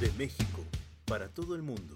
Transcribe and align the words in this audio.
De 0.00 0.10
México, 0.12 0.64
para 1.04 1.28
todo 1.28 1.54
el 1.54 1.60
mundo, 1.60 1.94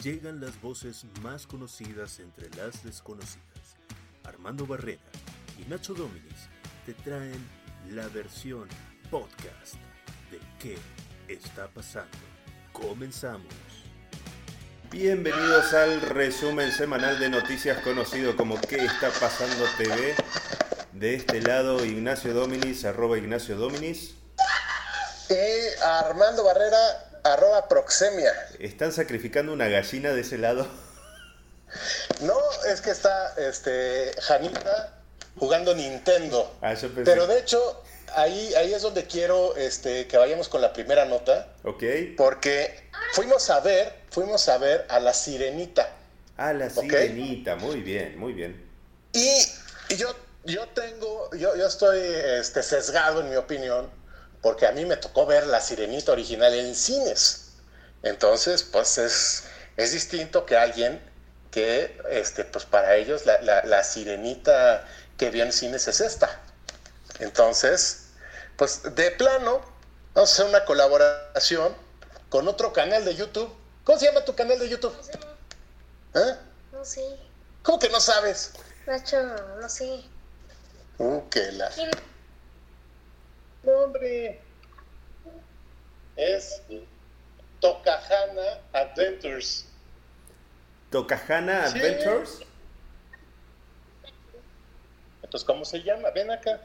llegan 0.00 0.40
las 0.40 0.60
voces 0.62 1.04
más 1.20 1.48
conocidas 1.48 2.20
entre 2.20 2.48
las 2.50 2.84
desconocidas. 2.84 3.74
Armando 4.22 4.68
Barrera 4.68 5.02
y 5.58 5.68
Nacho 5.68 5.94
Dominis 5.94 6.48
te 6.86 6.94
traen 6.94 7.44
la 7.90 8.06
versión 8.06 8.68
podcast 9.10 9.74
de 10.30 10.38
¿Qué 10.60 10.78
está 11.26 11.66
pasando? 11.66 12.16
Comenzamos. 12.72 13.52
Bienvenidos 14.92 15.74
al 15.74 16.02
resumen 16.02 16.70
semanal 16.70 17.18
de 17.18 17.30
noticias 17.30 17.80
conocido 17.80 18.36
como 18.36 18.60
¿Qué 18.60 18.76
está 18.76 19.10
pasando 19.10 19.64
TV? 19.76 20.14
De 20.92 21.16
este 21.16 21.42
lado 21.42 21.84
Ignacio 21.84 22.32
Dominis, 22.32 22.84
arroba 22.84 23.18
Ignacio 23.18 23.56
Dominis. 23.56 24.14
Y 25.28 25.82
Armando 25.82 26.44
Barrera, 26.44 27.03
arroba 27.24 27.68
Proxemia. 27.68 28.32
¿Están 28.58 28.92
sacrificando 28.92 29.52
una 29.52 29.68
gallina 29.68 30.12
de 30.12 30.20
ese 30.20 30.38
lado? 30.38 30.66
No, 32.20 32.38
es 32.68 32.80
que 32.80 32.90
está 32.90 33.34
este, 33.36 34.12
Janita 34.20 34.92
jugando 35.38 35.74
Nintendo. 35.74 36.54
Ah, 36.60 36.74
yo 36.74 36.88
pensé- 36.88 37.04
Pero 37.04 37.26
de 37.26 37.38
hecho, 37.40 37.82
ahí, 38.14 38.54
ahí 38.54 38.72
es 38.72 38.82
donde 38.82 39.06
quiero 39.06 39.56
este, 39.56 40.06
que 40.06 40.16
vayamos 40.16 40.48
con 40.48 40.60
la 40.60 40.72
primera 40.72 41.04
nota. 41.06 41.48
Ok. 41.64 41.82
Porque 42.16 42.88
fuimos 43.12 43.50
a 43.50 43.60
ver, 43.60 43.92
fuimos 44.10 44.48
a 44.48 44.58
ver 44.58 44.86
a 44.88 45.00
la 45.00 45.12
sirenita. 45.12 45.88
Ah, 46.36 46.52
la 46.52 46.70
sirenita. 46.70 47.56
Muy 47.56 47.80
bien, 47.80 48.16
muy 48.18 48.32
bien. 48.34 48.64
Y, 49.12 49.28
y 49.88 49.96
yo, 49.96 50.14
yo 50.44 50.68
tengo, 50.68 51.30
yo, 51.36 51.56
yo 51.56 51.66
estoy 51.66 51.98
este, 52.38 52.62
sesgado 52.62 53.20
en 53.20 53.30
mi 53.30 53.36
opinión, 53.36 53.90
porque 54.44 54.66
a 54.66 54.72
mí 54.72 54.84
me 54.84 54.96
tocó 54.98 55.24
ver 55.26 55.46
la 55.46 55.58
sirenita 55.60 56.12
original 56.12 56.52
en 56.54 56.74
cines. 56.74 57.54
Entonces, 58.02 58.62
pues 58.62 58.98
es, 58.98 59.44
es 59.78 59.92
distinto 59.92 60.44
que 60.44 60.56
alguien 60.56 61.00
que, 61.50 61.98
este, 62.10 62.44
pues 62.44 62.66
para 62.66 62.94
ellos 62.96 63.24
la, 63.24 63.40
la- 63.40 63.64
la 63.64 63.82
sirenita 63.82 64.86
que 65.16 65.30
vio 65.30 65.44
en 65.44 65.52
cines 65.52 65.88
es 65.88 66.00
esta. 66.00 66.28
Entonces, 67.20 68.08
pues 68.56 68.82
de 68.94 69.10
plano, 69.12 69.62
vamos 70.12 70.30
a 70.30 70.32
hacer 70.34 70.46
una 70.46 70.64
colaboración 70.66 71.74
con 72.28 72.46
otro 72.46 72.72
canal 72.72 73.04
de 73.04 73.14
YouTube. 73.14 73.50
¿Cómo 73.84 73.98
se 73.98 74.06
llama 74.06 74.24
tu 74.26 74.34
canal 74.34 74.58
de 74.58 74.68
YouTube? 74.68 74.94
No 74.94 75.02
sé, 75.02 75.12
¿Eh? 76.14 76.36
no 76.72 76.84
sé. 76.84 77.16
¿Cómo 77.62 77.78
que 77.78 77.88
no 77.88 78.00
sabes? 78.00 78.52
Nacho, 78.86 79.22
no 79.58 79.68
sé. 79.70 80.02
Uh, 80.98 81.28
que 81.30 81.50
la... 81.52 81.70
¿Quién? 81.70 81.90
No, 83.64 83.72
hombre. 83.72 84.40
Es 86.16 86.62
Tokahana 87.60 88.60
Adventures. 88.72 89.66
Tokahana 90.90 91.66
Sí. 91.68 91.78
Adventures. 91.78 92.40
Entonces, 95.22 95.46
¿cómo 95.46 95.64
se 95.64 95.82
llama? 95.82 96.10
Ven 96.10 96.30
acá. 96.30 96.60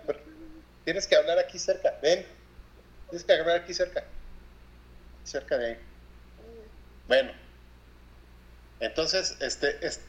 Tienes 0.86 1.08
que 1.08 1.16
hablar 1.16 1.40
aquí 1.40 1.58
cerca. 1.58 1.98
Ven. 2.02 2.26
Tienes 3.10 3.24
que 3.26 3.34
hablar 3.34 3.58
aquí 3.62 3.74
cerca. 3.74 4.04
Cerca 5.24 5.58
de 5.58 5.66
ahí. 5.68 5.78
Bueno. 7.08 7.32
Entonces, 8.80 9.36
este, 9.42 9.86
es- 9.86 10.02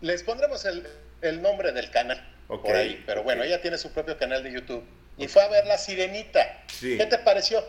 les 0.00 0.22
pondremos 0.24 0.64
el, 0.64 0.86
el 1.22 1.40
nombre 1.40 1.72
del 1.72 1.90
canal 1.90 2.18
Ok, 2.48 2.62
por 2.66 2.74
ahí. 2.74 3.02
Pero 3.06 3.22
bueno, 3.22 3.44
ella 3.44 3.62
tiene 3.62 3.78
su 3.78 3.92
propio 3.92 4.18
canal 4.18 4.42
de 4.42 4.52
YouTube. 4.52 4.84
Y 5.16 5.28
fue 5.28 5.42
a 5.42 5.48
ver 5.48 5.66
la 5.66 5.78
sirenita. 5.78 6.64
Sí. 6.68 6.96
¿Qué 6.96 7.06
te 7.06 7.18
pareció? 7.18 7.62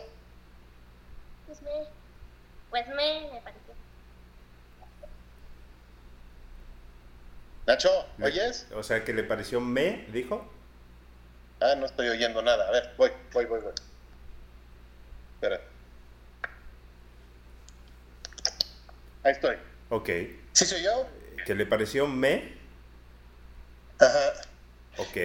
Pues 1.46 1.62
me, 1.62 1.70
pues 2.70 2.88
me, 2.88 3.30
me 3.32 3.40
pareció. 3.40 3.74
Nacho, 7.66 8.06
¿oyes? 8.20 8.66
O 8.74 8.82
sea, 8.82 9.04
que 9.04 9.14
le 9.14 9.24
pareció 9.24 9.60
me, 9.60 10.06
dijo. 10.12 10.50
Ah, 11.60 11.74
no 11.76 11.86
estoy 11.86 12.08
oyendo 12.08 12.42
nada. 12.42 12.68
A 12.68 12.70
ver, 12.70 12.94
voy, 12.96 13.10
voy, 13.32 13.46
voy, 13.46 13.60
voy. 13.60 13.72
Espera. 15.34 15.60
Ahí 19.22 19.32
estoy. 19.32 19.56
Ok. 19.88 20.10
¿Sí 20.52 20.66
soy 20.66 20.82
yo? 20.82 21.08
Que 21.46 21.54
le 21.54 21.64
pareció 21.64 22.06
me. 22.06 22.54
Ajá. 23.98 24.32
Ok. 24.98 25.16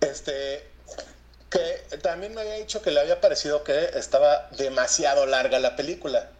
Este, 0.00 0.66
también 2.00 2.34
me 2.34 2.40
había 2.40 2.54
dicho 2.54 2.82
que 2.82 2.90
le 2.90 3.00
había 3.00 3.20
parecido 3.20 3.64
que 3.64 3.90
estaba 3.94 4.48
demasiado 4.50 5.26
larga 5.26 5.58
la 5.58 5.76
película. 5.76 6.30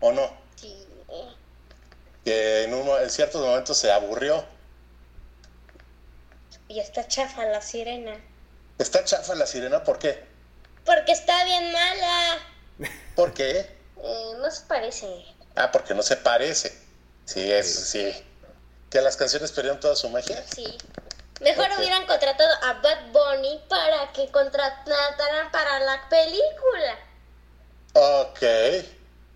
¿O 0.00 0.12
no? 0.12 0.30
Sí. 0.56 0.86
Que 2.24 2.64
en, 2.64 2.74
un 2.74 2.88
en 3.00 3.10
ciertos 3.10 3.40
momentos 3.40 3.78
se 3.78 3.90
aburrió. 3.90 4.44
Y 6.68 6.80
está 6.80 7.06
chafa 7.06 7.44
la 7.46 7.62
sirena. 7.62 8.20
Está 8.78 9.04
chafa 9.04 9.34
la 9.34 9.46
sirena, 9.46 9.84
¿por 9.84 9.98
qué? 9.98 10.24
Porque 10.84 11.12
está 11.12 11.44
bien 11.44 11.72
mala. 11.72 12.38
¿Por 13.14 13.32
qué? 13.32 13.58
Eh, 14.02 14.32
no 14.38 14.50
se 14.50 14.64
parece. 14.66 15.24
Ah, 15.54 15.70
porque 15.72 15.94
no 15.94 16.02
se 16.02 16.16
parece. 16.16 16.76
Sí, 17.24 17.50
es, 17.50 17.72
sí. 17.88 18.12
Que 18.90 19.00
las 19.00 19.16
canciones 19.16 19.52
perdieron 19.52 19.80
toda 19.80 19.96
su 19.96 20.08
magia. 20.10 20.44
Sí. 20.54 20.76
Mejor 21.40 21.68
hubieran 21.78 22.06
contratado 22.06 22.50
a 22.62 22.72
Bad 22.74 23.12
Bunny 23.12 23.62
para 23.68 24.12
que 24.12 24.30
contrataran 24.30 25.50
para 25.50 25.80
la 25.80 26.08
película. 26.08 26.98
Ok. 27.92 28.42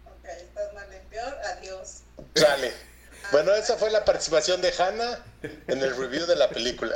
Ok, 0.06 0.24
estás 0.24 0.72
mal 0.72 0.92
en 0.92 1.04
peor, 1.08 1.38
adiós. 1.44 2.00
Sale. 2.34 2.72
Bueno, 3.32 3.54
esa 3.54 3.76
fue 3.76 3.90
la 3.90 4.04
participación 4.04 4.60
de 4.60 4.72
Hannah 4.76 5.24
en 5.42 5.82
el 5.82 5.96
review 5.96 6.26
de 6.26 6.36
la 6.36 6.48
película. 6.48 6.94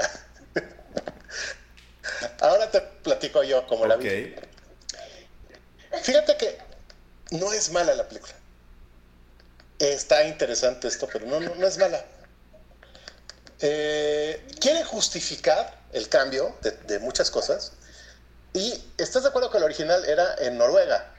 Ahora 2.40 2.70
te 2.70 2.80
platico 2.80 3.42
yo 3.42 3.66
como 3.66 3.86
la 3.86 3.96
Ok. 3.96 4.02
vi. 4.02 4.34
Fíjate 6.02 6.36
que 6.36 6.58
no 7.30 7.52
es 7.52 7.70
mala 7.70 7.94
la 7.94 8.08
película. 8.08 8.34
Está 9.78 10.24
interesante 10.24 10.88
esto, 10.88 11.08
pero 11.12 11.26
no, 11.26 11.40
no, 11.40 11.54
no 11.54 11.66
es 11.66 11.78
mala. 11.78 12.04
Eh, 13.60 14.46
quiere 14.60 14.84
justificar 14.84 15.78
el 15.92 16.08
cambio 16.08 16.56
de, 16.62 16.72
de 16.72 16.98
muchas 16.98 17.30
cosas. 17.30 17.72
Y 18.52 18.84
estás 18.98 19.22
de 19.22 19.28
acuerdo 19.30 19.50
que 19.50 19.58
el 19.58 19.64
original 19.64 20.04
era 20.04 20.34
en 20.38 20.58
Noruega. 20.58 21.12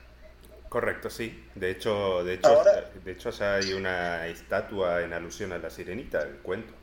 Correcto, 0.70 1.10
sí. 1.10 1.48
De 1.56 1.72
hecho, 1.72 2.24
de 2.24 2.36
hecho, 2.36 2.48
Ahora- 2.48 2.90
de 3.04 3.12
hecho 3.12 3.30
ya 3.32 3.56
hay 3.56 3.74
una 3.74 4.28
estatua 4.28 5.02
en 5.02 5.14
alusión 5.14 5.52
a 5.54 5.58
la 5.58 5.70
sirenita, 5.70 6.22
el 6.22 6.38
cuento. 6.40 6.74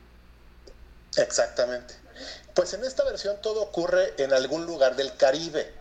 Exactamente. 1.17 1.95
Pues 2.55 2.73
en 2.73 2.83
esta 2.83 3.03
versión 3.03 3.41
todo 3.41 3.61
ocurre 3.61 4.13
en 4.17 4.33
algún 4.33 4.65
lugar 4.65 4.95
del 4.95 5.15
Caribe. 5.15 5.71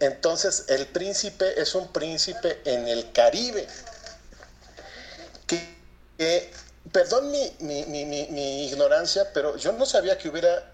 Entonces 0.00 0.66
el 0.68 0.86
príncipe 0.86 1.60
es 1.60 1.74
un 1.74 1.92
príncipe 1.92 2.60
en 2.64 2.88
el 2.88 3.12
Caribe. 3.12 3.66
Que, 5.46 5.76
que- 6.18 6.50
perdón 6.92 7.30
mi, 7.30 7.52
mi- 7.60 7.86
mi- 7.86 8.04
mi- 8.04 8.66
ignorancia, 8.66 9.32
pero 9.32 9.56
yo 9.56 9.72
no 9.72 9.86
sabía 9.86 10.18
que 10.18 10.28
hubiera 10.28 10.70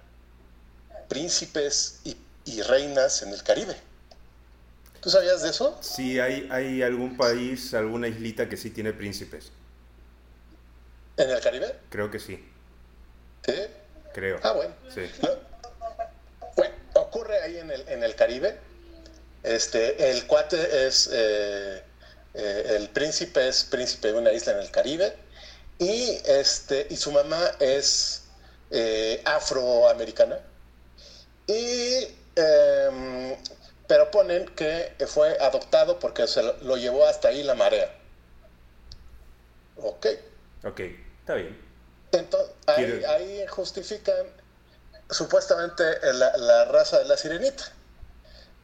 príncipes 1.08 2.00
y, 2.04 2.16
y 2.44 2.62
reinas 2.62 3.22
en 3.22 3.30
el 3.30 3.42
Caribe. 3.42 3.76
¿Tú 5.00 5.10
sabías 5.10 5.42
de 5.42 5.50
eso? 5.50 5.78
Sí, 5.80 6.20
hay, 6.20 6.46
hay 6.50 6.82
algún 6.82 7.16
país, 7.16 7.72
alguna 7.74 8.06
islita 8.08 8.48
que 8.48 8.56
sí 8.56 8.70
tiene 8.70 8.92
príncipes. 8.92 9.50
¿En 11.16 11.30
el 11.30 11.40
Caribe? 11.40 11.74
Creo 11.88 12.10
que 12.10 12.18
sí. 12.18 12.44
Sí. 13.46 13.54
Creo. 14.12 14.40
Ah, 14.42 14.52
bueno. 14.52 14.74
Sí. 14.94 15.02
No. 15.22 15.28
Bueno, 16.56 16.74
ocurre 16.94 17.40
ahí 17.42 17.56
en 17.58 17.70
el, 17.70 17.88
en 17.88 18.02
el 18.02 18.14
Caribe. 18.14 18.58
Este, 19.42 20.10
el 20.10 20.26
cuate 20.26 20.86
es, 20.86 21.08
eh, 21.12 21.82
eh, 22.34 22.64
el 22.76 22.90
príncipe 22.90 23.48
es 23.48 23.64
príncipe 23.64 24.08
de 24.12 24.18
una 24.18 24.32
isla 24.32 24.52
en 24.52 24.58
el 24.58 24.70
Caribe 24.70 25.16
y, 25.80 26.20
este, 26.26 26.86
y 26.90 26.96
su 26.96 27.10
mamá 27.10 27.52
es 27.58 28.24
eh, 28.70 29.22
afroamericana. 29.24 30.38
Y, 31.46 32.06
em, 32.36 33.34
pero 33.88 34.10
ponen 34.10 34.46
que 34.54 34.94
fue 35.08 35.36
adoptado 35.40 35.98
porque 35.98 36.26
se 36.26 36.42
lo, 36.42 36.76
llevó 36.76 37.06
hasta 37.06 37.28
ahí 37.28 37.42
la 37.42 37.54
marea. 37.54 37.90
Ok. 39.78 40.06
Ok, 40.64 40.80
está 41.20 41.34
bien. 41.34 41.58
Entonces, 42.12 42.54
ahí 43.08 43.46
justifican 43.48 44.26
supuestamente 45.08 45.82
la, 46.12 46.36
la 46.36 46.66
raza 46.66 46.98
de 46.98 47.06
la 47.06 47.16
sirenita. 47.16 47.64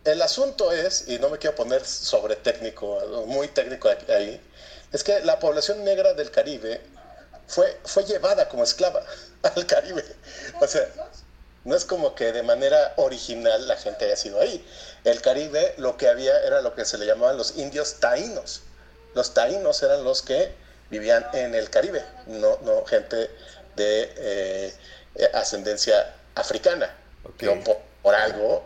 El 0.05 0.21
asunto 0.21 0.71
es, 0.71 1.09
y 1.09 1.19
no 1.19 1.31
me 1.31 1.39
quiero 1.39 1.57
poner 1.57 1.85
sobre 1.85 2.37
técnico, 2.37 3.25
muy 3.27 3.49
técnico 3.49 3.89
ahí, 4.09 4.41
es 4.93 5.03
que 5.03 5.21
la 5.21 5.39
población 5.39 5.83
negra 5.83 6.15
del 6.15 6.31
Caribe 6.31 6.81
fue, 7.47 7.79
fue 7.85 8.05
llevada 8.05 8.49
como 8.49 8.65
esclava 8.65 9.05
al 9.43 9.67
Caribe. 9.67 10.05
O 10.61 10.67
sea, 10.67 10.89
no 11.65 11.75
es 11.75 11.85
como 11.85 12.15
que 12.15 12.33
de 12.33 12.43
manera 12.43 12.95
original 12.97 13.67
la 13.67 13.77
gente 13.77 14.05
haya 14.05 14.17
sido 14.17 14.41
ahí. 14.41 14.65
El 15.05 15.21
Caribe 15.21 15.75
lo 15.79 15.97
que 15.97 16.09
había 16.09 16.39
era 16.43 16.61
lo 16.61 16.75
que 16.75 16.85
se 16.85 16.99
le 16.99 17.07
llamaban 17.07 17.37
los 17.37 17.57
indios 17.57 17.99
taínos. 18.01 18.63
Los 19.15 19.35
taínos 19.35 19.83
eran 19.83 20.05
los 20.05 20.23
que 20.23 20.53
vivían 20.91 21.27
en 21.33 21.55
el 21.55 21.71
Caribe, 21.71 22.05
no, 22.27 22.59
no 22.63 22.85
gente 22.85 23.31
de 23.75 24.15
eh, 24.17 24.75
ascendencia 25.35 26.15
africana. 26.35 26.95
por, 28.03 28.15
algo 28.15 28.65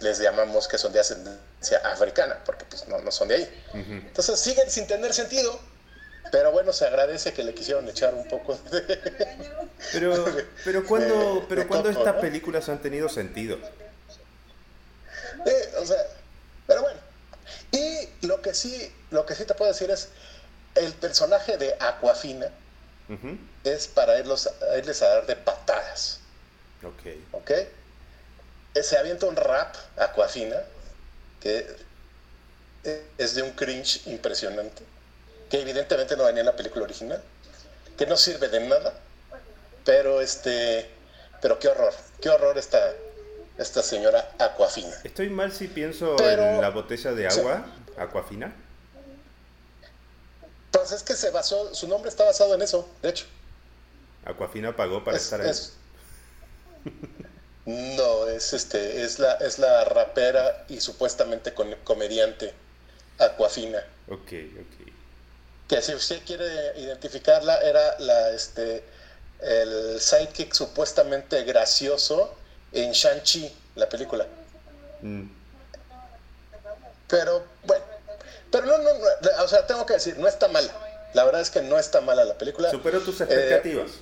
les, 0.00 0.18
llamamos 0.18 0.66
que 0.66 0.78
son 0.78 0.92
de 0.92 1.00
ascendencia 1.00 1.78
africana, 1.84 2.42
porque 2.44 2.64
pues 2.64 2.88
no, 2.88 2.98
no 2.98 3.12
son 3.12 3.28
de 3.28 3.36
ahí. 3.36 3.64
Entonces 3.74 4.40
siguen 4.40 4.68
sin 4.70 4.86
tener 4.86 5.12
sentido, 5.14 5.58
pero 6.30 6.52
bueno, 6.52 6.72
se 6.72 6.86
agradece 6.86 7.32
que 7.32 7.42
le 7.42 7.54
quisieron 7.54 7.88
echar 7.88 8.14
un 8.14 8.26
poco 8.28 8.56
de... 8.70 8.82
Pero, 9.92 10.24
pero 10.64 10.86
cuando, 10.86 11.44
pero 11.48 11.66
cuando 11.66 11.90
estas 11.90 12.14
películas 12.16 12.68
han 12.68 12.80
tenido 12.80 13.08
sentido. 13.08 13.58
o 15.78 15.86
sea, 15.86 16.06
pero 16.66 16.82
bueno. 16.82 16.98
Y 17.72 18.26
lo 18.26 18.40
que 18.40 18.54
sí, 18.54 18.92
lo 19.10 19.26
que 19.26 19.34
sí 19.34 19.44
te 19.44 19.54
puedo 19.54 19.72
decir 19.72 19.90
es, 19.90 20.08
el 20.74 20.92
personaje 20.94 21.58
de 21.58 21.74
Aquafina 21.80 22.50
es 23.64 23.88
para 23.88 24.18
irlos, 24.18 24.48
irles 24.78 25.02
a 25.02 25.08
dar 25.08 25.26
de 25.26 25.36
patadas. 25.36 26.20
Ok. 26.82 27.12
Ok. 27.32 27.50
Eh, 27.50 28.82
se 28.82 28.96
avienta 28.96 29.26
un 29.26 29.36
rap 29.36 29.74
Aquafina 29.98 30.62
que 31.40 31.66
es 33.18 33.34
de 33.34 33.42
un 33.42 33.50
cringe 33.50 34.06
impresionante 34.06 34.82
que 35.52 35.60
evidentemente 35.60 36.16
no 36.16 36.24
venía 36.24 36.40
en 36.40 36.46
la 36.46 36.56
película 36.56 36.86
original, 36.86 37.22
que 37.98 38.06
no 38.06 38.16
sirve 38.16 38.48
de 38.48 38.66
nada, 38.66 38.94
pero 39.84 40.22
este, 40.22 40.88
pero 41.42 41.58
qué 41.58 41.68
horror, 41.68 41.92
qué 42.22 42.30
horror 42.30 42.56
esta, 42.56 42.94
esta 43.58 43.82
señora 43.82 44.32
Aquafina. 44.38 44.96
Estoy 45.04 45.28
mal 45.28 45.52
si 45.52 45.68
pienso 45.68 46.16
en 46.26 46.58
la 46.58 46.70
botella 46.70 47.12
de 47.12 47.28
agua, 47.28 47.66
Aquafina. 47.98 48.50
Pues 50.70 50.90
es 50.92 51.02
que 51.02 51.12
se 51.12 51.28
basó, 51.28 51.74
su 51.74 51.86
nombre 51.86 52.08
está 52.08 52.24
basado 52.24 52.54
en 52.54 52.62
eso, 52.62 52.88
de 53.02 53.10
hecho. 53.10 53.26
Aquafina 54.24 54.74
pagó 54.74 55.04
para 55.04 55.18
estar 55.18 55.42
ahí. 55.42 55.52
no, 57.66 58.26
es 58.26 58.54
este, 58.54 59.02
es 59.02 59.18
la, 59.18 59.34
es 59.34 59.58
la 59.58 59.84
rapera 59.84 60.64
y 60.70 60.80
supuestamente 60.80 61.52
comediante 61.84 62.54
Aquafina. 63.18 63.84
Ok, 64.08 64.32
ok 64.58 64.91
que 65.72 65.80
si 65.80 65.94
usted 65.94 66.20
quiere 66.26 66.78
identificarla, 66.78 67.58
era 67.62 67.98
la, 67.98 68.30
este, 68.32 68.84
el 69.40 69.98
sidekick 69.98 70.52
supuestamente 70.52 71.44
gracioso 71.44 72.34
en 72.72 72.92
Shang-Chi, 72.92 73.50
la 73.76 73.88
película. 73.88 74.26
Mm. 75.00 75.28
Pero, 77.08 77.46
bueno, 77.64 77.84
pero 78.50 78.66
no, 78.66 78.76
no, 78.76 78.90
o 79.42 79.48
sea, 79.48 79.66
tengo 79.66 79.86
que 79.86 79.94
decir, 79.94 80.18
no 80.18 80.28
está 80.28 80.46
mala. 80.48 80.70
La 81.14 81.24
verdad 81.24 81.40
es 81.40 81.48
que 81.48 81.62
no 81.62 81.78
está 81.78 82.02
mala 82.02 82.26
la 82.26 82.36
película. 82.36 82.70
¿Superó 82.70 83.00
tus 83.00 83.22
expectativas? 83.22 83.92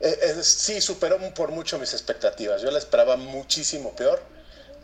Eh, 0.00 0.18
eh, 0.22 0.42
sí, 0.42 0.80
superó 0.80 1.18
por 1.34 1.50
mucho 1.50 1.78
mis 1.78 1.92
expectativas. 1.92 2.62
Yo 2.62 2.70
la 2.70 2.78
esperaba 2.78 3.18
muchísimo 3.18 3.94
peor. 3.94 4.22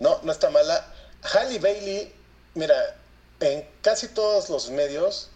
No, 0.01 0.21
no 0.23 0.33
está 0.33 0.51
mala. 0.51 0.87
Halle 1.23 1.59
Bailey, 1.59 2.15
mira, 2.53 2.95
en 3.41 3.67
casi 3.81 4.09
todos 4.09 4.51
los 4.51 4.69
medios 4.69 5.31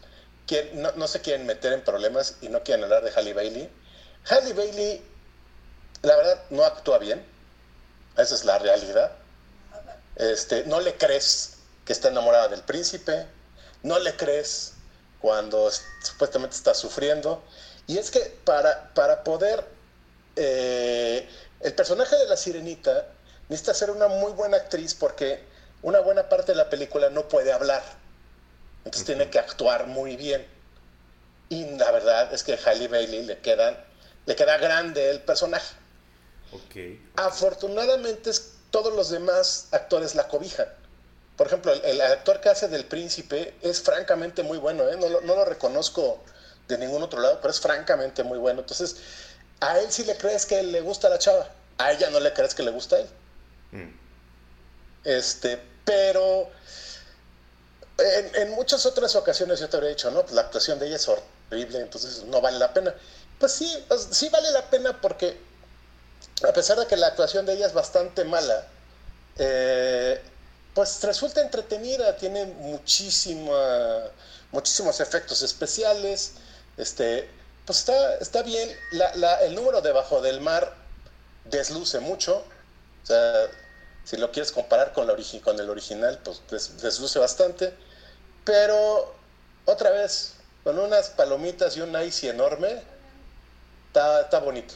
no, 0.74 1.08
se 1.08 1.20
quieren 1.20 1.46
meter 1.46 1.72
en 1.72 1.82
problemas 1.82 2.36
y 2.40 2.48
no 2.48 2.62
quieren 2.62 2.84
hablar 2.84 3.02
de 3.02 3.10
Halle 3.10 3.34
Bailey. 3.34 3.70
Halle 4.28 4.52
Bailey, 4.52 5.04
la 6.02 6.16
verdad, 6.16 6.42
no 6.50 6.64
actúa 6.64 6.98
bien. 6.98 7.24
Esa 8.16 8.34
es 8.34 8.44
la 8.44 8.58
realidad. 8.58 9.12
Este, 10.16 10.64
no 10.64 10.80
le 10.80 10.94
crees 10.94 11.56
que 11.84 11.92
está 11.92 12.08
enamorada 12.08 12.48
del 12.48 12.62
príncipe. 12.62 13.26
No 13.82 13.98
le 13.98 14.14
crees 14.16 14.74
cuando 15.20 15.70
supuestamente 16.02 16.56
está 16.56 16.74
sufriendo. 16.74 17.42
Y 17.86 17.98
es 17.98 18.10
que 18.10 18.20
para, 18.44 18.92
para 18.94 19.24
poder... 19.24 19.64
Eh, 20.36 21.28
el 21.60 21.74
personaje 21.74 22.14
de 22.16 22.26
la 22.26 22.36
sirenita 22.36 23.06
necesita 23.48 23.74
ser 23.74 23.90
una 23.90 24.08
muy 24.08 24.32
buena 24.32 24.58
actriz 24.58 24.94
porque 24.94 25.42
una 25.82 26.00
buena 26.00 26.28
parte 26.28 26.52
de 26.52 26.56
la 26.56 26.68
película 26.68 27.08
no 27.10 27.28
puede 27.28 27.52
hablar 27.52 27.82
entonces 28.86 29.04
tiene 29.04 29.28
que 29.30 29.40
actuar 29.40 29.88
muy 29.88 30.16
bien. 30.16 30.46
Y 31.48 31.64
la 31.76 31.90
verdad 31.90 32.32
es 32.32 32.44
que 32.44 32.54
a 32.54 32.58
Halle 32.64 32.86
Bailey 32.86 33.24
le, 33.24 33.38
quedan, 33.40 33.76
le 34.26 34.36
queda 34.36 34.58
grande 34.58 35.10
el 35.10 35.20
personaje. 35.22 35.74
Okay. 36.52 37.04
Afortunadamente 37.16 38.30
todos 38.70 38.94
los 38.94 39.10
demás 39.10 39.66
actores 39.72 40.14
la 40.14 40.28
cobijan. 40.28 40.68
Por 41.36 41.48
ejemplo, 41.48 41.72
el, 41.72 42.00
actor 42.00 42.40
que 42.40 42.48
hace 42.48 42.68
del 42.68 42.84
príncipe 42.84 43.54
es 43.60 43.82
francamente 43.82 44.44
muy 44.44 44.58
bueno. 44.58 44.88
¿eh? 44.88 44.96
No, 44.96 45.20
lo 45.34 45.44
reconozco 45.44 46.22
de 46.68 46.78
ningún 46.78 47.02
otro 47.02 47.20
lado, 47.20 47.40
pero 47.42 47.50
es 47.50 47.60
francamente 47.60 48.22
muy 48.22 48.38
bueno. 48.38 48.60
Entonces, 48.60 48.98
a 49.58 49.80
él 49.80 49.90
sí 49.90 50.04
le 50.04 50.16
crees 50.16 50.46
que 50.46 50.62
le 50.62 50.80
gusta 50.80 51.08
la 51.08 51.18
chava. 51.18 51.50
A 51.78 51.90
ella 51.90 52.08
no 52.10 52.20
le 52.20 52.32
crees 52.32 52.54
que 52.54 52.62
le 52.62 52.70
gusta 52.70 52.96
a 52.96 52.98
él. 53.00 53.08
Mm. 53.72 53.98
Este, 55.02 55.60
pero 55.84 56.50
en, 57.98 58.50
muchas 58.50 58.84
otras 58.86 59.14
ocasiones 59.16 59.60
yo 59.60 59.68
te 59.68 59.76
habría 59.76 59.90
dicho, 59.90 60.10
no, 60.10 60.22
pues 60.22 60.32
la 60.32 60.42
actuación 60.42 60.78
de 60.78 60.86
ella 60.86 60.96
es 60.96 61.08
horrible, 61.08 61.80
entonces 61.80 62.24
no 62.24 62.40
vale 62.40 62.58
la 62.58 62.72
pena. 62.72 62.94
Pues 63.38 63.52
sí, 63.52 63.84
sí 64.10 64.28
vale 64.28 64.50
la 64.50 64.68
pena 64.70 65.00
porque 65.00 65.38
a 66.46 66.52
pesar 66.52 66.78
de 66.78 66.86
que 66.86 66.96
la 66.96 67.08
actuación 67.08 67.46
de 67.46 67.54
ella 67.54 67.66
es 67.66 67.72
bastante 67.72 68.24
mala, 68.24 68.66
eh, 69.38 70.20
pues 70.74 71.02
resulta 71.02 71.40
entretenida, 71.40 72.16
tiene 72.16 72.44
muchísima, 72.44 74.02
muchísimos 74.52 75.00
efectos 75.00 75.42
especiales, 75.42 76.32
este, 76.76 77.28
pues 77.64 77.78
está, 77.78 78.16
está 78.16 78.42
bien. 78.42 78.70
el 79.42 79.54
número 79.54 79.80
debajo 79.80 80.20
del 80.20 80.40
mar 80.40 80.74
desluce 81.44 82.00
mucho, 82.00 82.44
o 83.02 83.06
sea, 83.06 83.48
si 84.04 84.16
lo 84.16 84.30
quieres 84.30 84.52
comparar 84.52 84.92
con, 84.92 85.06
la 85.06 85.16
con 85.42 85.58
el 85.58 85.70
original, 85.70 86.20
pues 86.22 86.42
desluce 86.80 87.18
bastante. 87.18 87.74
Pero 88.46 89.12
otra 89.66 89.90
vez, 89.90 90.34
con 90.62 90.78
unas 90.78 91.10
palomitas 91.10 91.76
y 91.76 91.80
un 91.80 92.00
icy 92.00 92.28
enorme, 92.28 92.80
está, 93.88 94.38
bonito. 94.38 94.74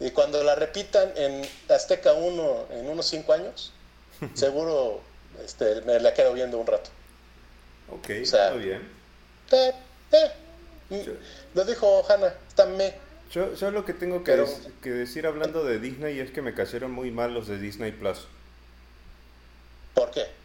Y 0.00 0.12
cuando 0.12 0.42
la 0.42 0.54
repitan 0.54 1.12
en 1.16 1.46
Azteca 1.68 2.12
1 2.12 2.66
en 2.70 2.88
unos 2.88 3.06
5 3.06 3.32
años, 3.32 3.72
seguro 4.34 5.00
este, 5.44 5.82
me 5.82 5.98
la 6.00 6.14
quedo 6.14 6.32
viendo 6.32 6.58
un 6.58 6.66
rato. 6.66 6.90
Ok, 7.90 8.10
está 8.10 8.52
bien. 8.52 8.88
Eh, 9.50 9.72
eh, 10.12 11.18
lo 11.54 11.64
dijo 11.64 12.04
Hanna, 12.08 12.32
está 12.48 12.66
me. 12.66 12.94
Yo, 13.32 13.54
yo, 13.54 13.70
lo 13.70 13.84
que 13.84 13.94
tengo 13.94 14.22
que, 14.22 14.44
que, 14.82 14.90
decir 14.90 15.26
hablando 15.26 15.64
de 15.64 15.78
Disney 15.78 16.20
es 16.20 16.30
que 16.30 16.42
me 16.42 16.54
cayeron 16.54 16.92
muy 16.92 17.10
mal 17.10 17.34
los 17.34 17.48
de 17.48 17.58
Disney 17.58 17.90
Plus. 17.90 18.26
¿Por 19.94 20.10
qué? 20.10 20.41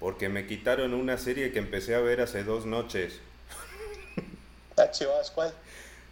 Porque 0.00 0.28
me 0.28 0.46
quitaron 0.46 0.94
una 0.94 1.16
serie 1.18 1.52
que 1.52 1.58
empecé 1.58 1.94
a 1.94 2.00
ver 2.00 2.20
hace 2.20 2.44
dos 2.44 2.66
noches. 2.66 3.14
Ah, 4.78 4.90
¿cuál? 5.34 5.54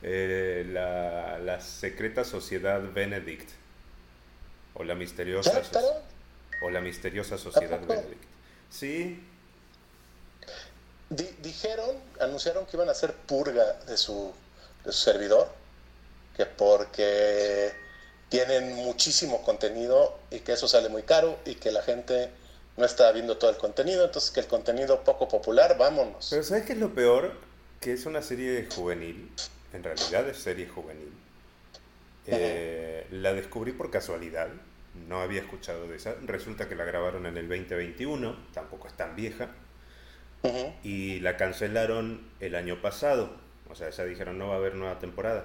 Eh, 0.03 0.67
la, 0.71 1.61
secreta 1.61 2.25
sociedad 2.25 2.81
Benedict. 2.95 3.51
O 4.73 4.85
la 4.85 4.95
misteriosa, 4.95 5.63
o 6.63 6.71
la 6.71 6.81
misteriosa 6.81 7.37
sociedad 7.37 7.79
Benedict. 7.81 8.23
Sí. 8.71 9.23
dijeron, 11.43 11.95
anunciaron 12.21 12.65
que 12.65 12.79
iban 12.79 12.89
a 12.89 12.93
hacer 12.93 13.13
purga 13.13 13.75
de 13.87 13.99
su, 13.99 14.33
de 14.85 14.93
su 14.93 14.99
servidor, 15.11 15.49
que 16.35 16.47
porque 16.47 17.73
tienen 18.31 18.75
muchísimo 18.75 19.43
contenido 19.43 20.19
y 20.31 20.41
que 20.41 20.53
eso 20.53 20.67
sale 20.69 20.89
muy 20.89 21.03
caro 21.03 21.39
y 21.45 21.55
que 21.55 21.71
la 21.71 21.83
gente 21.83 22.31
no 22.77 22.85
está 22.85 23.13
viendo 23.13 23.37
todo 23.37 23.51
el 23.51 23.57
contenido, 23.57 24.05
entonces 24.05 24.31
que 24.31 24.41
el 24.41 24.47
contenido 24.47 25.03
poco 25.05 25.29
popular, 25.29 25.77
vámonos. 25.79 26.29
Pero 26.31 26.43
¿sabes 26.43 26.65
qué 26.65 26.73
es 26.73 26.79
lo 26.79 26.93
peor? 26.93 27.33
Que 27.81 27.93
es 27.93 28.07
una 28.07 28.23
serie 28.23 28.69
juvenil, 28.75 29.31
en 29.73 29.83
realidad 29.83 30.29
es 30.29 30.39
serie 30.39 30.69
juvenil. 30.69 31.13
Eh, 32.27 33.07
la 33.11 33.33
descubrí 33.33 33.73
por 33.73 33.91
casualidad, 33.91 34.49
no 35.09 35.21
había 35.21 35.43
escuchado 35.43 35.87
de 35.87 35.97
esa. 35.97 36.15
Resulta 36.25 36.69
que 36.69 36.75
la 36.75 36.85
grabaron 36.85 37.27
en 37.27 37.37
el 37.37 37.49
2021, 37.49 38.37
tampoco 38.55 38.89
es 38.89 38.95
tan 38.95 39.15
vieja, 39.15 39.51
y 40.83 41.21
la 41.21 41.37
cancelaron 41.37 42.29
el 42.41 42.55
año 42.55 42.81
pasado. 42.83 43.31
O 43.71 43.75
sea, 43.75 43.91
ya 43.91 44.05
dijeron 44.05 44.39
no 44.39 44.49
va 44.49 44.55
a 44.55 44.59
haber 44.59 44.75
nueva 44.75 44.99
temporada. 44.99 45.45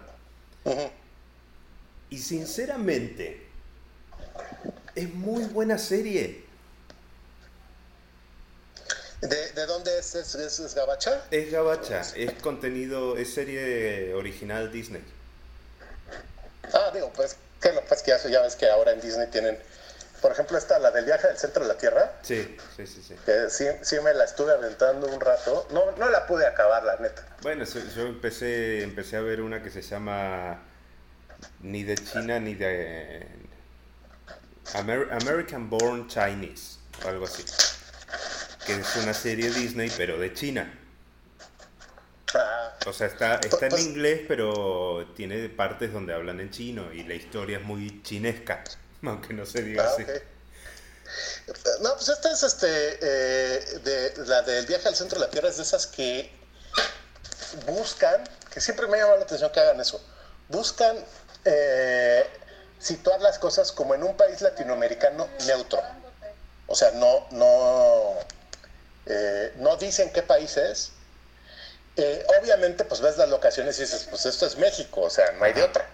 Y 2.09 2.17
sinceramente, 2.17 3.47
es 4.95 5.13
muy 5.13 5.45
buena 5.45 5.77
serie. 5.77 6.48
¿De, 9.59 9.65
dónde 9.65 9.99
es, 9.99 10.15
es, 10.15 10.35
es, 10.35 10.73
Gabacha? 10.73 11.21
Es 11.31 11.51
Gabacha, 11.51 12.01
es 12.15 12.31
contenido, 12.41 13.17
es 13.17 13.33
serie 13.33 14.13
original 14.13 14.71
Disney. 14.71 15.03
Ah, 16.73 16.91
digo, 16.93 17.11
pues 17.13 17.35
Que 17.61 17.73
lo 17.73 17.81
que 17.81 17.87
pasa 17.89 17.95
es 17.95 18.01
que 18.03 18.11
ya, 18.29 18.39
ya 18.39 18.41
ves 18.41 18.55
que 18.55 18.69
ahora 18.69 18.91
en 18.93 19.01
Disney 19.01 19.27
tienen, 19.27 19.59
por 20.21 20.31
ejemplo, 20.31 20.57
esta, 20.57 20.79
la 20.79 20.91
del 20.91 21.03
viaje 21.03 21.27
al 21.27 21.37
centro 21.37 21.63
de 21.63 21.67
la 21.73 21.77
Tierra, 21.77 22.13
Sí, 22.21 22.57
sí, 22.77 22.87
sí, 22.87 23.03
sí. 23.05 23.15
que 23.25 23.49
sí, 23.49 23.65
sí 23.81 23.97
me 24.01 24.13
la 24.13 24.23
estuve 24.23 24.53
aventando 24.53 25.07
un 25.07 25.19
rato. 25.19 25.67
No, 25.71 25.91
no 25.97 26.09
la 26.09 26.25
pude 26.25 26.45
acabar, 26.47 26.83
la 26.83 26.95
neta. 26.97 27.25
Bueno, 27.41 27.65
yo 27.65 28.03
empecé, 28.07 28.81
empecé 28.83 29.17
a 29.17 29.21
ver 29.21 29.41
una 29.41 29.61
que 29.61 29.71
se 29.71 29.81
llama 29.81 30.61
ni 31.61 31.83
de 31.83 31.95
China 31.95 32.39
ni 32.39 32.55
de 32.55 33.27
Amer- 34.75 35.11
American 35.21 35.69
Born 35.69 36.07
Chinese, 36.07 36.77
o 37.03 37.09
algo 37.09 37.25
así. 37.25 37.43
Que 38.69 38.75
es 38.75 38.95
una 38.97 39.15
serie 39.15 39.49
Disney, 39.49 39.91
pero 39.97 40.19
de 40.19 40.31
China. 40.31 40.71
Ah, 42.35 42.75
O 42.85 42.93
sea, 42.93 43.07
está, 43.07 43.37
está 43.37 43.65
en 43.65 43.71
Pues- 43.71 43.81
inglés, 43.81 44.21
pero 44.27 45.11
tiene 45.15 45.49
partes 45.49 45.91
donde 45.91 46.13
hablan 46.13 46.39
en 46.39 46.51
chino 46.51 46.93
y 46.93 47.01
la 47.01 47.15
historia 47.15 47.57
es 47.57 47.63
muy 47.63 48.03
chinesca, 48.03 48.63
aunque 49.01 49.33
no 49.33 49.47
se 49.47 49.63
diga 49.63 49.85
ah, 49.85 49.91
así. 49.91 50.05
No, 51.81 51.95
pues 51.95 52.09
esta 52.09 52.31
es 52.31 52.43
este, 52.43 52.67
eh, 53.01 53.79
de, 53.83 54.13
la 54.27 54.43
del 54.43 54.67
viaje 54.67 54.87
al 54.87 54.95
centro 54.95 55.19
de 55.19 55.25
la 55.25 55.31
Tierra, 55.31 55.49
es 55.49 55.57
de 55.57 55.63
esas 55.63 55.87
que 55.87 56.31
buscan, 57.65 58.23
que 58.53 58.61
siempre 58.61 58.85
me 58.85 58.97
ha 58.97 58.99
llamado 58.99 59.17
la 59.17 59.23
atención 59.23 59.51
que 59.51 59.59
hagan 59.61 59.81
eso, 59.81 59.99
buscan 60.47 60.95
eh, 61.43 62.23
situar 62.77 63.19
las 63.19 63.39
cosas 63.39 63.71
como 63.71 63.95
en 63.95 64.03
un 64.03 64.15
país 64.15 64.41
latinoamericano 64.41 65.27
neutro. 65.47 65.81
O 66.67 66.75
sea, 66.75 66.91
no, 66.91 67.25
no, 67.31 68.13
eh, 69.05 69.53
no 69.57 69.77
dicen 69.77 70.11
qué 70.11 70.21
país 70.21 70.57
es. 70.57 70.91
Eh, 71.95 72.25
obviamente, 72.39 72.85
pues 72.85 73.01
ves 73.01 73.17
las 73.17 73.29
locaciones 73.29 73.77
y 73.77 73.81
dices, 73.81 74.07
pues 74.09 74.25
esto 74.25 74.45
es 74.45 74.57
México, 74.57 75.01
o 75.01 75.09
sea, 75.09 75.31
no 75.33 75.43
hay 75.43 75.53
de 75.53 75.63
otra. 75.63 75.85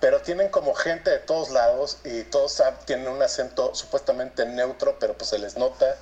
Pero 0.00 0.20
tienen 0.20 0.48
como 0.48 0.74
gente 0.74 1.10
de 1.10 1.18
todos 1.20 1.50
lados 1.50 1.98
y 2.04 2.24
todos 2.24 2.60
tienen 2.84 3.08
un 3.08 3.22
acento 3.22 3.74
supuestamente 3.74 4.44
neutro, 4.44 4.98
pero 4.98 5.16
pues 5.16 5.30
se 5.30 5.38
les 5.38 5.56
nota. 5.56 5.96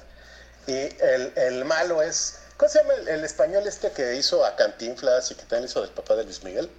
Y 0.67 0.73
el, 0.73 1.33
el 1.37 1.65
malo 1.65 2.03
es, 2.03 2.39
¿cómo 2.57 2.71
se 2.71 2.79
llama 2.79 2.95
el, 2.95 3.09
el 3.09 3.25
español 3.25 3.67
este 3.67 3.93
que 3.93 4.17
hizo 4.17 4.45
a 4.45 4.57
Cantinflas 4.57 5.31
y 5.31 5.35
que 5.35 5.43
también 5.43 5.65
hizo 5.65 5.83
del 5.83 5.91
papá 5.91 6.17
de 6.17 6.25
Luis 6.25 6.43
Miguel? 6.43 6.71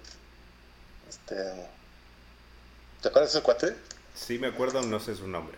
Este, 1.08 1.34
¿Te 3.02 3.08
acuerdas 3.08 3.32
de 3.32 3.38
ese 3.38 3.44
cuate? 3.44 3.76
Sí 4.14 4.38
me 4.38 4.48
acuerdo, 4.48 4.82
no 4.82 5.00
sé 5.00 5.14
su 5.14 5.26
nombre. 5.26 5.56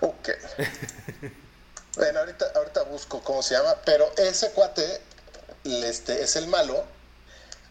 Ok. 0.00 0.28
bueno, 1.96 2.20
ahorita, 2.20 2.52
ahorita 2.54 2.82
busco 2.84 3.22
cómo 3.22 3.42
se 3.42 3.54
llama, 3.54 3.76
pero 3.84 4.12
ese 4.16 4.50
cuate 4.52 5.00
este, 5.64 6.22
es 6.22 6.36
el 6.36 6.46
malo 6.46 6.84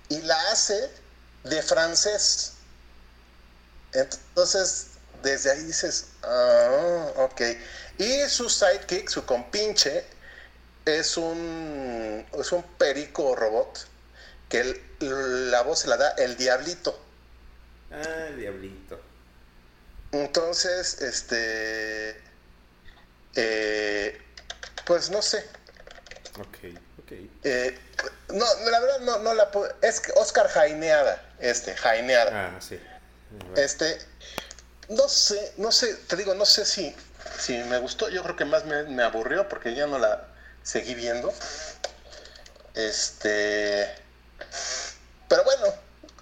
y 0.09 0.21
la 0.21 0.39
hace 0.51 0.89
de 1.43 1.61
francés. 1.61 2.53
Entonces, 3.93 4.87
desde 5.23 5.51
ahí 5.51 5.63
dices, 5.63 6.07
ah, 6.23 7.11
ok. 7.17 7.41
Y 7.99 8.29
su 8.29 8.49
sidekick, 8.49 9.09
su 9.09 9.25
compinche, 9.25 10.05
es 10.85 11.17
un, 11.17 12.25
es 12.39 12.51
un 12.51 12.63
perico 12.77 13.35
robot 13.35 13.87
que 14.49 14.59
el- 14.61 15.51
la 15.51 15.61
voz 15.63 15.79
se 15.79 15.87
la 15.87 15.97
da 15.97 16.11
el 16.11 16.37
diablito. 16.37 16.97
Ah, 17.91 18.29
diablito. 18.37 18.99
Entonces, 20.11 21.01
este, 21.01 22.21
eh, 23.37 24.21
pues 24.85 25.09
no 25.09 25.21
sé. 25.21 25.45
Ok, 26.39 26.57
ok. 26.99 27.11
Eh, 27.43 27.79
no, 28.33 28.45
la 28.69 28.79
verdad 28.79 28.99
no, 29.01 29.19
no 29.19 29.33
la 29.33 29.51
puedo. 29.51 29.73
Es 29.81 30.01
que 30.01 30.11
Oscar 30.13 30.47
Jaineada, 30.47 31.23
este, 31.39 31.75
Jaineada. 31.75 32.49
Ah, 32.49 32.61
sí. 32.61 32.79
Este, 33.55 33.97
no 34.89 35.07
sé, 35.07 35.53
no 35.57 35.71
sé, 35.71 35.93
te 36.07 36.15
digo, 36.15 36.33
no 36.33 36.45
sé 36.45 36.65
si, 36.65 36.95
si 37.39 37.57
me 37.63 37.77
gustó. 37.77 38.09
Yo 38.09 38.23
creo 38.23 38.35
que 38.35 38.45
más 38.45 38.65
me, 38.65 38.83
me 38.83 39.03
aburrió 39.03 39.47
porque 39.47 39.73
ya 39.75 39.87
no 39.87 39.99
la 39.99 40.27
seguí 40.63 40.95
viendo. 40.95 41.33
Este, 42.73 43.89
pero 45.27 45.43
bueno, 45.43 45.73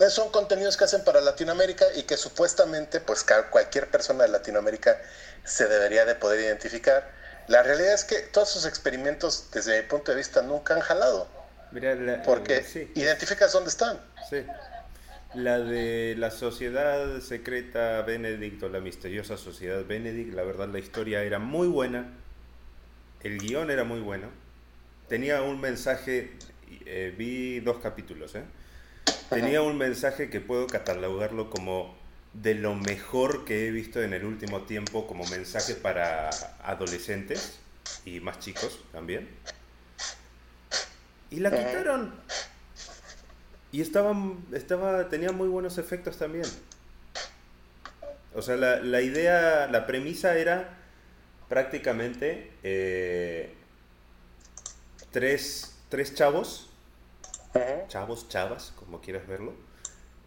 son 0.10 0.30
contenidos 0.30 0.78
que 0.78 0.84
hacen 0.84 1.04
para 1.04 1.22
Latinoamérica 1.22 1.86
y 1.96 2.04
que 2.04 2.18
supuestamente, 2.18 3.00
pues 3.00 3.26
cualquier 3.50 3.90
persona 3.90 4.24
de 4.24 4.30
Latinoamérica 4.30 5.00
se 5.44 5.68
debería 5.68 6.06
de 6.06 6.16
poder 6.16 6.42
identificar. 6.42 7.10
La 7.48 7.64
realidad 7.64 7.94
es 7.94 8.04
que 8.04 8.20
todos 8.20 8.52
esos 8.52 8.66
experimentos, 8.66 9.50
desde 9.52 9.82
mi 9.82 9.88
punto 9.88 10.12
de 10.12 10.18
vista, 10.18 10.42
nunca 10.42 10.74
han 10.74 10.82
jalado, 10.82 11.28
Mira, 11.72 11.96
la, 11.96 12.24
porque 12.24 12.64
sí, 12.64 12.92
identificas 12.96 13.52
dónde 13.54 13.70
están. 13.70 14.00
sí. 14.30 14.44
La 15.34 15.60
de 15.60 16.16
la 16.18 16.32
sociedad 16.32 17.20
secreta 17.20 18.02
Benedict 18.04 18.64
o 18.64 18.70
la 18.70 18.80
misteriosa 18.80 19.36
sociedad 19.36 19.84
Benedict, 19.84 20.34
la 20.34 20.44
verdad 20.44 20.70
la 20.70 20.80
historia 20.80 21.24
era 21.24 21.40
muy 21.40 21.68
buena, 21.68 22.14
el 23.22 23.38
guion 23.40 23.70
era 23.70 23.84
muy 23.84 24.00
bueno, 24.00 24.30
tenía 25.10 25.42
un 25.42 25.60
mensaje, 25.60 26.32
eh, 26.86 27.14
vi 27.18 27.60
dos 27.60 27.80
capítulos, 27.80 28.34
¿eh? 28.36 28.44
Tenía 29.30 29.62
un 29.62 29.78
mensaje 29.78 30.30
que 30.30 30.40
puedo 30.40 30.68
catalogarlo 30.68 31.50
como 31.50 31.96
de 32.34 32.56
lo 32.56 32.76
mejor 32.76 33.46
que 33.46 33.68
he 33.68 33.72
visto 33.72 34.02
en 34.02 34.14
el 34.14 34.26
último 34.26 34.64
tiempo 34.64 35.08
como 35.08 35.26
mensaje 35.28 35.76
para 35.76 36.30
adolescentes 36.64 37.60
y 38.04 38.20
más 38.20 38.40
chicos 38.40 38.84
también. 38.92 39.30
Y 41.32 41.40
la 41.40 41.52
quitaron. 41.52 42.14
Y 43.72 43.82
estaba, 43.82 44.16
estaba, 44.54 45.10
tenía 45.10 45.32
muy 45.32 45.48
buenos 45.48 45.78
efectos 45.78 46.18
también. 46.18 46.46
O 48.34 48.42
sea, 48.42 48.56
la, 48.56 48.78
la 48.82 49.02
idea, 49.02 49.68
la 49.68 49.86
premisa 49.86 50.38
era 50.38 50.78
prácticamente 51.50 52.52
eh, 52.64 53.54
tres, 55.12 55.78
tres 55.90 56.16
chavos 56.16 56.70
chavos, 57.88 58.28
chavas, 58.28 58.74
como 58.96 59.02
quieras 59.04 59.28
verlo, 59.28 59.54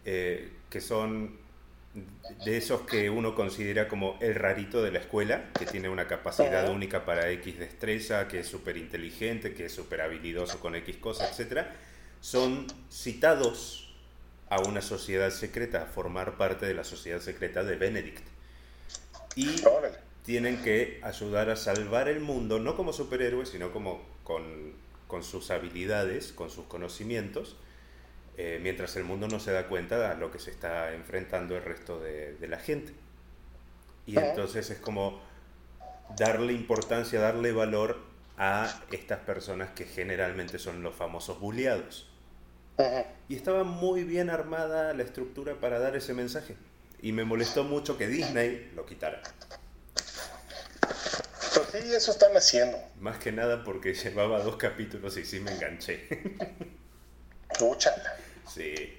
eh, 0.05 0.51
que 0.69 0.79
son 0.79 1.37
de 2.45 2.57
esos 2.57 2.81
que 2.81 3.09
uno 3.09 3.33
considera 3.33 3.87
como 3.87 4.15
el 4.21 4.35
rarito 4.35 4.83
de 4.83 4.91
la 4.91 4.99
escuela, 4.99 5.49
que 5.57 5.65
tiene 5.65 5.89
una 5.89 6.07
capacidad 6.07 6.69
única 6.69 7.03
para 7.03 7.31
X 7.31 7.57
destreza, 7.57 8.27
que 8.27 8.41
es 8.41 8.47
súper 8.47 8.77
inteligente, 8.77 9.55
que 9.55 9.65
es 9.65 9.73
súper 9.73 10.01
habilidoso 10.01 10.59
con 10.59 10.75
X 10.75 10.97
cosas, 10.97 11.39
etc. 11.39 11.65
Son 12.21 12.67
citados 12.91 13.91
a 14.49 14.59
una 14.61 14.83
sociedad 14.83 15.31
secreta, 15.31 15.83
a 15.83 15.85
formar 15.87 16.37
parte 16.37 16.67
de 16.67 16.75
la 16.75 16.83
sociedad 16.83 17.21
secreta 17.21 17.63
de 17.63 17.75
Benedict. 17.75 18.23
Y 19.35 19.47
tienen 20.25 20.61
que 20.61 20.99
ayudar 21.01 21.49
a 21.49 21.55
salvar 21.55 22.07
el 22.07 22.19
mundo, 22.19 22.59
no 22.59 22.75
como 22.75 22.93
superhéroes, 22.93 23.49
sino 23.49 23.71
como 23.71 24.03
con, 24.23 24.73
con 25.07 25.23
sus 25.23 25.49
habilidades, 25.49 26.33
con 26.33 26.51
sus 26.51 26.65
conocimientos, 26.65 27.55
eh, 28.41 28.57
mientras 28.61 28.95
el 28.95 29.03
mundo 29.03 29.27
no 29.27 29.37
se 29.37 29.51
da 29.51 29.67
cuenta 29.67 30.11
a 30.11 30.15
lo 30.15 30.31
que 30.31 30.39
se 30.39 30.49
está 30.49 30.93
enfrentando 30.93 31.57
el 31.57 31.61
resto 31.61 31.99
de, 31.99 32.35
de 32.35 32.47
la 32.47 32.57
gente. 32.57 32.93
Y 34.05 34.17
Ajá. 34.17 34.29
entonces 34.29 34.69
es 34.69 34.79
como 34.79 35.21
darle 36.15 36.53
importancia, 36.53 37.19
darle 37.19 37.51
valor 37.51 37.99
a 38.37 38.81
estas 38.93 39.19
personas 39.19 39.71
que 39.71 39.83
generalmente 39.83 40.57
son 40.57 40.81
los 40.83 40.95
famosos 40.95 41.41
bulleados. 41.41 42.09
Ujú. 42.77 43.05
Y 43.27 43.35
estaba 43.35 43.65
muy 43.65 44.05
bien 44.05 44.29
armada 44.29 44.93
la 44.93 45.03
estructura 45.03 45.55
para 45.59 45.79
dar 45.79 45.97
ese 45.97 46.13
mensaje. 46.13 46.55
Y 47.01 47.11
me 47.11 47.25
molestó 47.25 47.65
mucho 47.65 47.97
que 47.97 48.07
Disney 48.07 48.71
lo 48.73 48.85
quitara. 48.85 49.21
Pues 50.79 51.67
sí, 51.73 51.93
eso 51.93 52.11
están 52.11 52.37
haciendo. 52.37 52.77
Más 53.01 53.17
que 53.17 53.33
nada 53.33 53.65
porque 53.65 53.93
llevaba 54.01 54.39
dos 54.39 54.55
capítulos 54.55 55.17
y 55.17 55.25
sí 55.25 55.41
me 55.41 55.51
enganché. 55.51 56.07
Úchala. 57.59 58.15
Sí. 58.49 58.97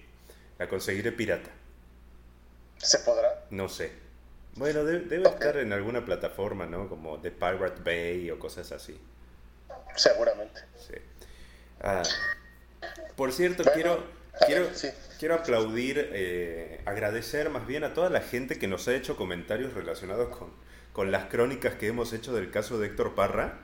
La 0.58 0.68
conseguiré 0.68 1.12
pirata. 1.12 1.50
¿Se 2.78 2.98
podrá? 3.00 3.44
No 3.50 3.68
sé. 3.68 3.92
Bueno, 4.56 4.84
de- 4.84 5.00
debe 5.00 5.28
estar 5.28 5.56
en 5.58 5.72
alguna 5.72 6.04
plataforma, 6.04 6.66
¿no? 6.66 6.88
Como 6.88 7.18
The 7.20 7.30
Pirate 7.30 7.82
Bay 7.84 8.30
o 8.30 8.38
cosas 8.38 8.72
así. 8.72 8.98
Seguramente. 9.96 10.60
Sí. 10.78 10.94
Ah, 11.80 12.02
por 13.16 13.32
cierto, 13.32 13.62
Bueno, 13.62 13.74
quiero, 13.74 13.96
ver, 13.96 14.46
quiero, 14.46 14.74
sí. 14.74 14.88
quiero 15.18 15.34
aplaudir, 15.36 16.10
eh, 16.12 16.80
agradecer 16.84 17.50
más 17.50 17.66
bien 17.66 17.84
a 17.84 17.94
toda 17.94 18.10
la 18.10 18.20
gente 18.20 18.58
que 18.58 18.66
nos 18.68 18.86
ha 18.88 18.94
hecho 18.94 19.16
comentarios 19.16 19.72
relacionados 19.74 20.36
con, 20.36 20.50
con 20.92 21.10
las 21.10 21.26
crónicas 21.26 21.74
que 21.74 21.86
hemos 21.88 22.12
hecho 22.12 22.34
del 22.34 22.50
caso 22.50 22.78
de 22.78 22.88
Héctor 22.88 23.14
Parra. 23.14 23.60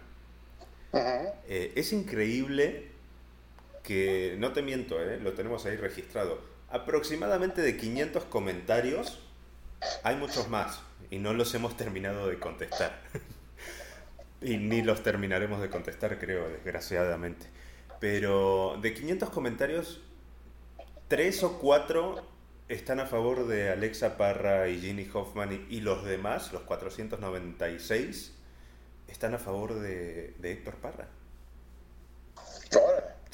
Eh, 1.49 1.73
es 1.76 1.93
increíble 1.93 2.90
que, 3.87 4.35
no 4.38 4.52
te 4.52 4.62
miento, 4.62 5.00
eh, 5.00 5.21
lo 5.21 5.33
tenemos 5.35 5.64
ahí 5.64 5.76
registrado, 5.76 6.40
aproximadamente 6.69 7.62
de 7.62 7.76
500 7.76 8.25
comentarios, 8.25 9.21
hay 10.02 10.16
muchos 10.16 10.49
más 10.49 10.83
y 11.11 11.19
no 11.19 11.33
los 11.33 11.55
hemos 11.55 11.76
terminado 11.76 12.26
de 12.26 12.38
contestar. 12.38 13.00
y 14.43 14.57
ni 14.57 14.83
los 14.83 15.05
terminaremos 15.05 15.61
de 15.61 15.71
contestar, 15.71 16.19
creo, 16.19 16.49
desgraciadamente. 16.49 17.47
Pero 18.00 18.76
de 18.83 18.93
500 18.93 19.31
comentarios, 19.31 20.02
3 21.07 21.45
o 21.45 21.59
4 21.59 22.26
están 22.69 22.99
a 22.99 23.07
favor 23.07 23.47
de 23.47 23.71
Alexa 23.71 24.16
Parra 24.16 24.69
y 24.69 24.81
Ginny 24.81 25.09
Hoffman 25.14 25.66
y, 25.71 25.81
los 25.81 26.05
demás, 26.05 26.52
los 26.52 26.62
496, 26.62 28.37
están 29.07 29.35
a 29.35 29.38
favor 29.38 29.75
de 29.75 30.35
Héctor 30.43 30.75
Parra. 30.75 31.09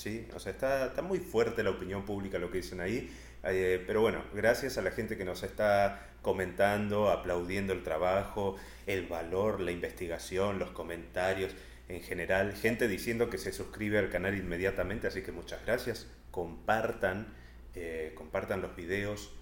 Sí, 0.03 0.27
o 0.35 0.41
sea, 0.41 0.51
está, 0.51 0.87
está 0.87 1.01
muy 1.01 1.21
fuerte 1.21 1.63
la 1.63 1.71
opinión 1.71 2.05
pública 2.05 2.37
lo 2.41 2.51
que 2.51 2.59
dicen 2.59 2.81
ahí. 2.81 3.09
Eh, 3.45 3.81
pero 3.87 4.01
bueno, 4.01 4.25
gracias 4.35 4.77
a 4.77 4.83
la 4.83 4.91
gente 4.91 5.17
que 5.17 5.25
nos 5.25 5.45
está 5.45 6.09
comentando, 6.23 7.09
aplaudiendo 7.09 7.73
el 7.73 7.85
trabajo, 7.85 8.57
el 8.89 9.07
valor, 9.07 9.61
la 9.61 9.71
investigación, 9.71 10.59
los 10.59 10.71
comentarios 10.71 11.53
en 11.89 12.01
general, 12.01 12.53
gente 12.53 12.89
diciendo 12.89 13.31
que 13.31 13.39
se 13.39 13.53
suscribe 13.53 13.99
al 14.01 14.11
canal 14.11 14.37
inmediatamente, 14.37 15.07
así 15.07 15.23
que 15.23 15.31
muchas 15.31 15.65
gracias. 15.65 16.09
Compartan, 16.33 17.29
eh, 17.77 18.11
compartan 18.17 18.61
los 18.61 18.75
videos, 18.75 19.33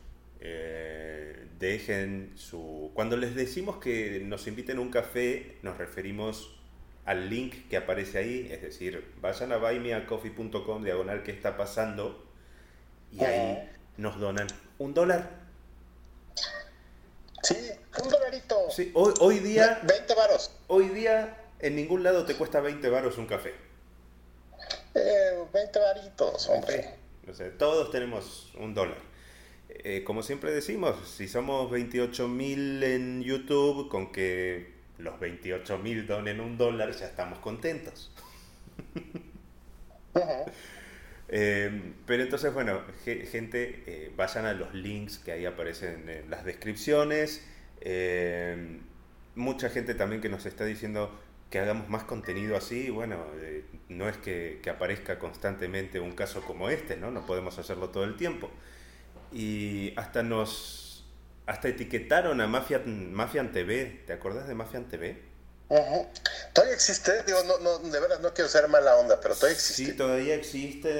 eh, 0.41 1.47
dejen 1.59 2.33
su... 2.35 2.91
Cuando 2.93 3.17
les 3.17 3.35
decimos 3.35 3.79
que 3.79 4.23
nos 4.27 4.47
inviten 4.47 4.77
a 4.77 4.83
un 4.83 4.91
café, 4.91 5.57
nos 5.63 5.79
referimos 5.79 6.60
al 7.11 7.29
link 7.29 7.69
que 7.69 7.77
aparece 7.77 8.19
ahí, 8.19 8.49
es 8.53 8.63
decir, 8.63 9.05
vayan 9.21 9.51
a 9.51 9.57
buymeacoffee.com 9.57 10.85
diagonal 10.85 11.25
que 11.25 11.33
está 11.33 11.57
pasando 11.57 12.25
y 13.11 13.25
ahí 13.25 13.69
nos 13.97 14.21
donan 14.21 14.47
un 14.79 14.95
dólar. 14.95 15.29
Sí, 17.43 17.57
un 18.01 18.09
dolarito. 18.09 18.71
Sí, 18.71 18.93
hoy, 18.95 19.13
hoy 19.19 19.39
día, 19.41 19.81
20 19.83 20.15
varos. 20.15 20.53
hoy 20.69 20.89
día 20.91 21.37
en 21.59 21.75
ningún 21.75 22.05
lado 22.05 22.25
te 22.25 22.37
cuesta 22.37 22.61
20 22.61 22.89
baros 22.89 23.19
un 23.19 23.27
café. 23.27 23.55
Eh, 24.95 25.45
20 25.53 25.79
varitos, 25.81 26.49
hombre. 26.49 26.95
O 27.29 27.35
sea, 27.35 27.51
todos 27.59 27.91
tenemos 27.91 28.53
un 28.57 28.73
dólar. 28.73 28.99
Eh, 29.69 30.05
como 30.05 30.23
siempre 30.23 30.53
decimos, 30.53 30.95
si 31.09 31.27
somos 31.27 31.73
28.000 31.73 32.85
en 32.85 33.23
YouTube, 33.25 33.89
con 33.89 34.13
que 34.13 34.80
los 35.03 35.19
28.000 35.21 36.07
donen 36.07 36.41
un 36.41 36.57
dólar, 36.59 36.93
ya 36.93 37.07
estamos 37.07 37.39
contentos. 37.41 38.13
Eh, 41.29 41.95
pero 42.07 42.23
entonces, 42.25 42.53
bueno, 42.53 42.83
ge- 43.05 43.27
gente, 43.27 43.85
eh, 43.87 44.13
vayan 44.17 44.47
a 44.47 44.53
los 44.55 44.75
links 44.75 45.19
que 45.19 45.33
ahí 45.33 45.47
aparecen 45.47 46.09
en 46.09 46.31
las 46.31 46.45
descripciones. 46.45 47.47
Eh, 47.81 48.81
mucha 49.37 49.71
gente 49.71 49.95
también 49.95 50.21
que 50.21 50.29
nos 50.29 50.45
está 50.47 50.65
diciendo 50.65 51.19
que 51.51 51.59
hagamos 51.61 51.89
más 51.89 52.05
contenido 52.05 52.57
así. 52.57 52.91
Bueno, 52.91 53.25
eh, 53.41 53.65
no 53.89 54.09
es 54.09 54.17
que, 54.19 54.61
que 54.63 54.71
aparezca 54.71 55.19
constantemente 55.19 56.01
un 56.01 56.13
caso 56.13 56.43
como 56.43 56.69
este, 56.69 56.97
¿no? 56.97 57.11
No 57.13 57.27
podemos 57.27 57.59
hacerlo 57.59 57.91
todo 57.91 58.05
el 58.05 58.17
tiempo. 58.17 58.51
Y 59.33 59.93
hasta 59.97 60.23
nos... 60.23 60.80
Hasta 61.51 61.67
etiquetaron 61.69 62.41
a 62.41 62.47
Mafian, 62.47 63.13
Mafian 63.13 63.51
TV. 63.51 64.05
¿Te 64.07 64.13
acordás 64.13 64.47
de 64.47 64.55
Mafian 64.55 64.89
TV? 64.89 65.17
Ujú. 65.69 66.07
¿Todavía 66.53 66.75
existe? 66.75 67.23
Digo, 67.25 67.39
no, 67.45 67.59
no, 67.59 67.79
de 67.79 68.01
verdad 68.01 68.21
no 68.21 68.33
quiero 68.35 68.49
ser 68.51 68.69
mala 68.69 68.97
onda, 68.97 69.21
pero 69.21 69.35
todavía 69.35 69.55
existe. 69.57 69.93
Sí, 69.93 69.97
todavía 69.97 70.35
existe. 70.35 70.91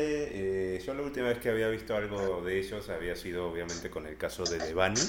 eh, 0.77 0.81
yo 0.85 0.95
la 0.95 1.03
última 1.03 1.29
vez 1.29 1.39
que 1.39 1.51
había 1.51 1.69
visto 1.69 1.95
algo 1.97 2.43
de 2.43 2.59
ellos 2.59 2.89
había 2.89 3.17
sido 3.17 3.49
obviamente 3.51 3.91
con 3.91 4.07
el 4.07 4.17
caso 4.17 4.47
de 4.47 4.59
Devani. 4.59 5.01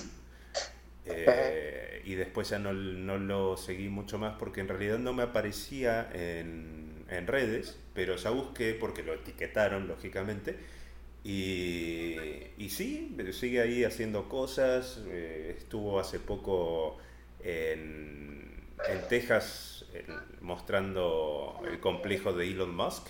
eh, 1.05 2.01
y 2.05 2.15
después 2.15 2.49
ya 2.49 2.59
no, 2.59 2.73
no 2.73 3.17
lo 3.17 3.57
seguí 3.57 3.89
mucho 3.89 4.17
más 4.17 4.35
porque 4.37 4.61
en 4.61 4.67
realidad 4.67 4.99
no 4.99 5.13
me 5.13 5.23
aparecía 5.23 6.09
en, 6.13 7.05
en 7.09 7.27
redes, 7.27 7.77
pero 7.93 8.15
ya 8.15 8.29
busqué 8.29 8.73
porque 8.79 9.03
lo 9.03 9.13
etiquetaron, 9.13 9.87
lógicamente. 9.87 10.57
Y, 11.23 12.15
y 12.57 12.69
sí, 12.69 13.15
sigue 13.33 13.61
ahí 13.61 13.83
haciendo 13.83 14.27
cosas. 14.29 15.01
eh, 15.07 15.55
estuvo 15.57 15.99
hace 15.99 16.19
poco 16.19 16.97
en, 17.43 18.63
en 18.87 19.07
Texas 19.07 19.85
el- 19.93 20.05
mostrando 20.41 21.61
el 21.69 21.79
complejo 21.79 22.33
de 22.33 22.47
Elon 22.49 22.75
Musk. 22.75 23.07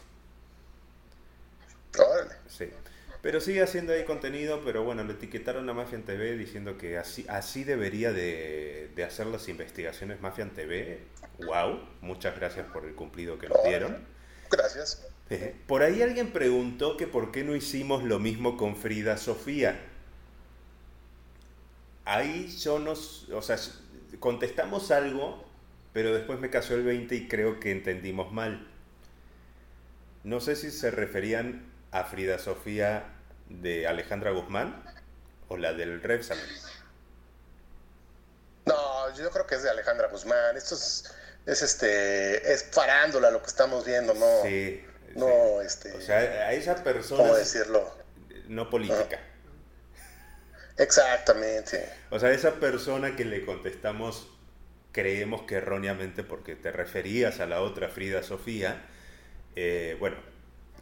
Sí. 2.48 2.70
Pero 3.22 3.40
sigue 3.40 3.62
haciendo 3.62 3.94
ahí 3.94 4.04
contenido, 4.04 4.62
pero 4.66 4.84
bueno, 4.84 5.04
lo 5.04 5.14
etiquetaron 5.14 5.70
a 5.70 5.74
Mafian 5.74 6.04
TV 6.04 6.36
diciendo 6.38 6.78
que 6.78 6.98
así, 6.98 7.26
así 7.30 7.64
debería 7.64 8.12
de, 8.12 8.90
de 8.96 9.04
hacer 9.04 9.28
las 9.28 9.48
investigaciones 9.48 10.22
Mafian 10.22 10.50
TV. 10.52 11.00
¡Wow! 11.38 11.80
Muchas 12.02 12.36
gracias 12.36 12.66
por 12.68 12.84
el 12.86 12.96
cumplido 12.96 13.38
que 13.38 13.48
nos 13.48 13.64
dieron. 13.64 14.06
Gracias. 14.50 15.08
Eh, 15.32 15.56
Por 15.66 15.82
ahí 15.82 16.02
alguien 16.02 16.34
preguntó 16.34 16.98
que 16.98 17.08
por 17.08 17.32
qué 17.32 17.46
no 17.46 17.56
hicimos 17.56 18.04
lo 18.04 18.20
mismo 18.20 18.58
con 18.58 18.76
Frida 18.76 19.16
Sofía. 19.16 19.80
Ahí 22.04 22.54
yo 22.58 22.80
nos, 22.80 23.30
o 23.30 23.42
sea, 23.42 23.58
contestamos 24.20 24.92
algo, 24.92 25.46
pero 25.94 26.14
después 26.14 26.38
me 26.40 26.50
cayó 26.50 26.76
el 26.76 26.84
20 26.84 27.16
y 27.16 27.28
creo 27.30 27.62
que 27.62 27.72
entendimos 27.72 28.34
mal. 28.34 28.68
No 30.26 30.42
sé 30.42 30.58
si 30.58 30.70
se 30.70 30.92
referían 30.92 31.72
a 31.92 32.04
Frida 32.04 32.38
Sofía 32.38 33.06
de 33.48 33.88
Alejandra 33.88 34.32
Guzmán 34.32 34.84
o 35.48 35.56
la 35.56 35.72
del 35.72 36.02
Repsamen. 36.02 36.44
No, 38.66 39.16
yo 39.16 39.30
creo 39.30 39.48
que 39.48 39.56
es 39.56 39.64
de 39.64 39.70
Alejandra 39.70 40.10
Guzmán. 40.10 40.58
Esto 40.58 40.76
es, 40.76 41.16
es 41.46 41.62
este, 41.62 42.52
es 42.52 42.66
farándula 42.70 43.32
lo 43.32 43.42
que 43.42 43.48
estamos 43.48 43.86
viendo, 43.86 44.14
no, 44.14 44.44
Sí, 44.44 44.84
no, 45.16 45.62
este, 45.62 45.94
O 45.94 46.02
sea, 46.02 46.18
a 46.18 46.54
esa 46.54 46.84
persona 46.84 47.24
¿cómo 47.24 47.36
decirlo? 47.36 47.90
no 48.48 48.70
política. 48.70 49.20
Exactamente. 50.78 51.88
O 52.10 52.20
sea, 52.20 52.32
esa 52.32 52.56
persona 52.56 53.16
que 53.16 53.26
le 53.26 53.46
contestamos, 53.46 54.28
creemos 54.92 55.44
que 55.44 55.56
erróneamente, 55.56 56.24
porque 56.24 56.56
te 56.56 56.72
referías 56.72 57.40
a 57.40 57.46
la 57.46 57.62
otra 57.62 57.90
Frida 57.90 58.24
Sofía, 58.24 58.82
eh, 59.56 59.96
bueno, 60.00 60.18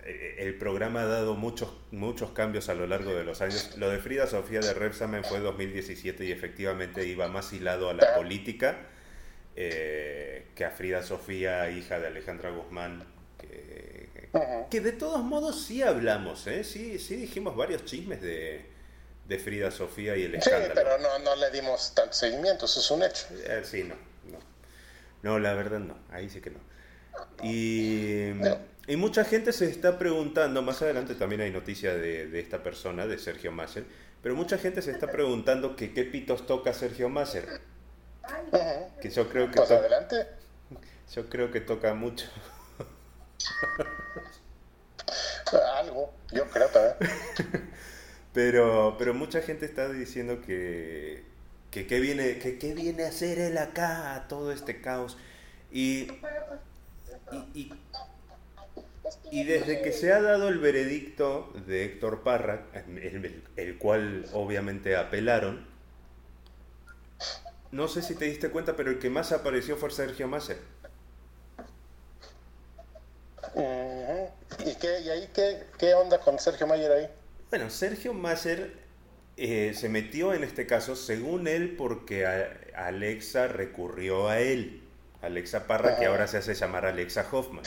eh, 0.05 0.35
el 0.39 0.55
programa 0.55 1.01
ha 1.01 1.05
dado 1.05 1.35
muchos, 1.35 1.73
muchos 1.91 2.31
cambios 2.31 2.69
a 2.69 2.73
lo 2.73 2.87
largo 2.87 3.13
de 3.13 3.23
los 3.23 3.41
años. 3.41 3.75
Lo 3.77 3.89
de 3.89 3.99
Frida 3.99 4.27
Sofía 4.27 4.61
de 4.61 4.73
Repsamen 4.73 5.23
fue 5.23 5.39
2017 5.39 6.25
y 6.25 6.31
efectivamente 6.31 7.05
iba 7.05 7.27
más 7.27 7.51
hilado 7.53 7.89
a 7.89 7.93
la 7.93 8.15
política 8.15 8.77
eh, 9.55 10.47
que 10.55 10.63
a 10.63 10.71
Frida 10.71 11.03
Sofía, 11.03 11.69
hija 11.69 11.99
de 11.99 12.07
Alejandra 12.07 12.51
Guzmán, 12.51 13.03
que, 13.37 13.98
Que 14.69 14.81
de 14.81 14.91
todos 14.91 15.23
modos 15.23 15.63
sí 15.65 15.81
hablamos, 15.81 16.45
¿eh? 16.47 16.63
Sí, 16.63 16.99
sí 16.99 17.15
dijimos 17.15 17.55
varios 17.55 17.85
chismes 17.85 18.21
de, 18.21 18.65
de 19.27 19.39
Frida 19.39 19.71
Sofía 19.71 20.15
y 20.17 20.23
el 20.23 20.31
Sí, 20.33 20.37
escándalo. 20.37 20.73
pero 20.75 20.97
no, 20.99 21.19
no 21.19 21.35
le 21.35 21.49
dimos 21.51 21.93
tanto 21.95 22.13
seguimiento, 22.13 22.65
eso 22.65 22.79
es 22.79 22.91
un 22.91 23.03
hecho. 23.03 23.25
Eh, 23.45 23.61
sí, 23.63 23.83
no, 23.83 23.95
no. 24.31 24.37
No, 25.23 25.39
la 25.39 25.53
verdad 25.55 25.79
no, 25.79 25.97
ahí 26.11 26.29
sí 26.29 26.41
que 26.41 26.51
no. 26.51 26.59
Y, 27.43 28.29
y 28.87 28.95
mucha 28.97 29.25
gente 29.25 29.51
se 29.51 29.65
está 29.65 29.97
preguntando, 29.97 30.61
más 30.61 30.81
adelante 30.81 31.15
también 31.15 31.41
hay 31.41 31.51
noticia 31.51 31.93
de, 31.95 32.27
de 32.27 32.39
esta 32.39 32.61
persona, 32.63 33.07
de 33.07 33.17
Sergio 33.17 33.51
Masser, 33.51 33.85
pero 34.21 34.35
mucha 34.35 34.57
gente 34.57 34.81
se 34.81 34.91
está 34.91 35.11
preguntando 35.11 35.75
que 35.75 35.93
qué 35.93 36.03
pitos 36.03 36.45
toca 36.45 36.73
Sergio 36.73 37.09
Masser, 37.09 37.61
que 39.01 39.09
yo 39.09 39.27
creo 39.29 39.49
que, 39.49 39.57
Pues 39.57 39.71
adelante. 39.71 40.27
yo 41.13 41.27
creo 41.29 41.51
que 41.51 41.61
toca 41.61 41.93
mucho. 41.93 42.25
Algo, 45.79 46.13
yo 46.31 46.45
creo 46.49 46.67
también. 46.69 46.95
Pero, 48.33 48.95
pero 48.99 49.13
mucha 49.15 49.41
gente 49.41 49.65
está 49.65 49.89
diciendo 49.89 50.41
que, 50.41 51.23
que 51.71 51.99
viene, 51.99 52.37
que 52.39 52.73
viene 52.75 53.03
a 53.05 53.09
hacer 53.09 53.39
él 53.39 53.57
acá, 53.57 54.15
a 54.15 54.27
todo 54.27 54.51
este 54.51 54.81
caos. 54.81 55.17
Y, 55.71 56.07
y, 57.31 57.71
y- 59.31 59.43
desde 59.43 59.81
que 59.81 59.91
se 59.91 60.11
ha 60.13 60.21
dado 60.21 60.49
el 60.49 60.59
veredicto 60.59 61.51
de 61.67 61.85
Héctor 61.85 62.21
Parra, 62.23 62.65
el, 63.55 63.77
cual 63.77 64.25
obviamente 64.33 64.95
apelaron, 64.95 65.65
no 67.71 67.87
sé 67.87 68.01
si 68.01 68.15
te 68.15 68.25
diste 68.25 68.49
cuenta, 68.49 68.75
pero 68.75 68.91
el 68.91 68.99
que 68.99 69.09
más 69.09 69.31
apareció 69.31 69.77
fue 69.77 69.91
Sergio 69.91 70.27
¿Y, 74.65 74.75
qué, 74.75 74.99
¿Y 75.01 75.09
ahí 75.09 75.29
qué, 75.33 75.63
qué 75.77 75.93
onda 75.93 76.19
con 76.19 76.37
Sergio 76.39 76.67
Mayer 76.67 76.91
ahí? 76.91 77.09
Bueno, 77.49 77.69
Sergio 77.69 78.13
Masser 78.13 78.73
eh, 79.37 79.73
se 79.75 79.89
metió 79.89 80.33
en 80.33 80.43
este 80.43 80.65
caso, 80.67 80.95
según 80.95 81.47
él, 81.47 81.75
porque 81.77 82.25
a- 82.25 82.57
Alexa 82.75 83.47
recurrió 83.47 84.27
a 84.29 84.39
él. 84.39 84.83
Alexa 85.21 85.67
Parra, 85.67 85.97
que 85.97 86.05
ahora 86.05 86.27
se 86.27 86.37
hace 86.37 86.53
llamar 86.53 86.85
Alexa 86.85 87.25
Hoffman. 87.31 87.63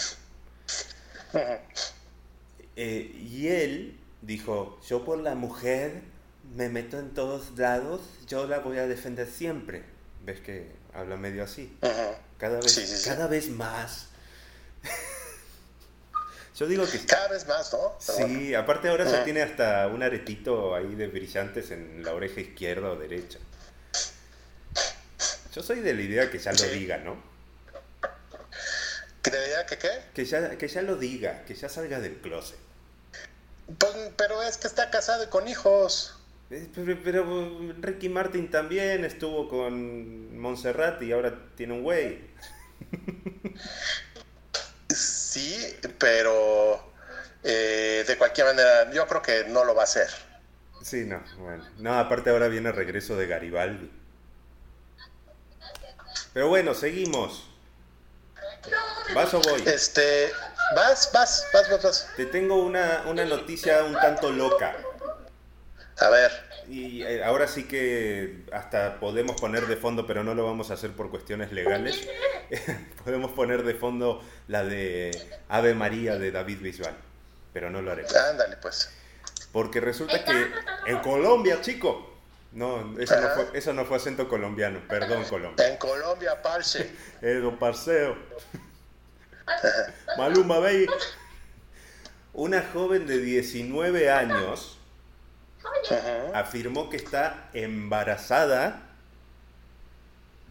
Eh, 2.76 3.14
y 3.30 3.48
él 3.48 3.98
dijo, 4.22 4.80
yo 4.88 5.04
por 5.04 5.18
la 5.18 5.34
mujer 5.34 6.02
me 6.56 6.68
meto 6.68 6.98
en 6.98 7.12
todos 7.12 7.58
lados, 7.58 8.00
yo 8.26 8.46
la 8.46 8.60
voy 8.60 8.78
a 8.78 8.86
defender 8.86 9.26
siempre. 9.28 9.82
¿Ves 10.24 10.40
que 10.40 10.70
habla 10.94 11.16
medio 11.16 11.44
así? 11.44 11.76
Cada 12.38 12.60
vez, 12.60 12.72
Sí, 12.72 12.86
sí, 12.86 12.96
sí. 12.96 13.08
cada 13.08 13.26
vez 13.26 13.50
más. 13.50 14.08
Yo 16.56 16.66
digo 16.66 16.84
que 16.86 16.98
Cada 17.06 17.28
vez 17.28 17.46
más, 17.48 17.72
¿no? 17.72 17.96
Pero 18.06 18.18
bueno. 18.18 18.38
sí, 18.40 18.54
aparte 18.54 18.88
ahora 18.88 19.08
se 19.08 19.14
Ajá. 19.16 19.24
tiene 19.24 19.42
hasta 19.42 19.86
un 19.88 20.02
aretito 20.02 20.74
ahí 20.74 20.94
de 20.94 21.06
brillantes 21.08 21.70
en 21.70 22.04
la 22.04 22.12
oreja 22.12 22.40
izquierda 22.40 22.90
o 22.90 22.96
derecha. 22.96 23.38
Yo 25.54 25.62
soy 25.62 25.80
de 25.80 25.94
la 25.94 26.02
idea 26.02 26.30
que 26.30 26.38
ya 26.38 26.52
lo 26.52 26.58
Sí. 26.58 26.68
diga, 26.70 26.98
¿no? 26.98 27.16
¿Que 29.22 29.30
diría 29.30 29.66
que 29.66 29.78
qué? 29.78 29.88
Que 30.14 30.24
ya, 30.24 30.56
que 30.58 30.68
ya 30.68 30.82
lo 30.82 30.96
diga, 30.96 31.44
que 31.44 31.54
ya 31.54 31.68
salga 31.68 32.00
del 32.00 32.16
closet. 32.18 32.58
Pues, 33.78 33.92
pero 34.16 34.42
es 34.42 34.56
que 34.58 34.66
está 34.66 34.90
casado 34.90 35.24
y 35.24 35.28
con 35.28 35.46
hijos. 35.48 36.16
Pero, 36.48 36.98
pero 37.02 37.72
Ricky 37.80 38.08
Martin 38.10 38.50
también 38.50 39.04
estuvo 39.06 39.48
con 39.48 40.36
Montserrat 40.38 41.00
y 41.02 41.12
ahora 41.12 41.34
tiene 41.56 41.72
un 41.74 41.82
güey. 41.82 42.20
Sí, 44.94 45.78
pero 45.98 46.92
eh, 47.42 48.04
de 48.06 48.18
cualquier 48.18 48.46
manera, 48.48 48.90
yo 48.92 49.06
creo 49.06 49.22
que 49.22 49.44
no 49.48 49.64
lo 49.64 49.74
va 49.74 49.82
a 49.82 49.84
hacer. 49.84 50.08
Sí, 50.82 51.04
no, 51.04 51.22
bueno. 51.38 51.64
No, 51.78 51.98
aparte 51.98 52.30
ahora 52.30 52.48
viene 52.48 52.70
el 52.70 52.76
regreso 52.76 53.16
de 53.16 53.26
Garibaldi. 53.26 53.90
Pero 56.32 56.48
bueno, 56.48 56.74
seguimos. 56.74 57.48
¿Vas 59.14 59.34
o 59.34 59.40
voy? 59.40 59.62
Este, 59.66 60.32
vas, 60.74 61.10
vas, 61.12 61.46
vas, 61.52 61.70
vas, 61.70 61.82
vas. 61.82 62.08
Te 62.16 62.26
tengo 62.26 62.56
una, 62.56 63.04
una 63.06 63.24
noticia 63.24 63.84
un 63.84 63.94
tanto 63.94 64.30
loca. 64.30 64.74
A 65.98 66.08
ver, 66.08 66.51
Y 66.72 67.02
eh, 67.02 67.22
ahora 67.22 67.48
sí 67.48 67.64
que 67.64 68.46
hasta 68.50 68.98
podemos 68.98 69.38
poner 69.38 69.66
de 69.66 69.76
fondo, 69.76 70.06
pero 70.06 70.24
no 70.24 70.34
lo 70.34 70.46
vamos 70.46 70.70
a 70.70 70.74
hacer 70.74 70.92
por 70.92 71.10
cuestiones 71.10 71.52
legales. 71.52 72.08
podemos 73.04 73.32
poner 73.32 73.62
de 73.62 73.74
fondo 73.74 74.24
la 74.48 74.64
de 74.64 75.10
Ave 75.50 75.74
María 75.74 76.16
de 76.16 76.30
David 76.30 76.60
Bisbal, 76.62 76.96
pero 77.52 77.68
no 77.68 77.82
lo 77.82 77.92
haremos. 77.92 78.16
ándale 78.16 78.56
pues. 78.56 78.90
Porque 79.52 79.80
resulta 79.80 80.24
que 80.24 80.46
en 80.86 80.98
Colombia, 81.00 81.60
chico. 81.60 82.10
No, 82.52 82.98
eso 82.98 83.20
no 83.20 83.28
fue, 83.28 83.50
eso 83.52 83.74
no 83.74 83.84
fue 83.84 83.98
acento 83.98 84.26
colombiano, 84.26 84.80
perdón 84.88 85.24
Colombia. 85.24 85.68
En 85.68 85.76
Colombia, 85.76 86.40
parce. 86.40 86.90
Edo 87.20 87.58
Parceo. 87.58 88.16
Maluma 90.16 90.58
Baby. 90.58 90.86
Una 92.32 92.62
joven 92.72 93.06
de 93.06 93.18
19 93.18 94.10
años 94.10 94.78
Afirmó 96.34 96.88
que 96.88 96.96
está 96.96 97.48
embarazada 97.52 98.82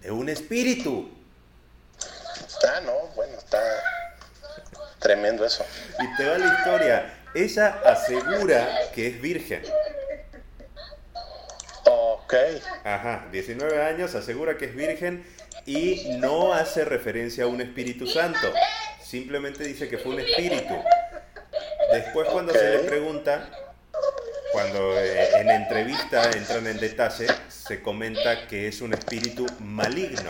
de 0.01 0.11
un 0.11 0.29
espíritu. 0.29 1.11
Ah, 2.67 2.79
no, 2.85 3.07
bueno, 3.15 3.37
está 3.37 3.61
tremendo 4.99 5.45
eso. 5.45 5.65
Y 5.99 6.15
te 6.17 6.27
va 6.27 6.37
la 6.37 6.57
historia. 6.57 7.13
Ella 7.33 7.81
asegura 7.85 8.67
que 8.93 9.07
es 9.07 9.21
virgen. 9.21 9.63
Ok, 11.85 12.33
Ajá, 12.83 13.27
19 13.31 13.81
años, 13.83 14.15
asegura 14.15 14.57
que 14.57 14.65
es 14.65 14.75
virgen 14.75 15.25
y 15.65 16.17
no 16.17 16.53
hace 16.53 16.85
referencia 16.85 17.43
a 17.43 17.47
un 17.47 17.61
Espíritu 17.61 18.07
Santo. 18.07 18.53
Simplemente 19.03 19.63
dice 19.63 19.89
que 19.89 19.97
fue 19.97 20.13
un 20.13 20.21
espíritu. 20.21 20.73
Después 21.91 22.29
cuando 22.29 22.53
se 22.53 22.77
le 22.77 22.79
pregunta, 22.79 23.49
cuando 24.51 24.99
eh, 24.99 25.29
en 25.39 25.49
entrevista 25.49 26.31
entran 26.31 26.67
en 26.67 26.79
detalle, 26.79 27.27
se 27.49 27.81
comenta 27.81 28.47
que 28.47 28.67
es 28.67 28.81
un 28.81 28.93
espíritu 28.93 29.45
maligno. 29.59 30.29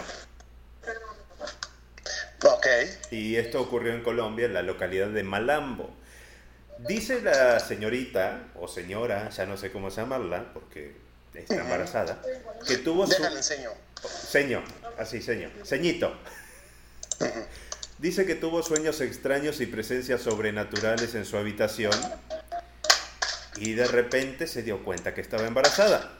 ok. 2.44 2.68
Y 3.12 3.36
esto 3.36 3.62
ocurrió 3.62 3.94
en 3.94 4.04
Colombia, 4.04 4.46
en 4.46 4.54
la 4.54 4.62
localidad 4.62 5.08
de 5.08 5.24
Malambo. 5.24 5.90
Dice 6.88 7.22
la 7.22 7.60
señorita, 7.60 8.48
o 8.56 8.68
señora, 8.68 9.30
ya 9.30 9.46
no 9.46 9.58
sé 9.58 9.72
cómo 9.72 9.90
llamarla, 9.90 10.52
porque 10.54 10.96
está 11.34 11.56
embarazada, 11.56 12.22
que 12.68 12.78
tuvo 12.78 13.06
su... 13.06 13.14
Déjale 13.14 13.38
enseño. 13.38 13.70
Seño, 14.04 14.64
así, 14.98 15.22
seño. 15.22 15.52
Ceñito. 15.64 16.16
Dice 18.00 18.26
que 18.26 18.34
tuvo 18.34 18.64
sueños 18.64 19.00
extraños 19.02 19.62
y 19.62 19.68
presencias 19.68 20.22
sobrenaturales 20.22 21.14
en 21.14 21.26
su 21.26 21.38
habitación 21.38 21.94
y 23.62 23.74
de 23.74 23.86
repente 23.86 24.48
se 24.48 24.64
dio 24.64 24.84
cuenta 24.84 25.14
que 25.14 25.22
estaba 25.22 25.46
embarazada. 25.46 26.14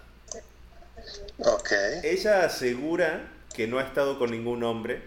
Ok. 1.40 1.72
Ella 2.04 2.46
asegura 2.46 3.32
que 3.56 3.68
no 3.68 3.80
ha 3.80 3.82
estado 3.82 4.20
con 4.20 4.30
ningún 4.30 4.64
hombre 4.64 5.02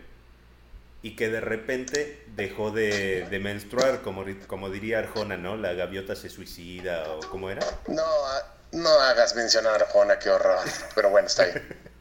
y 1.01 1.14
que 1.14 1.29
de 1.29 1.40
repente 1.40 2.25
dejó 2.35 2.73
de, 2.73 3.29
de 3.31 3.38
menstruar, 3.38 4.03
como, 4.03 4.25
como 4.49 4.68
diría 4.68 4.99
Arjona, 4.99 5.37
¿no? 5.37 5.57
La 5.57 5.75
gaviota 5.75 6.16
se 6.16 6.29
suicida 6.29 7.09
o 7.12 7.20
cómo 7.20 7.51
era. 7.51 7.64
No, 7.87 8.03
ah, 8.03 8.55
no 8.73 8.88
hagas 8.88 9.37
mencionar 9.37 9.81
a 9.81 9.87
Juana, 9.87 10.18
qué 10.18 10.31
horror. 10.31 10.59
Pero 10.97 11.11
bueno, 11.11 11.29
está 11.29 11.44
bien. 11.44 11.62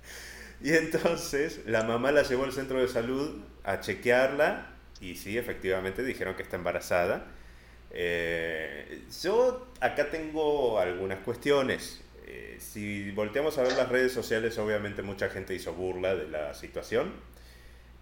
Y 0.62 0.74
entonces 0.78 1.60
la 1.65 1.84
mamá 1.84 2.13
la 2.13 2.24
llevó 2.24 2.46
al 2.46 2.54
centro 2.54 2.80
de 2.80 2.88
salud 2.88 3.43
a 3.65 3.82
chequearla 3.82 4.69
y 5.02 5.17
sí, 5.17 5.38
efectivamente 5.38 6.04
dijeron 6.04 6.36
que 6.36 6.43
está 6.43 6.56
embarazada. 6.56 7.26
Eh, 7.93 9.03
yo 9.23 9.67
acá 9.79 10.10
tengo 10.10 10.79
algunas 10.79 11.19
cuestiones. 11.19 12.01
Eh, 12.25 12.58
si 12.60 13.12
volteamos 13.12 13.58
a 13.58 13.63
ver 13.63 13.73
las 13.73 13.89
redes 13.89 14.12
sociales, 14.13 14.58
obviamente 14.58 15.01
mucha 15.03 15.29
gente 15.29 15.53
hizo 15.56 15.73
burla 15.73 16.15
de 16.15 16.27
la 16.29 16.53
situación. 16.53 17.12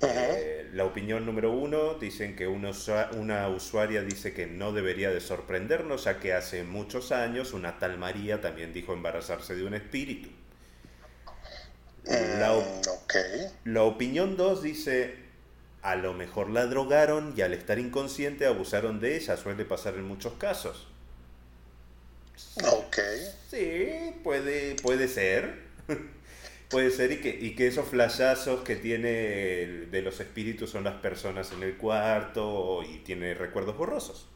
Eh, 0.03 0.69
la 0.73 0.85
opinión 0.85 1.25
número 1.25 1.51
uno, 1.51 1.95
dicen 1.95 2.35
que 2.35 2.47
una, 2.47 2.69
usua- 2.71 3.11
una 3.15 3.47
usuaria 3.49 4.01
dice 4.03 4.33
que 4.33 4.47
no 4.47 4.71
debería 4.73 5.11
de 5.11 5.21
sorprendernos, 5.21 6.05
ya 6.05 6.19
que 6.19 6.33
hace 6.33 6.63
muchos 6.63 7.11
años 7.11 7.53
una 7.53 7.77
tal 7.79 7.97
María 7.99 8.41
también 8.41 8.73
dijo 8.73 8.93
embarazarse 8.93 9.55
de 9.55 9.63
un 9.63 9.75
espíritu. 9.75 10.29
La, 12.39 12.53
op- 12.53 12.87
ok. 12.87 13.13
la 13.65 13.83
opinión 13.83 14.35
2 14.37 14.63
dice, 14.63 15.15
a 15.81 15.95
lo 15.95 16.13
mejor 16.13 16.49
la 16.49 16.65
drogaron 16.67 17.33
y 17.37 17.41
al 17.41 17.53
estar 17.53 17.79
inconsciente 17.79 18.45
abusaron 18.45 18.99
de 18.99 19.17
ella, 19.17 19.37
suele 19.37 19.65
pasar 19.65 19.95
en 19.95 20.03
muchos 20.05 20.33
casos. 20.33 20.87
Ok. 22.63 22.97
Sí, 23.49 24.15
puede, 24.23 24.75
puede 24.75 25.07
ser. 25.07 25.63
puede 26.69 26.91
ser 26.91 27.11
y 27.11 27.21
que, 27.21 27.29
y 27.29 27.55
que 27.55 27.67
esos 27.67 27.87
flashazos 27.89 28.63
que 28.63 28.75
tiene 28.75 29.63
el- 29.63 29.91
de 29.91 30.01
los 30.01 30.19
espíritus 30.19 30.69
son 30.71 30.83
las 30.85 30.95
personas 31.01 31.51
en 31.51 31.63
el 31.63 31.77
cuarto 31.77 32.83
y 32.83 32.99
tiene 32.99 33.33
recuerdos 33.33 33.77
borrosos. 33.77 34.27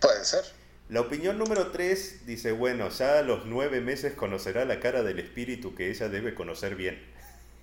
Puede 0.00 0.24
ser. 0.24 0.44
La 0.88 1.00
opinión 1.00 1.38
número 1.38 1.72
3 1.72 2.24
dice, 2.24 2.52
bueno, 2.52 2.88
ya 2.90 3.18
a 3.18 3.22
los 3.22 3.46
nueve 3.46 3.80
meses 3.80 4.14
conocerá 4.14 4.64
la 4.64 4.78
cara 4.78 5.02
del 5.02 5.18
espíritu 5.18 5.74
que 5.74 5.90
ella 5.90 6.08
debe 6.08 6.34
conocer 6.34 6.76
bien. 6.76 7.02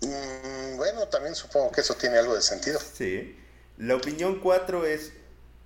Mm, 0.02 0.76
bueno, 0.76 1.06
también 1.08 1.34
supongo 1.34 1.70
que 1.72 1.80
eso 1.80 1.94
tiene 1.94 2.18
algo 2.18 2.34
de 2.34 2.42
sentido. 2.42 2.78
Sí. 2.80 3.38
La 3.78 3.96
opinión 3.96 4.40
4 4.40 4.86
es, 4.86 5.12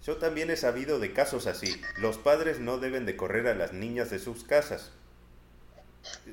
yo 0.04 0.18
también 0.18 0.50
he 0.50 0.56
sabido 0.56 0.98
de 0.98 1.12
casos 1.12 1.46
así. 1.46 1.80
Los 1.98 2.18
padres 2.18 2.60
no 2.60 2.78
deben 2.78 3.06
de 3.06 3.16
correr 3.16 3.46
a 3.48 3.54
las 3.54 3.72
niñas 3.72 4.10
de 4.10 4.18
sus 4.18 4.44
casas. 4.44 4.90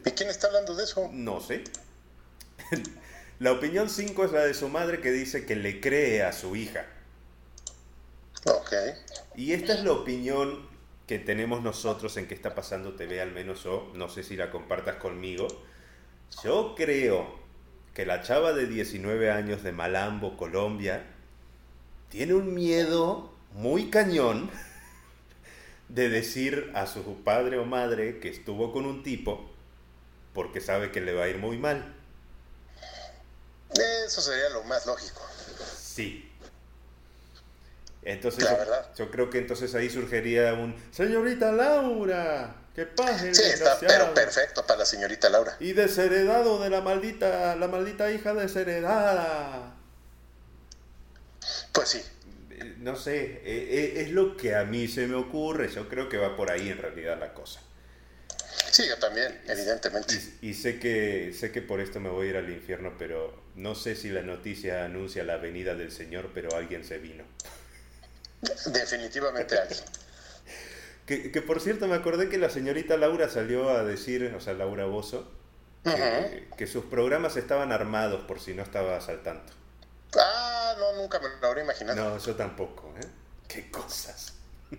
¿Y 0.05 0.11
quién 0.11 0.29
está 0.29 0.47
hablando 0.47 0.75
de 0.75 0.83
eso? 0.83 1.09
No 1.11 1.39
sé. 1.39 1.63
La 3.39 3.51
opinión 3.51 3.89
5 3.89 4.25
es 4.25 4.31
la 4.31 4.45
de 4.45 4.53
su 4.53 4.69
madre 4.69 5.01
que 5.01 5.11
dice 5.11 5.45
que 5.45 5.55
le 5.55 5.81
cree 5.81 6.23
a 6.23 6.31
su 6.31 6.55
hija. 6.55 6.85
Ok. 8.45 8.73
Y 9.35 9.53
esta 9.53 9.73
es 9.73 9.83
la 9.83 9.91
opinión 9.91 10.69
que 11.07 11.19
tenemos 11.19 11.61
nosotros 11.61 12.15
en 12.17 12.27
qué 12.27 12.35
está 12.35 12.55
pasando 12.55 12.95
TV, 12.95 13.19
al 13.21 13.31
menos 13.31 13.63
yo. 13.63 13.91
No 13.95 14.07
sé 14.07 14.23
si 14.23 14.37
la 14.37 14.51
compartas 14.51 14.95
conmigo. 14.97 15.47
Yo 16.43 16.73
creo 16.75 17.42
que 17.93 18.05
la 18.05 18.21
chava 18.21 18.53
de 18.53 18.67
19 18.67 19.31
años 19.31 19.63
de 19.63 19.71
Malambo, 19.71 20.37
Colombia, 20.37 21.03
tiene 22.09 22.33
un 22.33 22.53
miedo 22.53 23.31
muy 23.53 23.89
cañón 23.89 24.49
de 25.89 26.09
decir 26.09 26.71
a 26.73 26.87
su 26.87 27.23
padre 27.23 27.57
o 27.57 27.65
madre 27.65 28.19
que 28.19 28.29
estuvo 28.29 28.71
con 28.71 28.85
un 28.85 29.03
tipo 29.03 29.53
porque 30.33 30.61
sabe 30.61 30.91
que 30.91 31.01
le 31.01 31.13
va 31.13 31.25
a 31.25 31.29
ir 31.29 31.37
muy 31.37 31.57
mal. 31.57 31.93
Eso 34.05 34.21
sería 34.21 34.49
lo 34.49 34.63
más 34.63 34.85
lógico. 34.85 35.21
Sí. 35.77 36.29
Entonces, 38.01 38.43
yo, 38.43 39.05
yo 39.05 39.11
creo 39.11 39.29
que 39.29 39.37
entonces 39.37 39.73
ahí 39.75 39.89
surgiría 39.89 40.53
un 40.55 40.75
señorita 40.91 41.51
Laura, 41.51 42.55
que 42.75 42.85
pase 42.85 43.33
Sí, 43.35 43.41
está 43.43 43.75
desgraciado". 43.75 43.87
pero 43.87 44.13
perfecto 44.13 44.65
para 44.65 44.79
la 44.79 44.85
señorita 44.85 45.29
Laura. 45.29 45.55
Y 45.59 45.73
desheredado 45.73 46.61
de 46.61 46.69
la 46.69 46.81
maldita, 46.81 47.55
la 47.55 47.67
maldita 47.67 48.11
hija 48.11 48.33
desheredada. 48.33 49.75
Pues 51.71 51.89
sí. 51.89 52.01
Eh, 52.51 52.75
No 52.79 52.95
sé, 52.95 53.15
eh, 53.23 53.41
eh, 53.45 53.93
es 54.01 54.11
lo 54.11 54.37
que 54.37 54.55
a 54.55 54.63
mí 54.63 54.87
se 54.87 55.07
me 55.07 55.15
ocurre. 55.15 55.69
Yo 55.71 55.87
creo 55.89 56.09
que 56.09 56.17
va 56.17 56.35
por 56.35 56.49
ahí 56.51 56.69
en 56.69 56.77
realidad 56.77 57.19
la 57.19 57.33
cosa. 57.33 57.59
Sí, 58.71 58.87
yo 58.87 58.97
también, 58.97 59.39
evidentemente. 59.47 60.15
Y, 60.41 60.49
y 60.49 60.53
sé 60.55 60.79
que 60.79 61.33
sé 61.37 61.51
que 61.51 61.61
por 61.61 61.79
esto 61.79 61.99
me 61.99 62.09
voy 62.09 62.27
a 62.27 62.29
ir 62.31 62.37
al 62.37 62.49
infierno, 62.49 62.95
pero 62.97 63.43
no 63.55 63.75
sé 63.75 63.95
si 63.95 64.09
la 64.09 64.21
noticia 64.23 64.85
anuncia 64.85 65.23
la 65.23 65.37
venida 65.37 65.75
del 65.75 65.91
Señor, 65.91 66.31
pero 66.33 66.55
alguien 66.55 66.83
se 66.83 66.97
vino. 66.97 67.23
Definitivamente 68.65 69.57
alguien. 69.59 69.79
Que, 71.05 71.31
que, 71.31 71.41
por 71.41 71.59
cierto, 71.59 71.87
me 71.87 71.95
acordé 71.95 72.29
que 72.29 72.37
la 72.37 72.49
señorita 72.49 72.95
Laura 72.95 73.29
salió 73.29 73.69
a 73.69 73.83
decir, 73.83 74.33
o 74.35 74.39
sea, 74.39 74.53
Laura 74.53 74.85
Bozo, 74.85 75.29
que, 75.83 76.47
que 76.57 76.65
sus 76.65 76.85
programas 76.85 77.35
estaban 77.35 77.73
armados 77.73 78.21
por 78.21 78.39
si 78.39 78.53
no 78.53 78.63
estabas 78.63 79.09
al 79.09 79.21
tanto. 79.21 79.51
Ah, 80.17 80.75
no, 80.77 81.01
nunca 81.01 81.19
me 81.19 81.27
lo 81.41 81.47
habría 81.47 81.63
imaginado. 81.63 82.11
No, 82.11 82.17
yo 82.17 82.35
tampoco, 82.35 82.93
¿eh? 83.01 83.07
Qué 83.47 83.69
cosas. 83.69 84.33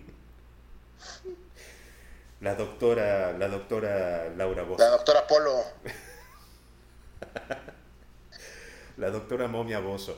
La 2.41 2.55
doctora, 2.55 3.31
la 3.31 3.47
doctora 3.47 4.29
Laura 4.35 4.63
Bozo. 4.63 4.83
La 4.83 4.89
doctora 4.89 5.25
Polo. 5.25 5.63
la 8.97 9.09
doctora 9.09 9.47
Momia 9.47 9.79
Bozo. 9.79 10.17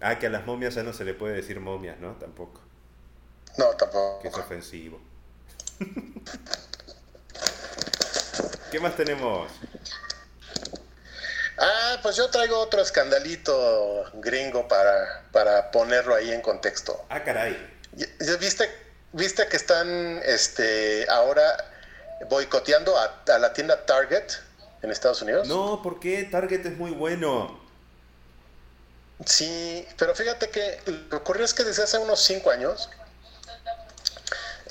Ah, 0.00 0.18
que 0.18 0.26
a 0.26 0.30
las 0.30 0.46
momias 0.46 0.74
ya 0.74 0.82
no 0.82 0.92
se 0.92 1.04
le 1.04 1.14
puede 1.14 1.34
decir 1.34 1.58
momias, 1.58 1.98
¿no? 2.00 2.12
Tampoco. 2.16 2.60
No, 3.56 3.68
tampoco. 3.70 4.20
Que 4.20 4.28
es 4.28 4.36
ofensivo. 4.36 5.00
¿Qué 8.70 8.80
más 8.80 8.96
tenemos? 8.96 9.50
Ah, 11.58 11.98
pues 12.02 12.16
yo 12.16 12.28
traigo 12.30 12.58
otro 12.58 12.80
escandalito 12.80 14.04
gringo 14.14 14.66
para, 14.66 15.24
para 15.30 15.70
ponerlo 15.70 16.14
ahí 16.14 16.32
en 16.32 16.40
contexto. 16.40 17.04
Ah, 17.08 17.22
caray. 17.22 17.56
¿Ya 17.92 18.36
viste, 18.36 18.68
viste 19.12 19.46
que 19.48 19.56
están 19.56 20.20
este, 20.24 21.06
ahora 21.10 21.42
boicoteando 22.30 22.96
a, 22.96 23.22
a, 23.28 23.38
la 23.38 23.52
tienda 23.52 23.84
Target 23.84 24.24
en 24.82 24.90
Estados 24.90 25.20
Unidos? 25.22 25.46
No, 25.46 25.82
¿por 25.82 26.00
qué? 26.00 26.24
Target 26.24 26.66
es 26.66 26.76
muy 26.76 26.92
bueno. 26.92 27.60
Sí, 29.26 29.86
pero 29.98 30.14
fíjate 30.14 30.48
que 30.48 30.80
lo 30.86 31.08
que 31.10 31.16
ocurrió 31.16 31.44
es 31.44 31.54
que 31.54 31.64
desde 31.64 31.82
hace 31.82 31.98
unos 31.98 32.20
cinco 32.20 32.50
años 32.50 32.88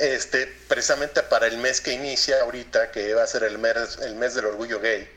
este, 0.02 0.48
precisamente 0.68 1.22
para 1.22 1.46
el 1.46 1.58
mes 1.58 1.80
que 1.80 1.94
inicia 1.94 2.42
ahorita, 2.42 2.90
que 2.90 3.14
va 3.14 3.22
a 3.22 3.28
ser 3.28 3.44
el 3.44 3.60
mes, 3.60 4.00
el 4.02 4.16
mes 4.16 4.34
del 4.34 4.48
orgullo 4.48 4.80
gay. 4.80 5.08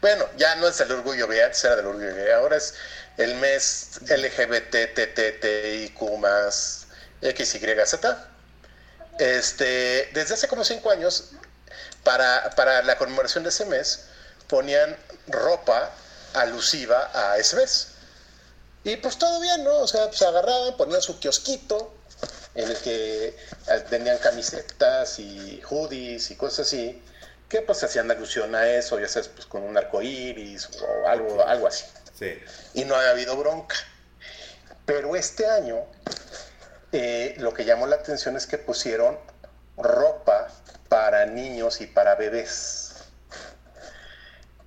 Bueno, 0.00 0.28
ya 0.36 0.56
no 0.56 0.66
es 0.66 0.80
el 0.80 0.90
orgullo 0.90 1.28
gay, 1.28 1.38
antes 1.38 1.62
era 1.64 1.76
del 1.76 1.86
orgullo 1.86 2.12
gay, 2.16 2.30
ahora 2.32 2.56
es 2.56 2.74
el 3.16 3.36
mes 3.36 4.00
LGBTTTIQ 4.02 6.00
más 6.18 6.88
XYZ. 7.22 7.94
Este, 9.20 10.10
desde 10.12 10.34
hace 10.34 10.48
como 10.48 10.64
cinco 10.64 10.90
años, 10.90 11.30
para, 12.02 12.50
para 12.56 12.82
la 12.82 12.98
conmemoración 12.98 13.44
de 13.44 13.50
ese 13.50 13.64
mes, 13.66 14.06
ponían 14.48 14.96
ropa 15.28 15.92
alusiva 16.34 17.08
a 17.14 17.38
ese 17.38 17.54
mes. 17.54 17.88
Y 18.82 18.96
pues 18.96 19.16
todo 19.16 19.38
bien, 19.38 19.62
¿no? 19.62 19.76
O 19.78 19.86
sea, 19.86 20.08
pues 20.08 20.20
agarraban, 20.22 20.76
ponían 20.76 21.00
su 21.00 21.20
kiosquito, 21.20 21.93
en 22.54 22.70
el 22.70 22.76
que 22.78 23.36
tenían 23.90 24.18
camisetas 24.18 25.18
y 25.18 25.60
hoodies 25.62 26.30
y 26.30 26.36
cosas 26.36 26.66
así, 26.66 27.02
que 27.48 27.62
pues 27.62 27.82
hacían 27.82 28.10
alusión 28.10 28.54
a 28.54 28.66
eso, 28.66 28.98
ya 28.98 29.08
sabes, 29.08 29.28
pues 29.28 29.46
con 29.46 29.62
un 29.62 29.76
arco 29.76 30.02
iris 30.02 30.68
o 30.80 31.08
algo, 31.08 31.44
algo 31.46 31.66
así. 31.66 31.84
Sí. 32.18 32.38
Y 32.74 32.84
no 32.84 32.94
había 32.94 33.10
habido 33.10 33.36
bronca. 33.36 33.76
Pero 34.86 35.16
este 35.16 35.46
año, 35.46 35.84
eh, 36.92 37.34
lo 37.38 37.52
que 37.54 37.64
llamó 37.64 37.86
la 37.86 37.96
atención 37.96 38.36
es 38.36 38.46
que 38.46 38.58
pusieron 38.58 39.18
ropa 39.76 40.48
para 40.88 41.26
niños 41.26 41.80
y 41.80 41.86
para 41.86 42.14
bebés. 42.14 42.94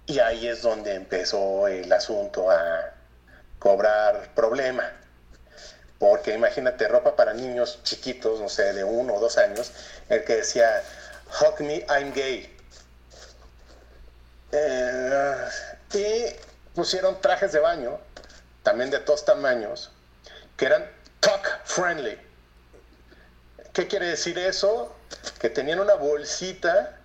Y 0.05 0.19
ahí 0.19 0.47
es 0.47 0.61
donde 0.61 0.95
empezó 0.95 1.67
el 1.67 1.91
asunto 1.91 2.49
a 2.49 2.93
cobrar 3.59 4.33
problema. 4.33 4.91
Porque 5.99 6.33
imagínate, 6.33 6.87
ropa 6.87 7.15
para 7.15 7.33
niños 7.33 7.79
chiquitos, 7.83 8.39
no 8.39 8.49
sé, 8.49 8.73
de 8.73 8.83
uno 8.83 9.15
o 9.15 9.19
dos 9.19 9.37
años, 9.37 9.71
el 10.09 10.23
que 10.23 10.37
decía, 10.37 10.83
Hug 11.41 11.61
me, 11.61 11.85
I'm 11.89 12.13
gay. 12.13 12.55
Eh, 14.51 15.47
y 15.93 16.75
pusieron 16.75 17.19
trajes 17.19 17.51
de 17.51 17.59
baño, 17.59 17.99
también 18.63 18.89
de 18.91 18.99
todos 18.99 19.25
tamaños, 19.25 19.91
que 20.55 20.65
eran 20.65 20.89
talk 21.19 21.61
friendly. 21.65 22.17
¿Qué 23.73 23.87
quiere 23.87 24.07
decir 24.07 24.37
eso? 24.37 24.95
Que 25.39 25.49
tenían 25.49 25.79
una 25.79 25.95
bolsita 25.95 26.99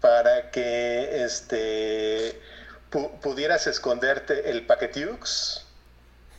para 0.00 0.50
que 0.50 1.24
este, 1.24 2.40
pu 2.90 3.10
pudieras 3.20 3.66
esconderte 3.66 4.50
el 4.50 4.66
paquetiux 4.66 5.66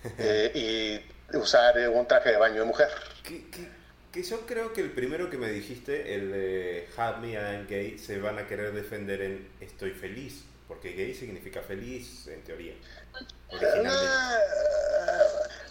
eh, 0.17 0.52
y 0.54 1.17
usar 1.34 1.78
un 1.90 2.08
traje 2.08 2.32
de 2.32 2.38
baño 2.38 2.62
de 2.62 2.66
mujer. 2.66 2.90
Que, 3.24 4.24
yo 4.24 4.48
creo 4.48 4.74
que 4.74 4.82
el 4.82 4.92
primero 4.92 5.30
que 5.30 5.38
me 5.38 5.50
dijiste, 5.50 6.16
el 6.16 6.32
de 6.32 6.90
Have 6.98 7.20
Me 7.20 7.34
I'm 7.34 7.68
Gay, 7.68 8.00
se 8.00 8.20
van 8.20 8.40
a 8.40 8.48
querer 8.48 8.74
defender 8.74 9.22
en 9.22 9.48
Estoy 9.60 9.92
feliz, 9.92 10.44
porque 10.68 10.94
gay 10.94 11.13
significa 11.13 11.62
feliz 11.62 12.28
en 12.28 12.44
teoría. 12.44 12.74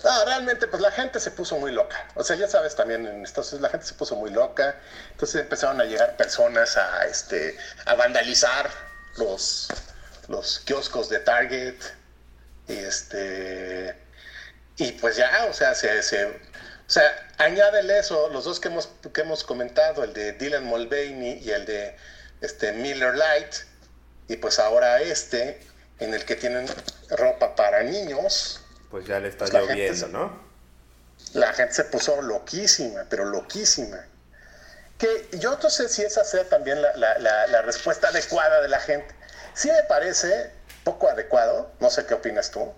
No, 0.05 0.25
realmente 0.25 0.69
pues 0.69 0.81
la 0.81 0.93
gente 0.93 1.19
se 1.19 1.33
puso 1.33 1.59
muy 1.59 1.73
loca. 1.73 2.09
O 2.15 2.23
sea, 2.23 2.37
ya 2.37 2.47
sabes 2.47 2.77
también, 2.77 3.07
entonces 3.07 3.61
la 3.61 3.69
gente 3.69 3.87
se 3.87 3.95
puso 3.95 4.15
muy 4.15 4.31
loca. 4.31 4.81
Entonces 5.11 5.41
empezaron 5.43 5.81
a 5.81 5.85
llegar 5.85 6.17
personas 6.17 6.77
a 6.77 7.07
este 7.07 7.57
a 7.87 7.95
vandalizar 7.95 8.71
los 9.17 9.69
los 10.29 10.61
kioscos 10.61 11.09
de 11.09 11.19
Target. 11.19 11.75
Y 12.69 12.75
este 12.75 14.06
y 14.79 14.93
pues 14.93 15.17
ya, 15.17 15.47
o 15.49 15.53
sea, 15.53 15.75
se, 15.75 16.03
se 16.03 16.27
o 16.87 16.91
sea, 16.91 17.03
añádele 17.39 17.99
eso, 17.99 18.29
los 18.29 18.45
dos 18.45 18.61
que 18.61 18.69
hemos, 18.69 18.89
que 19.13 19.21
hemos 19.23 19.43
comentado, 19.43 20.05
el 20.05 20.13
de 20.13 20.33
Dylan 20.35 20.65
Mulvaney 20.65 21.41
y 21.43 21.51
el 21.51 21.67
de 21.67 21.97
este 22.41 22.73
Miller 22.73 23.17
Light, 23.17 23.55
y 24.29 24.37
pues 24.37 24.61
ahora 24.61 25.01
este, 25.01 25.61
en 25.99 26.15
el 26.15 26.25
que 26.25 26.37
tienen 26.37 26.69
ropa 27.11 27.57
para 27.57 27.83
niños. 27.83 28.61
Pues 28.91 29.05
ya 29.07 29.19
le 29.19 29.29
está 29.29 29.47
pues 29.47 29.53
lloviendo, 29.53 30.09
¿no? 30.09 30.47
La 31.33 31.53
gente 31.55 31.75
se 31.75 31.85
puso 31.85 32.23
loquísima, 32.23 33.05
pero 33.11 33.25
loquísima. 33.25 34.07
Que 34.99 35.29
yo 35.33 35.59
no 35.61 35.69
sé 35.69 35.89
si 35.89 36.03
esa 36.03 36.25
sea 36.25 36.49
también 36.49 36.81
la, 36.81 36.97
la, 36.97 37.19
la, 37.19 37.47
la 37.49 37.63
respuesta 37.63 38.09
adecuada 38.09 38.63
de 38.63 38.69
la 38.69 38.79
gente. 38.79 39.13
Sí 39.55 39.71
me 39.71 39.83
parece 39.83 40.51
poco 40.85 41.09
adecuado, 41.09 41.73
no 41.81 41.91
sé 41.91 42.07
qué 42.07 42.15
opinas 42.15 42.53
tú, 42.53 42.73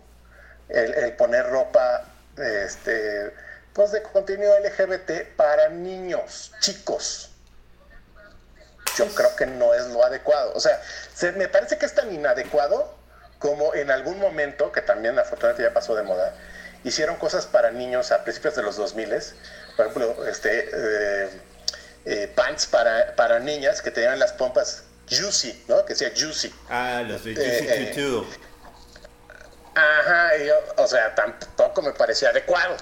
el, 0.69 0.95
el, 0.95 1.13
poner 1.15 1.47
ropa 1.47 2.05
este, 2.37 3.33
pues 3.73 3.93
de 3.93 4.03
contenido 4.03 4.53
LGBT 4.61 5.37
para 5.37 5.69
niños, 5.69 6.53
chicos. 6.61 7.31
Yo 8.97 9.07
creo 9.15 9.37
que 9.37 9.47
no 9.47 9.75
es 9.75 9.87
lo 9.89 10.05
adecuado. 10.05 10.53
O 10.55 10.61
sea, 10.61 10.81
se, 11.15 11.33
me 11.33 11.49
parece 11.49 11.79
que 11.79 11.87
es 11.87 11.95
tan 11.95 12.13
inadecuado 12.13 12.97
como 13.39 13.75
en 13.75 13.91
algún 13.91 14.19
momento, 14.19 14.73
que 14.73 14.83
también 14.83 15.19
afortunadamente 15.19 15.63
ya 15.63 15.73
pasó 15.73 15.95
de 15.95 16.03
moda, 16.03 16.35
hicieron 16.83 17.17
cosas 17.17 17.47
para 17.47 17.71
niños 17.71 18.11
a 18.11 18.25
principios 18.25 18.57
de 18.57 18.63
los 18.63 18.77
2000, 18.77 19.11
por 19.77 19.87
ejemplo, 19.87 20.27
este, 20.27 20.71
eh, 20.73 21.31
eh, 22.05 22.33
pants 22.35 22.67
para, 22.67 23.15
para 23.15 23.39
niñas 23.39 23.81
que 23.81 23.93
tenían 23.93 24.19
las 24.19 24.33
pompas 24.33 24.83
juicy, 25.09 25.65
¿no? 25.69 25.85
Que 25.85 25.95
decía 25.95 26.11
juicy. 26.17 26.53
Ah, 26.69 27.05
los 27.07 27.25
de 27.25 27.35
Juicy 27.35 27.69
eh, 27.69 28.29
Ajá, 29.79 30.33
o 30.77 30.87
sea, 30.89 31.15
tampoco 31.15 31.83
me 31.83 31.93
parecía 31.93 32.31
adecuado. 32.31 32.77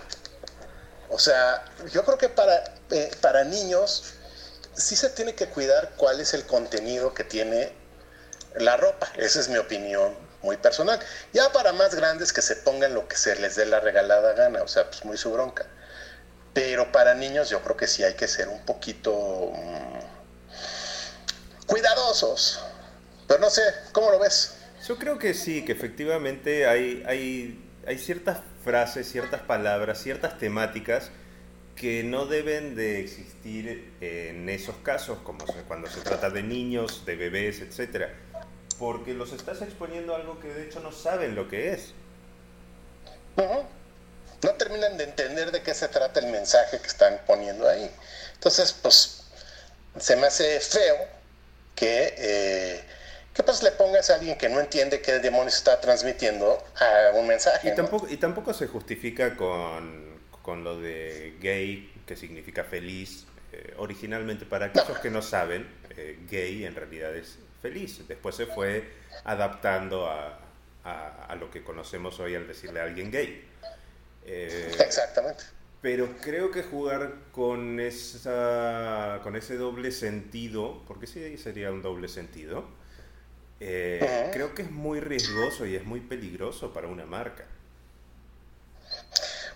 O 1.11 1.19
sea, 1.19 1.63
yo 1.93 2.03
creo 2.07 2.17
que 2.17 2.31
para, 2.31 2.65
eh, 2.91 3.11
para 3.21 3.45
niños 3.45 4.15
sí 4.75 4.97
se 4.97 5.11
tiene 5.11 5.35
que 5.35 5.47
cuidar 5.47 5.93
cuál 5.99 6.21
es 6.21 6.33
el 6.33 6.47
contenido 6.47 7.13
que 7.13 7.23
tiene 7.23 7.71
la 8.55 8.79
ropa. 8.79 9.09
Esa 9.17 9.41
es 9.41 9.49
mi 9.49 9.59
opinión 9.59 10.17
muy 10.41 10.57
personal. 10.57 10.99
Ya 11.35 11.53
para 11.53 11.75
más 11.75 11.95
grandes 11.95 12.33
que 12.33 12.41
se 12.41 12.57
pongan 12.57 12.95
lo 12.95 13.07
que 13.09 13.17
se 13.17 13.37
les 13.37 13.57
dé 13.57 13.67
la 13.67 13.81
regalada 13.81 14.33
gana, 14.33 14.63
o 14.63 14.69
sea, 14.69 14.89
pues 14.89 15.05
muy 15.05 15.19
su 15.19 15.31
bronca. 15.31 15.67
Pero 16.55 16.91
para 16.93 17.13
niños 17.15 17.51
yo 17.51 17.61
creo 17.61 17.77
que 17.77 17.89
sí 17.89 18.05
hay 18.05 18.15
que 18.15 18.27
ser 18.27 18.49
un 18.49 18.65
poquito 18.65 19.13
mmm, 19.55 20.01
cuidadosos. 21.67 22.59
Pero 23.29 23.41
no 23.41 23.51
sé, 23.51 23.63
¿cómo 23.93 24.11
lo 24.11 24.19
ves? 24.19 24.56
Yo 24.87 24.99
creo 24.99 25.19
que 25.19 25.35
sí, 25.35 25.65
que 25.65 25.73
efectivamente 25.73 26.67
hay, 26.67 27.03
hay, 27.07 27.59
hay 27.87 27.99
ciertas 27.99 28.39
frases, 28.63 29.11
ciertas 29.11 29.41
palabras, 29.43 30.01
ciertas 30.01 30.39
temáticas 30.39 31.11
que 31.75 32.05
no 32.05 32.27
deben 32.27 32.77
de 32.77 33.01
existir 33.01 33.93
en 34.01 34.49
esos 34.49 34.77
casos, 34.77 35.19
como 35.25 35.45
cuando 35.67 35.89
se 35.89 36.01
trata 36.01 36.31
de 36.31 36.43
niños, 36.43 37.05
de 37.05 37.17
bebés, 37.17 37.61
etcétera, 37.61 38.15
porque 38.79 39.13
los 39.13 39.33
estás 39.33 39.61
exponiendo 39.63 40.15
algo 40.15 40.39
que 40.41 40.49
de 40.49 40.65
hecho 40.67 40.81
no 40.81 40.93
saben 40.93 41.35
lo 41.35 41.49
que 41.49 41.73
es. 41.73 41.93
-huh. 43.37 43.65
No 44.43 44.51
terminan 44.55 44.97
de 44.97 45.05
entender 45.05 45.51
de 45.51 45.63
qué 45.63 45.75
se 45.75 45.89
trata 45.89 46.21
el 46.21 46.27
mensaje 46.27 46.79
que 46.79 46.87
están 46.87 47.21
poniendo 47.27 47.69
ahí. 47.69 47.91
Entonces, 48.35 48.73
pues, 48.73 49.25
se 49.99 50.17
me 50.17 50.27
hace 50.27 50.61
feo 50.61 50.97
que 51.75 52.15
eh, 52.19 52.85
que 53.37 53.43
pues 53.43 53.63
le 53.63 53.71
pongas 53.73 54.09
a 54.09 54.15
alguien 54.15 54.39
que 54.39 54.49
no 54.49 54.59
entiende 54.59 55.03
qué 55.03 55.19
demonios 55.19 55.57
está 55.57 55.79
transmitiendo 55.79 56.59
a 56.81 57.15
un 57.15 57.27
mensaje. 57.27 57.69
Y, 57.69 57.71
¿no? 57.73 57.77
tampoco, 57.77 58.09
y 58.09 58.17
tampoco 58.17 58.55
se 58.55 58.67
justifica 58.67 59.37
con, 59.37 60.19
con 60.41 60.65
lo 60.65 60.81
de 60.81 61.37
gay, 61.39 61.93
que 62.07 62.17
significa 62.17 62.65
feliz. 62.65 63.27
Eh, 63.53 63.75
originalmente, 63.77 64.47
para 64.47 64.67
aquellos 64.67 64.99
que 65.01 65.11
no 65.11 65.21
saben, 65.21 65.69
eh, 65.99 66.19
gay 66.31 66.65
en 66.65 66.75
realidad 66.75 67.15
es 67.15 67.39
feliz. 67.61 68.09
Después 68.09 68.35
se 68.35 68.47
fue 68.47 68.91
adaptando 69.25 70.07
a, 70.07 70.41
a, 70.85 71.35
lo 71.35 71.51
que 71.51 71.63
conocemos 71.63 72.19
hoy 72.21 72.37
al 72.37 72.47
decirle 72.47 72.81
a 72.81 72.85
alguien 72.85 73.11
gay. 73.11 73.45
Eh, 74.25 74.75
Exactamente. 74.81 75.45
Pero 75.83 76.09
creo 76.23 76.51
que 76.51 76.63
jugar 76.63 77.13
con, 77.33 77.81
esa, 77.81 79.21
con 79.23 79.37
ese 79.37 79.57
doble 79.57 79.93
sentido, 79.93 80.83
porque 80.89 81.07
sí 81.07 81.37
sería 81.37 81.71
un 81.71 81.83
doble 81.83 82.09
sentido, 82.09 82.65
eh, 83.61 84.31
creo 84.33 84.55
que 84.55 84.63
es 84.63 84.71
muy 84.71 85.01
riesgoso 85.01 85.67
y 85.67 85.77
es 85.77 85.85
muy 85.85 86.01
peligroso 86.01 86.73
para 86.73 86.89
una 86.89 87.07
marca. 87.07 87.45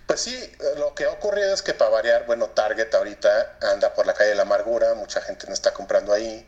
Pues 0.06 0.22
sí, 0.22 0.52
lo 0.76 0.94
que 0.94 1.04
ha 1.04 1.10
ocurrido 1.12 1.54
es 1.54 1.62
que 1.62 1.72
para 1.72 1.90
variar, 1.90 2.26
bueno, 2.26 2.48
Target 2.48 2.92
ahorita 2.92 3.58
anda 3.62 3.94
por 3.94 4.06
la 4.06 4.14
calle 4.14 4.30
de 4.30 4.34
la 4.34 4.42
amargura, 4.42 4.94
mucha 4.94 5.20
gente 5.20 5.46
no 5.46 5.54
está 5.54 5.72
comprando 5.72 6.12
ahí. 6.12 6.46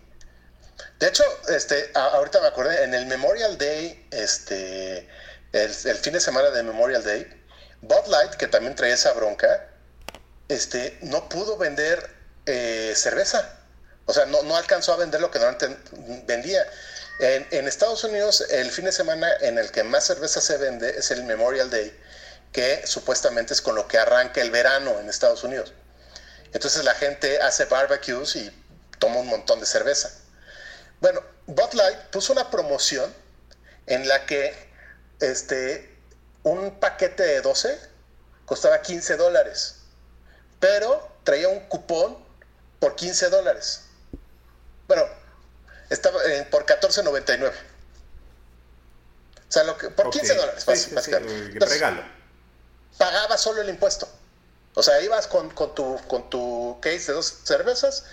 De 0.98 1.06
hecho, 1.06 1.22
este, 1.48 1.90
ahorita 1.94 2.40
me 2.40 2.48
acordé, 2.48 2.82
en 2.82 2.94
el 2.94 3.06
Memorial 3.06 3.56
Day, 3.58 4.08
este, 4.10 5.08
el, 5.52 5.70
fin 5.70 6.12
de 6.12 6.20
semana 6.20 6.50
de 6.50 6.62
Memorial 6.62 7.04
Day, 7.04 7.26
Bud 7.82 8.06
Light, 8.08 8.32
que 8.32 8.48
también 8.48 8.74
traía 8.74 8.94
esa 8.94 9.12
bronca, 9.12 9.68
este, 10.48 10.98
no 11.02 11.28
pudo 11.28 11.56
vender 11.56 12.10
eh, 12.46 12.92
cerveza. 12.96 13.60
O 14.06 14.12
sea, 14.12 14.26
no, 14.26 14.42
no 14.42 14.56
alcanzó 14.56 14.92
a 14.92 14.96
vender 14.96 15.20
lo 15.20 15.30
que 15.30 15.38
normalmente 15.38 15.78
vendía. 16.26 16.66
En, 17.22 17.68
Estados 17.68 18.02
Unidos, 18.02 18.40
el 18.50 18.72
fin 18.72 18.84
de 18.84 18.90
semana 18.90 19.28
en 19.42 19.56
el 19.56 19.70
que 19.70 19.84
más 19.84 20.04
cerveza 20.04 20.40
se 20.40 20.56
vende 20.56 20.90
es 20.90 21.12
el 21.12 21.22
Memorial 21.22 21.70
Day, 21.70 21.96
que 22.50 22.84
supuestamente 22.84 23.54
es 23.54 23.60
con 23.60 23.76
lo 23.76 23.86
que 23.86 23.96
arranca 23.96 24.40
el 24.40 24.50
verano 24.50 24.98
en 24.98 25.08
Estados 25.08 25.44
Unidos. 25.44 25.72
Entonces 26.52 26.82
la 26.82 26.94
gente 26.94 27.40
hace 27.40 27.66
barbecues 27.66 28.34
y 28.34 28.50
toma 28.98 29.20
un 29.20 29.28
montón 29.28 29.60
de 29.60 29.66
cerveza. 29.66 30.10
Bueno, 31.00 31.22
Bud 31.46 31.72
Light 31.74 31.96
puso 32.10 32.32
una 32.32 32.50
promoción 32.50 33.14
en 33.86 34.08
la 34.08 34.26
que 34.26 34.52
este, 35.20 35.96
un 36.42 36.80
paquete 36.80 37.22
de 37.22 37.40
12 37.40 37.78
costaba 38.46 38.82
15 38.82 39.16
dólares, 39.16 39.76
pero 40.58 41.08
traía 41.22 41.46
un 41.46 41.60
cupón 41.68 42.18
por 42.80 42.96
15 42.96 43.30
dólares. 43.30 43.82
Bueno, 44.88 45.21
estaba 45.92 46.20
por 46.50 46.66
14.99. 46.66 47.52
O 49.48 49.52
sea, 49.52 49.64
lo 49.64 49.76
que, 49.76 49.90
por 49.90 50.10
15 50.10 50.34
dólares, 50.34 50.64
regalo. 51.60 52.02
Pagaba 52.96 53.36
solo 53.36 53.60
el 53.60 53.68
impuesto. 53.68 54.08
O 54.74 54.82
sea, 54.82 55.00
ibas 55.02 55.26
con, 55.26 55.50
con, 55.50 55.74
tu, 55.74 56.00
con 56.08 56.30
tu 56.30 56.78
case 56.80 57.08
de 57.08 57.12
dos 57.12 57.40
cervezas, 57.44 58.04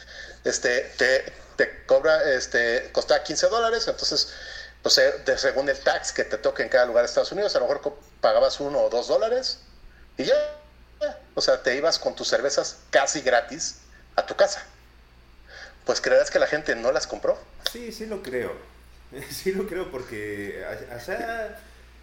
este, 0.44 0.82
te, 0.98 1.34
te 1.56 1.86
cobra, 1.86 2.22
este, 2.34 2.90
costaba 2.92 3.24
15 3.24 3.48
dólares, 3.48 3.88
entonces, 3.88 4.34
pues 4.82 4.98
eh, 4.98 5.14
según 5.38 5.70
el 5.70 5.80
tax 5.80 6.12
que 6.12 6.26
te 6.26 6.38
toque 6.38 6.64
en 6.64 6.70
cada 6.70 6.86
lugar 6.86 7.04
de 7.04 7.08
Estados 7.08 7.32
Unidos, 7.32 7.56
a 7.56 7.60
lo 7.60 7.68
mejor 7.68 7.98
pagabas 8.20 8.60
uno 8.60 8.80
o 8.82 8.90
dos 8.90 9.08
dólares 9.08 9.60
y 10.18 10.26
ya, 10.26 10.36
o 11.36 11.42
sea, 11.42 11.64
te 11.64 11.76
ibas 11.76 11.98
con 11.98 12.14
tus 12.16 12.28
cervezas 12.28 12.78
casi 12.90 13.22
gratis 13.22 13.78
a 14.18 14.26
tu 14.26 14.36
casa. 14.36 14.62
Pues 15.90 16.02
creerás 16.02 16.30
que 16.30 16.38
la 16.38 16.46
gente 16.46 16.76
no 16.76 16.92
las 16.92 17.08
compró. 17.08 17.36
Sí, 17.72 17.92
sí 17.92 18.06
lo 18.06 18.22
creo. 18.22 18.54
Sí 19.32 19.54
lo 19.54 19.66
creo 19.66 19.90
porque 19.90 20.64
allá, 20.92 21.58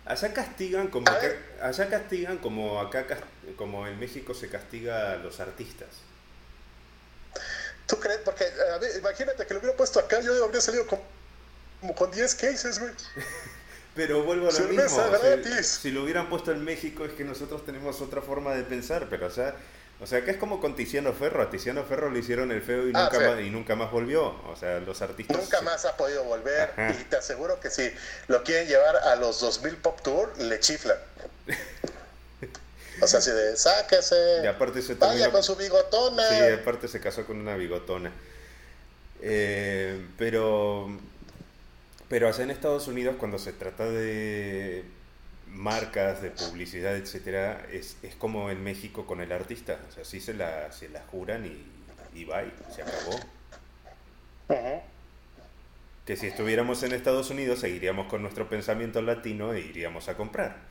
allá 0.04 0.34
castigan 0.34 0.88
como 0.88 1.08
acá, 1.08 1.36
allá 1.62 1.88
castigan 1.88 2.38
como 2.38 2.80
acá 2.80 3.06
como 3.54 3.86
en 3.86 3.96
México 4.00 4.34
se 4.34 4.48
castiga 4.48 5.12
a 5.12 5.16
los 5.18 5.38
artistas. 5.38 5.86
¿Tú 7.86 8.00
crees? 8.00 8.18
Porque, 8.24 8.42
a 8.74 8.78
ver, 8.78 8.90
imagínate 8.98 9.46
que 9.46 9.54
lo 9.54 9.60
hubiera 9.60 9.76
puesto 9.76 10.00
acá, 10.00 10.20
yo 10.20 10.44
habría 10.44 10.60
salido 10.60 10.84
con, 10.88 10.98
como 11.80 11.94
con 11.94 12.10
10 12.10 12.34
cases, 12.34 12.80
güey. 12.80 12.90
Pero 13.94 14.24
vuelvo 14.24 14.48
a 14.48 14.52
lo 14.52 14.66
mismo. 14.66 15.00
Si, 15.44 15.62
si, 15.62 15.90
lo 15.92 16.02
hubieran 16.02 16.28
puesto 16.28 16.50
en 16.50 16.64
México 16.64 17.04
es 17.04 17.12
que 17.12 17.22
nosotros 17.22 17.64
tenemos 17.64 18.00
otra 18.00 18.20
forma 18.20 18.52
de 18.52 18.64
pensar, 18.64 19.06
pero 19.08 19.30
sea, 19.30 19.54
o 19.98 20.06
sea, 20.06 20.24
que 20.24 20.30
es 20.30 20.36
como 20.36 20.60
con 20.60 20.76
Tiziano 20.76 21.12
Ferro. 21.14 21.42
A 21.42 21.50
Tiziano 21.50 21.82
Ferro 21.84 22.10
le 22.10 22.18
hicieron 22.18 22.52
el 22.52 22.60
feo 22.60 22.86
y, 22.86 22.92
ah, 22.94 23.04
nunca, 23.10 23.30
más, 23.30 23.40
y 23.40 23.50
nunca 23.50 23.76
más 23.76 23.90
volvió. 23.90 24.26
O 24.46 24.56
sea, 24.56 24.78
los 24.80 25.00
artistas... 25.00 25.36
Nunca 25.36 25.62
más 25.62 25.86
ha 25.86 25.96
podido 25.96 26.24
volver. 26.24 26.70
Y 27.00 27.04
te 27.04 27.16
aseguro 27.16 27.58
que 27.60 27.70
si 27.70 27.90
lo 28.28 28.42
quieren 28.42 28.68
llevar 28.68 28.96
a 28.96 29.16
los 29.16 29.40
2000 29.40 29.76
Pop 29.76 30.00
Tour, 30.02 30.38
le 30.38 30.60
chiflan. 30.60 30.98
O 33.00 33.06
sea, 33.06 33.18
así 33.18 33.30
de, 33.30 33.56
sáquese. 33.56 34.40
Y 34.42 34.46
aparte 34.46 34.82
se 34.82 34.94
vaya 34.94 35.30
con 35.30 35.42
su 35.42 35.56
bigotona. 35.56 36.28
Sí, 36.28 36.52
aparte 36.60 36.88
se 36.88 37.00
casó 37.00 37.26
con 37.26 37.38
una 37.38 37.56
bigotona. 37.56 38.12
Eh, 39.20 40.06
pero, 40.18 40.88
pero 42.08 42.28
allá 42.28 42.42
en 42.42 42.50
Estados 42.50 42.88
Unidos, 42.88 43.16
cuando 43.18 43.38
se 43.38 43.52
trata 43.52 43.84
de 43.84 44.84
marcas, 45.56 46.22
de 46.22 46.30
publicidad, 46.30 46.96
etcétera, 46.96 47.66
es, 47.72 47.96
es 48.02 48.14
como 48.14 48.50
en 48.50 48.62
México 48.62 49.06
con 49.06 49.20
el 49.20 49.32
artista. 49.32 49.78
O 49.88 49.92
sea, 49.92 50.04
sí 50.04 50.20
se 50.20 50.34
la, 50.34 50.70
se 50.72 50.88
la 50.88 51.02
juran 51.10 51.46
y, 51.46 52.18
y 52.18 52.24
bye, 52.24 52.52
se 52.74 52.82
acabó. 52.82 53.18
Que 56.04 56.16
si 56.16 56.28
estuviéramos 56.28 56.82
en 56.84 56.92
Estados 56.92 57.30
Unidos, 57.30 57.60
seguiríamos 57.60 58.06
con 58.06 58.22
nuestro 58.22 58.48
pensamiento 58.48 59.02
latino 59.02 59.52
e 59.52 59.60
iríamos 59.60 60.08
a 60.08 60.16
comprar. 60.16 60.56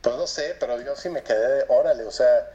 Pues 0.00 0.16
no 0.16 0.28
sé, 0.28 0.56
pero 0.60 0.80
yo 0.80 0.94
sí 0.94 1.08
me 1.08 1.24
quedé 1.24 1.56
de, 1.56 1.64
órale, 1.68 2.04
o 2.04 2.10
sea, 2.12 2.48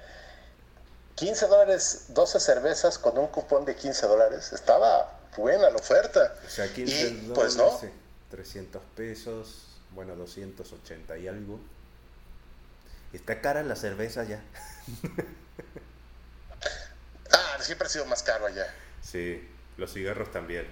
15 1.15 1.47
dólares, 1.47 2.05
12 2.09 2.39
cervezas 2.39 2.97
con 2.97 3.17
un 3.17 3.27
cupón 3.27 3.65
de 3.65 3.75
15 3.75 4.07
dólares. 4.07 4.53
Estaba 4.53 5.19
buena 5.35 5.69
la 5.69 5.75
oferta. 5.75 6.33
O 6.45 6.49
sea, 6.49 6.71
15 6.71 7.07
y, 7.07 7.31
pues 7.35 7.57
no. 7.57 7.79
300 8.31 8.81
pesos, 8.95 9.72
bueno, 9.93 10.15
280 10.15 11.17
y 11.17 11.27
algo. 11.27 11.59
Está 13.11 13.41
cara 13.41 13.63
la 13.63 13.75
cerveza 13.75 14.23
ya. 14.23 14.41
ah, 17.31 17.57
siempre 17.59 17.87
ha 17.87 17.89
sido 17.89 18.05
más 18.05 18.23
caro 18.23 18.45
allá. 18.45 18.73
Sí, 19.01 19.45
los 19.77 19.93
cigarros 19.93 20.31
también. 20.31 20.65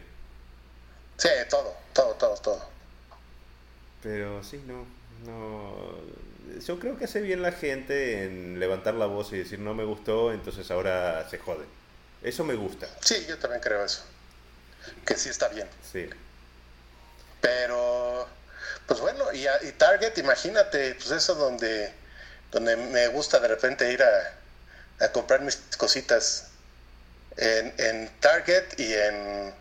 Sí, 1.18 1.30
todo, 1.50 1.76
todo, 1.94 2.14
todo, 2.16 2.36
todo. 2.38 2.70
Pero 4.02 4.44
sí, 4.44 4.64
no, 4.66 4.88
no, 5.26 6.00
yo 6.66 6.80
creo 6.80 6.98
que 6.98 7.06
hace 7.06 7.22
bien 7.22 7.44
la 7.44 7.52
gente 7.52 8.26
en 8.26 8.60
levantar 8.60 8.96
la 8.96 9.06
voz 9.06 9.32
y 9.32 9.38
decir 9.38 9.60
no 9.60 9.76
me 9.76 9.84
gustó, 9.84 10.34
entonces 10.34 10.72
ahora 10.72 11.30
se 11.30 11.38
jode. 11.38 11.66
Eso 12.24 12.44
me 12.44 12.56
gusta. 12.56 12.88
Sí, 13.02 13.26
yo 13.28 13.38
también 13.38 13.62
creo 13.62 13.84
eso. 13.84 14.04
Que 15.06 15.16
sí 15.16 15.30
está 15.30 15.50
bien. 15.50 15.68
Sí. 15.92 16.10
Pero, 17.40 18.28
pues 18.92 19.00
bueno, 19.00 19.32
y, 19.32 19.72
Target, 19.78 20.18
imagínate, 20.18 20.96
pues 20.96 21.12
eso 21.12 21.34
donde, 21.36 21.94
donde 22.52 22.76
me 22.76 23.08
gusta 23.08 23.40
de 23.40 23.48
repente 23.48 23.90
ir 23.90 24.04
a, 24.04 24.34
a 25.00 25.12
comprar 25.14 25.40
mis 25.40 25.56
cositas. 25.78 26.50
En, 27.38 27.74
en 27.78 28.10
Target 28.20 28.78
y 28.78 28.94
en... 28.94 29.56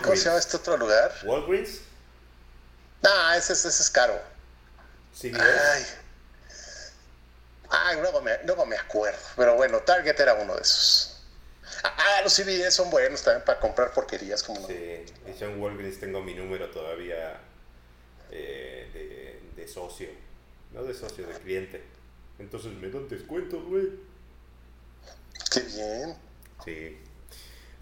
¿Cómo 0.00 0.14
se 0.14 0.26
llama 0.26 0.38
este 0.38 0.58
otro 0.58 0.76
lugar? 0.76 1.12
Walgreens. 1.24 1.80
Ah, 3.02 3.34
ese, 3.36 3.54
ese 3.54 3.66
es 3.66 3.90
caro. 3.90 4.22
Sí, 5.12 5.32
Ay. 5.34 5.86
Ay, 7.68 7.96
luego 8.00 8.20
me, 8.20 8.38
me 8.66 8.76
acuerdo. 8.76 9.18
Pero 9.34 9.56
bueno, 9.56 9.80
Target 9.80 10.20
era 10.20 10.34
uno 10.34 10.54
de 10.54 10.62
esos. 10.62 11.20
Ah, 11.82 12.20
los 12.22 12.32
CBS 12.32 12.70
son 12.70 12.90
buenos 12.90 13.22
también 13.22 13.44
para 13.44 13.58
comprar 13.58 13.92
porquerías. 13.92 14.44
Como 14.44 14.68
sí, 14.68 15.04
y 15.26 15.34
yo 15.36 15.46
en 15.46 15.60
Walgreens 15.60 15.98
tengo 15.98 16.22
mi 16.22 16.34
número 16.34 16.70
todavía 16.70 17.40
eh, 18.32 19.40
de, 19.54 19.68
socio. 19.68 20.08
No 20.72 20.82
de 20.82 20.94
socio, 20.94 21.26
de 21.26 21.34
cliente. 21.34 21.82
Entonces 22.38 22.72
me 22.72 22.88
dan 22.88 23.08
descuento, 23.08 23.62
güey. 23.62 23.90
Qué 25.52 25.60
bien. 25.60 26.16
Sí. 26.64 26.98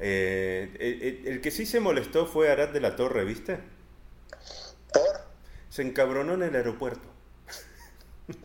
Eh, 0.01 1.23
el, 1.27 1.41
que 1.41 1.51
sí 1.51 1.67
se 1.67 1.79
molestó 1.79 2.27
fue 2.27 2.51
Arad 2.51 2.71
de 2.71 2.81
la 2.81 2.97
Torre, 2.97 3.25
¿viste? 3.25 3.59
¿Por? 4.93 5.21
Se 5.71 5.83
encabronó 5.83 6.35
en 6.35 6.43
el 6.43 6.57
aeropuerto. 6.57 7.09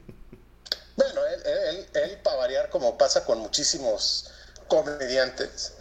Bueno, 0.98 1.20
él, 1.26 1.86
él, 1.94 2.18
para 2.24 2.38
variar, 2.38 2.70
como 2.70 2.98
pasa 2.98 3.26
con 3.26 3.40
muchísimos 3.40 4.32
comediantes, 4.70 5.76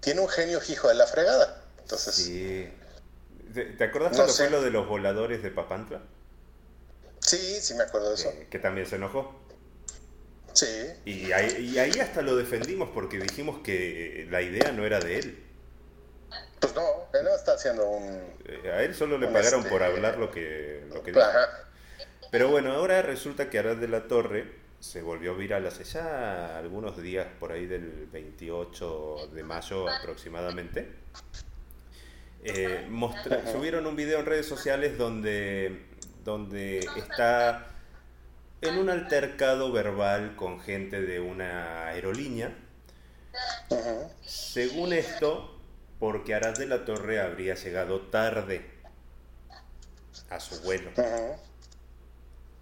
tiene 0.00 0.20
un 0.20 0.28
genio 0.28 0.60
hijo 0.68 0.88
de 0.88 0.94
la 0.94 1.06
fregada. 1.06 1.62
Entonces. 1.82 2.16
Sí. 2.16 2.68
¿Te, 3.56 3.84
acuerdas 3.84 4.14
cuando 4.14 4.32
fue 4.32 4.50
lo 4.50 4.60
de 4.60 4.70
los 4.70 4.86
voladores 4.86 5.42
de 5.42 5.50
Papantla? 5.50 6.02
Sí, 7.20 7.38
sí 7.60 7.74
me 7.74 7.84
acuerdo 7.84 8.10
de 8.10 8.14
eso. 8.14 8.32
que 8.50 8.58
también 8.58 8.86
se 8.86 8.96
enojó. 8.96 9.34
Sí. 10.52 10.66
Y 11.04 11.32
ahí, 11.32 11.70
y 11.74 11.78
ahí 11.78 11.98
hasta 12.00 12.22
lo 12.22 12.36
defendimos 12.36 12.90
porque 12.92 13.18
dijimos 13.18 13.60
que 13.62 14.26
la 14.30 14.42
idea 14.42 14.72
no 14.72 14.84
era 14.84 15.00
de 15.00 15.18
él. 15.18 15.46
Pues 16.60 16.74
no, 16.74 16.82
él 17.14 17.24
no 17.24 17.34
está 17.34 17.54
haciendo 17.54 17.88
un... 17.88 18.04
Eh, 18.44 18.70
a 18.70 18.82
él 18.82 18.94
solo 18.94 19.18
le 19.18 19.28
pagaron 19.28 19.64
por 19.64 19.82
este, 19.82 19.84
hablar 19.84 20.18
lo 20.18 20.30
que, 20.30 20.86
lo 20.92 21.02
que 21.02 21.12
dijo. 21.12 21.26
Pero 22.30 22.48
bueno, 22.48 22.72
ahora 22.72 23.02
resulta 23.02 23.48
que 23.48 23.58
Arad 23.58 23.76
de 23.76 23.88
la 23.88 24.08
Torre 24.08 24.52
se 24.80 25.02
volvió 25.02 25.34
viral 25.34 25.66
hace 25.66 25.84
ya 25.84 26.58
algunos 26.58 27.00
días, 27.00 27.26
por 27.38 27.52
ahí 27.52 27.66
del 27.66 28.06
28 28.12 29.30
de 29.32 29.42
mayo 29.42 29.88
aproximadamente. 29.88 30.88
Eh, 32.48 32.86
subieron 33.50 33.88
un 33.88 33.96
video 33.96 34.20
en 34.20 34.26
redes 34.26 34.46
sociales 34.46 34.96
donde, 34.96 35.84
donde 36.22 36.78
está 36.96 37.66
en 38.60 38.78
un 38.78 38.88
altercado 38.88 39.72
verbal 39.72 40.36
con 40.36 40.60
gente 40.60 41.02
de 41.02 41.18
una 41.18 41.88
aerolínea. 41.88 42.56
Según 44.24 44.92
esto, 44.92 45.60
porque 45.98 46.36
Arad 46.36 46.56
de 46.56 46.66
la 46.66 46.84
Torre 46.84 47.20
habría 47.20 47.56
llegado 47.56 48.02
tarde 48.02 48.64
a 50.30 50.38
su 50.38 50.62
vuelo. 50.62 50.92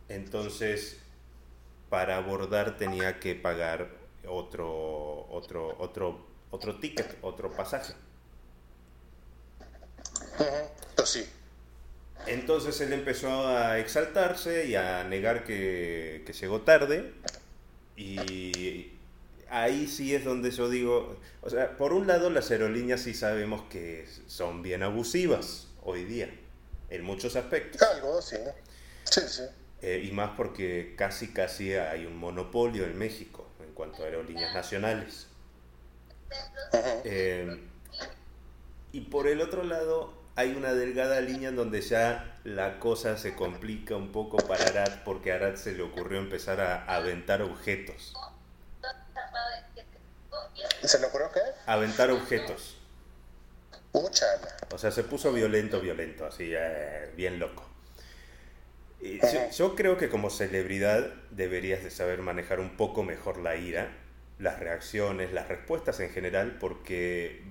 Entonces, 0.08 0.98
para 1.90 2.16
abordar 2.16 2.78
tenía 2.78 3.20
que 3.20 3.34
pagar 3.34 3.90
otro, 4.26 5.26
otro, 5.28 5.76
otro, 5.78 6.26
otro 6.50 6.80
ticket, 6.80 7.18
otro 7.20 7.52
pasaje. 7.52 7.92
Pues 10.96 11.08
sí. 11.08 11.26
Entonces 12.26 12.80
él 12.80 12.92
empezó 12.92 13.46
a 13.46 13.78
exaltarse 13.78 14.66
y 14.66 14.76
a 14.76 15.04
negar 15.04 15.44
que, 15.44 16.22
que 16.26 16.32
llegó 16.32 16.62
tarde. 16.62 17.12
Y 17.96 18.92
ahí 19.50 19.86
sí 19.86 20.14
es 20.14 20.24
donde 20.24 20.50
yo 20.50 20.68
digo, 20.68 21.16
o 21.42 21.50
sea, 21.50 21.76
por 21.76 21.92
un 21.92 22.06
lado 22.06 22.30
las 22.30 22.50
aerolíneas 22.50 23.02
sí 23.02 23.14
sabemos 23.14 23.62
que 23.70 24.08
son 24.26 24.62
bien 24.62 24.82
abusivas 24.82 25.68
hoy 25.82 26.04
día, 26.04 26.28
en 26.90 27.04
muchos 27.04 27.36
aspectos. 27.36 27.80
Algo, 27.82 28.20
sí. 28.20 28.36
Sí, 29.04 29.20
sí. 29.28 29.42
Eh, 29.82 30.02
y 30.08 30.12
más 30.12 30.30
porque 30.36 30.94
casi 30.96 31.28
casi 31.28 31.74
hay 31.74 32.06
un 32.06 32.16
monopolio 32.16 32.84
en 32.84 32.96
México 32.96 33.46
en 33.62 33.72
cuanto 33.74 34.02
a 34.02 34.06
aerolíneas 34.06 34.54
nacionales. 34.54 35.28
Eh, 37.04 37.60
y 38.92 39.02
por 39.02 39.28
el 39.28 39.40
otro 39.40 39.62
lado 39.62 40.23
hay 40.36 40.52
una 40.52 40.74
delgada 40.74 41.20
línea 41.20 41.50
en 41.50 41.56
donde 41.56 41.80
ya 41.80 42.38
la 42.44 42.78
cosa 42.80 43.16
se 43.16 43.34
complica 43.34 43.96
un 43.96 44.10
poco 44.10 44.38
para 44.38 44.64
Arad 44.64 45.02
porque 45.04 45.32
a 45.32 45.36
Arad 45.36 45.54
se 45.56 45.72
le 45.72 45.82
ocurrió 45.82 46.18
empezar 46.18 46.60
a 46.60 46.84
aventar 46.84 47.42
objetos. 47.42 48.14
¿Se 50.82 50.98
le 50.98 51.06
ocurrió 51.06 51.30
qué? 51.32 51.40
Aventar 51.66 52.10
objetos. 52.10 52.76
Uchala. 53.92 54.56
O 54.72 54.78
sea, 54.78 54.90
se 54.90 55.04
puso 55.04 55.32
violento, 55.32 55.80
violento, 55.80 56.26
así, 56.26 56.52
eh, 56.52 57.12
bien 57.16 57.38
loco. 57.38 57.64
Yo, 59.56 59.74
creo 59.76 59.98
que 59.98 60.08
como 60.08 60.30
celebridad 60.30 61.12
deberías 61.30 61.84
de 61.84 61.90
saber 61.90 62.22
manejar 62.22 62.58
un 62.58 62.76
poco 62.76 63.02
mejor 63.02 63.38
la 63.38 63.54
ira, 63.56 63.92
las 64.38 64.58
reacciones, 64.58 65.32
las 65.32 65.46
respuestas 65.46 66.00
en 66.00 66.10
general, 66.10 66.56
porque 66.58 67.42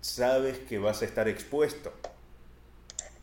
sabes 0.00 0.58
que 0.60 0.78
vas 0.78 1.02
a 1.02 1.04
estar 1.04 1.28
expuesto. 1.28 1.92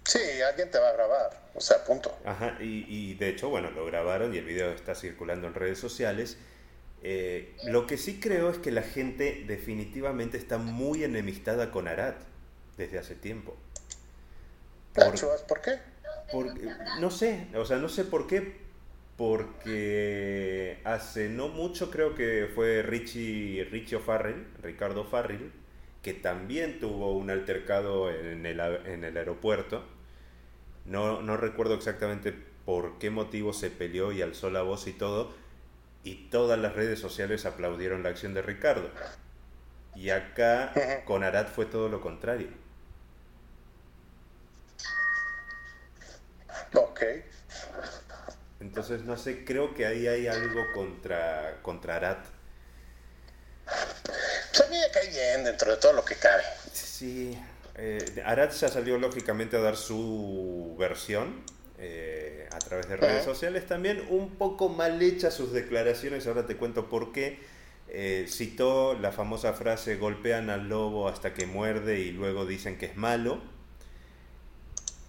Sí, 0.09 0.41
alguien 0.41 0.71
te 0.71 0.79
va 0.79 0.89
a 0.89 0.93
grabar, 0.93 1.29
o 1.53 1.61
sea, 1.61 1.83
punto. 1.83 2.17
Ajá, 2.25 2.57
y, 2.59 3.13
de 3.13 3.29
hecho, 3.29 3.49
bueno, 3.49 3.69
lo 3.69 3.85
grabaron 3.85 4.33
y 4.33 4.39
el 4.39 4.43
video 4.45 4.71
está 4.71 4.95
circulando 4.95 5.45
en 5.45 5.53
redes 5.53 5.77
sociales. 5.77 6.35
Eh, 7.03 7.55
lo 7.65 7.85
que 7.85 7.95
sí 7.95 8.19
creo 8.19 8.49
es 8.49 8.57
que 8.57 8.71
la 8.71 8.81
gente 8.81 9.43
definitivamente 9.45 10.39
está 10.39 10.57
muy 10.57 11.03
enemistada 11.03 11.69
con 11.69 11.87
Arad 11.87 12.15
desde 12.75 12.97
hace 12.97 13.13
tiempo. 13.13 13.55
¿Por 14.95 15.61
qué? 15.61 15.77
no 16.99 17.11
sé, 17.11 17.45
o 17.53 17.65
sea, 17.65 17.77
no 17.77 17.87
sé 17.87 18.03
por 18.03 18.25
qué, 18.25 18.57
porque 19.15 20.79
hace 20.85 21.29
no 21.29 21.49
mucho 21.49 21.91
creo 21.91 22.15
que 22.15 22.49
fue 22.55 22.81
Richie, 22.81 23.67
Richie 23.69 23.97
O'Farrell, 23.97 24.47
Ricardo 24.63 25.05
Farrell, 25.05 25.51
que 26.01 26.15
también 26.15 26.79
tuvo 26.79 27.15
un 27.15 27.29
altercado 27.29 28.09
en 28.09 28.47
el, 28.47 28.59
en 28.59 29.03
el 29.03 29.15
aeropuerto. 29.15 29.98
No, 30.89 31.21
no 31.21 31.37
recuerdo 31.37 31.75
exactamente 31.75 32.33
por 32.65 32.97
qué 32.97 33.11
motivo 33.11 33.53
se 33.53 33.69
peleó 33.69 34.11
y 34.11 34.23
alzó 34.23 34.49
la 34.49 34.63
voz 34.63 34.87
y 34.87 34.93
todo, 34.93 35.31
y 36.03 36.29
todas 36.29 36.57
las 36.57 36.73
redes 36.73 36.99
sociales 36.99 37.45
aplaudieron 37.45 38.01
la 38.01 38.09
acción 38.09 38.33
de 38.33 38.41
Ricardo. 38.41 38.89
Y 39.95 40.09
acá 40.09 40.73
con 41.05 41.23
Arad 41.23 41.47
fue 41.47 41.67
todo 41.67 41.89
lo 41.89 42.01
contrario. 42.01 42.49
Ok. 46.73 47.01
Entonces, 48.59 49.03
no 49.03 49.15
sé, 49.15 49.45
creo 49.45 49.73
que 49.75 49.85
ahí 49.85 50.07
hay 50.07 50.27
algo 50.27 50.61
contra, 50.73 51.59
contra 51.61 51.97
Arat. 51.97 52.25
Pues 54.49 54.61
a 54.61 54.69
mí 54.69 54.77
me 54.77 54.91
cae 54.91 55.09
bien 55.09 55.43
dentro 55.43 55.71
de 55.71 55.77
todo 55.77 55.93
lo 55.93 56.03
que 56.03 56.15
cabe. 56.15 56.43
Sí. 56.73 57.37
Eh, 57.81 58.21
Arat 58.25 58.51
ya 58.51 58.67
salió 58.67 58.97
lógicamente 58.97 59.57
a 59.57 59.61
dar 59.61 59.77
su 59.77 60.75
versión 60.77 61.43
eh, 61.77 62.47
a 62.51 62.59
través 62.59 62.89
de 62.89 62.97
redes 62.97 63.23
sociales 63.23 63.65
también, 63.65 64.05
un 64.09 64.35
poco 64.35 64.67
mal 64.67 65.01
hechas 65.01 65.33
sus 65.33 65.53
declaraciones, 65.53 66.27
ahora 66.27 66.45
te 66.45 66.57
cuento 66.57 66.89
por 66.89 67.11
qué. 67.11 67.39
Eh, 67.87 68.27
citó 68.29 68.93
la 68.93 69.11
famosa 69.11 69.53
frase 69.53 69.95
golpean 69.95 70.51
al 70.51 70.69
lobo 70.69 71.07
hasta 71.07 71.33
que 71.33 71.47
muerde 71.47 71.99
y 71.99 72.11
luego 72.11 72.45
dicen 72.45 72.77
que 72.77 72.85
es 72.85 72.95
malo 72.95 73.41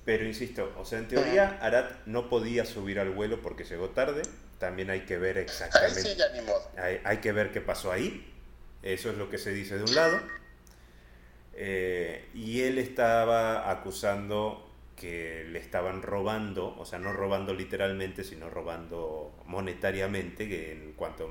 pero 0.05 0.25
insisto, 0.25 0.73
o 0.79 0.85
sea, 0.85 0.99
en 0.99 1.09
teoría 1.09 1.59
Arat 1.61 2.05
no 2.07 2.29
podía 2.29 2.65
subir 2.65 2.99
al 2.99 3.11
vuelo 3.11 3.41
porque 3.43 3.65
llegó 3.65 3.91
tarde. 3.91 4.23
También 4.59 4.91
hay 4.91 5.03
que 5.03 5.19
ver 5.19 5.39
exactamente. 5.39 6.17
Hay, 7.05 7.19
que 7.19 7.33
ver 7.33 7.53
qué 7.53 7.61
pasó 7.61 7.93
ahí. 7.93 8.27
Eso 8.83 9.11
es 9.11 9.17
lo 9.17 9.31
que 9.31 9.39
se 9.39 9.53
dice 9.53 9.77
de 9.77 9.85
un 9.85 9.95
lado. 9.95 10.21
Eh, 11.55 12.29
y 12.35 12.63
él 12.63 12.79
estaba 12.79 13.71
acusando 13.71 14.67
que 14.97 15.45
le 15.49 15.59
estaban 15.59 16.03
robando, 16.03 16.77
o 16.79 16.85
sea, 16.85 16.99
no 16.99 17.13
robando 17.13 17.55
literalmente, 17.55 18.23
sino 18.25 18.51
robando 18.51 19.33
monetariamente, 19.47 20.49
que 20.49 20.73
en 20.73 20.93
cuanto 20.93 21.31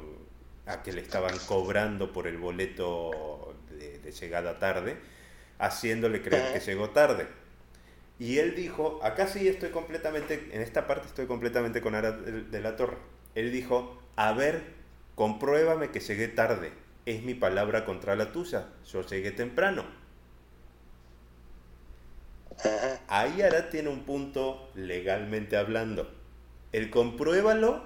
a 0.66 0.82
que 0.84 0.92
le 0.92 1.02
estaban 1.02 1.38
cobrando 1.48 2.12
por 2.12 2.28
el 2.28 2.38
boleto 2.38 3.56
de, 3.70 4.00
de 4.00 4.12
llegada 4.12 4.60
tarde, 4.60 4.98
haciéndole 5.60 6.22
creer 6.22 6.54
que 6.54 6.60
llegó 6.60 6.90
tarde. 6.90 7.28
Y 8.20 8.40
él 8.40 8.54
dijo, 8.56 9.00
acá 9.02 9.28
sí 9.28 9.48
estoy 9.48 9.70
completamente, 9.70 10.50
en 10.52 10.62
esta 10.62 10.88
parte 10.88 11.08
estoy 11.08 11.26
completamente 11.26 11.82
con 11.82 11.96
Ara 11.96 12.12
de 12.12 12.62
la 12.62 12.76
Torre. 12.76 12.98
Él 13.34 13.52
dijo, 13.52 13.98
a 14.18 14.34
ver, 14.34 14.62
compruébame 15.16 15.92
que 15.92 16.02
llegué 16.02 16.28
tarde. 16.28 16.72
Es 17.06 17.24
mi 17.24 17.34
palabra 17.34 17.86
contra 17.86 18.16
la 18.16 18.32
tuya. 18.34 18.68
Yo 18.92 19.06
llegué 19.06 19.32
temprano. 19.32 19.86
Ahí 23.08 23.42
Arad 23.42 23.70
tiene 23.70 23.90
un 23.90 24.04
punto 24.04 24.70
legalmente 24.76 25.58
hablando. 25.58 26.12
El 26.72 26.90
compruébalo 26.90 27.84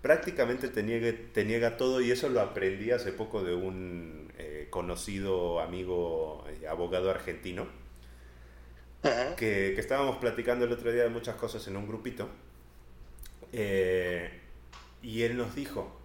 prácticamente 0.00 0.68
te 0.68 0.82
niega, 0.82 1.12
te 1.32 1.44
niega 1.44 1.76
todo 1.76 2.00
y 2.00 2.10
eso 2.10 2.28
lo 2.28 2.40
aprendí 2.40 2.90
hace 2.90 3.12
poco 3.12 3.42
de 3.44 3.54
un 3.54 4.32
eh, 4.38 4.66
conocido 4.70 5.60
amigo 5.60 6.44
eh, 6.48 6.66
abogado 6.66 7.10
argentino 7.10 7.66
que, 9.36 9.78
estábamos 9.78 10.18
platicando 10.18 10.64
el 10.64 10.72
otro 10.72 10.92
día 10.92 11.02
de 11.02 11.08
muchas 11.08 11.36
cosas 11.36 11.66
en 11.66 11.76
un 11.76 11.86
grupito. 11.86 12.28
Eh, 13.52 14.30
y 15.02 15.22
él 15.22 15.36
nos 15.36 15.54
dijo, 15.54 16.00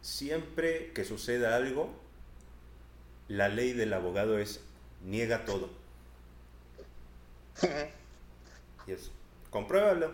siempre 0.00 0.92
que 0.92 1.04
suceda 1.04 1.56
algo, 1.56 1.90
la 3.28 3.48
ley 3.48 3.72
del 3.72 3.92
abogado 3.92 4.38
es 4.38 4.64
niega 5.02 5.44
todo. 5.44 5.70
Y 8.86 8.92
es, 8.92 9.10
compruébalo. 9.50 10.10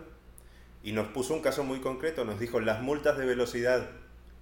Y 0.83 0.93
nos 0.93 1.09
puso 1.09 1.33
un 1.33 1.41
caso 1.41 1.63
muy 1.63 1.81
concreto, 1.81 2.23
nos 2.23 2.39
dijo 2.39 2.59
las 2.59 2.81
multas 2.81 3.17
de 3.17 3.25
velocidad. 3.25 3.89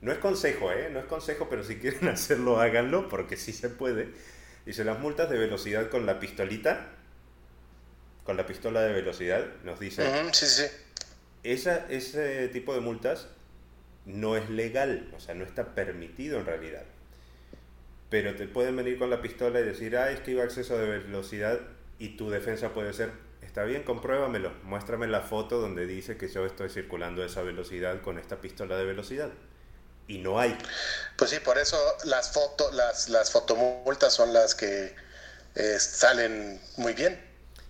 No 0.01 0.11
es 0.11 0.19
consejo, 0.19 0.71
¿eh? 0.71 0.89
No 0.91 0.99
es 0.99 1.05
consejo, 1.05 1.47
pero 1.49 1.63
si 1.63 1.77
quieren 1.77 2.07
hacerlo, 2.09 2.59
háganlo, 2.59 3.09
porque 3.09 3.35
sí 3.35 3.51
se 3.51 3.69
puede 3.69 4.13
Dice, 4.65 4.83
las 4.83 4.99
multas 4.99 5.29
de 5.29 5.37
velocidad 5.37 5.89
con 5.89 6.05
la 6.05 6.19
pistolita, 6.19 6.89
con 8.23 8.37
la 8.37 8.45
pistola 8.45 8.81
de 8.81 8.93
velocidad, 8.93 9.45
nos 9.63 9.79
dice... 9.79 10.05
sí, 10.31 10.45
sí. 10.45 10.63
Esa, 11.41 11.87
ese 11.87 12.49
tipo 12.49 12.75
de 12.75 12.81
multas 12.81 13.29
no 14.05 14.35
es 14.35 14.49
legal, 14.49 15.09
o 15.15 15.19
sea, 15.19 15.33
no 15.33 15.43
está 15.43 15.73
permitido 15.73 16.37
en 16.37 16.45
realidad. 16.45 16.83
Pero 18.09 18.35
te 18.35 18.45
pueden 18.47 18.75
venir 18.75 18.99
con 18.99 19.09
la 19.09 19.21
pistola 19.21 19.59
y 19.59 19.63
decir, 19.63 19.97
ah, 19.97 20.11
es 20.11 20.19
que 20.19 20.31
iba 20.31 20.43
a 20.43 20.45
exceso 20.45 20.77
de 20.77 20.99
velocidad 20.99 21.59
y 21.99 22.17
tu 22.17 22.29
defensa 22.29 22.69
puede 22.73 22.93
ser, 22.93 23.11
está 23.41 23.63
bien, 23.63 23.83
compruébamelo, 23.83 24.51
muéstrame 24.63 25.07
la 25.07 25.21
foto 25.21 25.59
donde 25.59 25.85
dice 25.85 26.17
que 26.17 26.29
yo 26.29 26.45
estoy 26.45 26.69
circulando 26.69 27.21
a 27.21 27.25
esa 27.25 27.43
velocidad 27.43 28.01
con 28.01 28.17
esta 28.17 28.41
pistola 28.41 28.77
de 28.77 28.85
velocidad 28.85 29.29
y 30.07 30.17
no 30.17 30.39
hay. 30.39 30.57
Pues 31.17 31.29
sí, 31.29 31.39
por 31.39 31.57
eso 31.57 31.77
las 32.05 32.33
fotos, 32.33 32.73
las, 32.73 33.09
las 33.09 33.31
fotomultas 33.31 34.13
son 34.13 34.33
las 34.33 34.55
que 34.55 34.95
eh, 35.55 35.79
salen 35.79 36.59
muy 36.77 36.93
bien. 36.93 37.23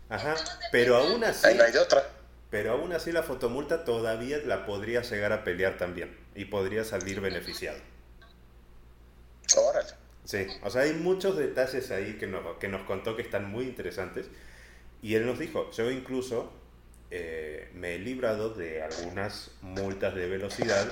Ajá, 0.09 0.35
pero 0.71 0.95
aún 0.97 1.23
así. 1.23 1.45
Ahí 1.47 1.55
no 1.55 1.63
hay 1.63 1.71
de 1.71 1.79
otra. 1.79 2.03
pero 2.49 2.71
aún 2.73 2.93
así 2.93 3.11
la 3.11 3.23
fotomulta 3.23 3.83
todavía 3.85 4.37
la 4.45 4.65
podría 4.65 5.01
llegar 5.01 5.33
a 5.33 5.43
pelear 5.43 5.77
también 5.77 6.17
y 6.35 6.45
podría 6.45 6.83
salir 6.85 7.19
beneficiado. 7.21 7.79
Órale. 9.57 9.98
Sí, 10.29 10.45
o 10.61 10.69
sea, 10.69 10.83
hay 10.83 10.93
muchos 10.93 11.35
detalles 11.37 11.89
ahí 11.89 12.17
que 12.19 12.27
nos, 12.27 12.57
que 12.57 12.67
nos 12.67 12.83
contó 12.83 13.15
que 13.15 13.23
están 13.23 13.49
muy 13.49 13.65
interesantes. 13.65 14.29
Y 15.01 15.15
él 15.15 15.25
nos 15.25 15.39
dijo, 15.39 15.71
yo 15.71 15.89
incluso 15.89 16.53
eh, 17.09 17.71
me 17.73 17.95
he 17.95 17.97
librado 17.97 18.53
de 18.53 18.83
algunas 18.83 19.49
multas 19.63 20.13
de 20.13 20.29
velocidad 20.29 20.87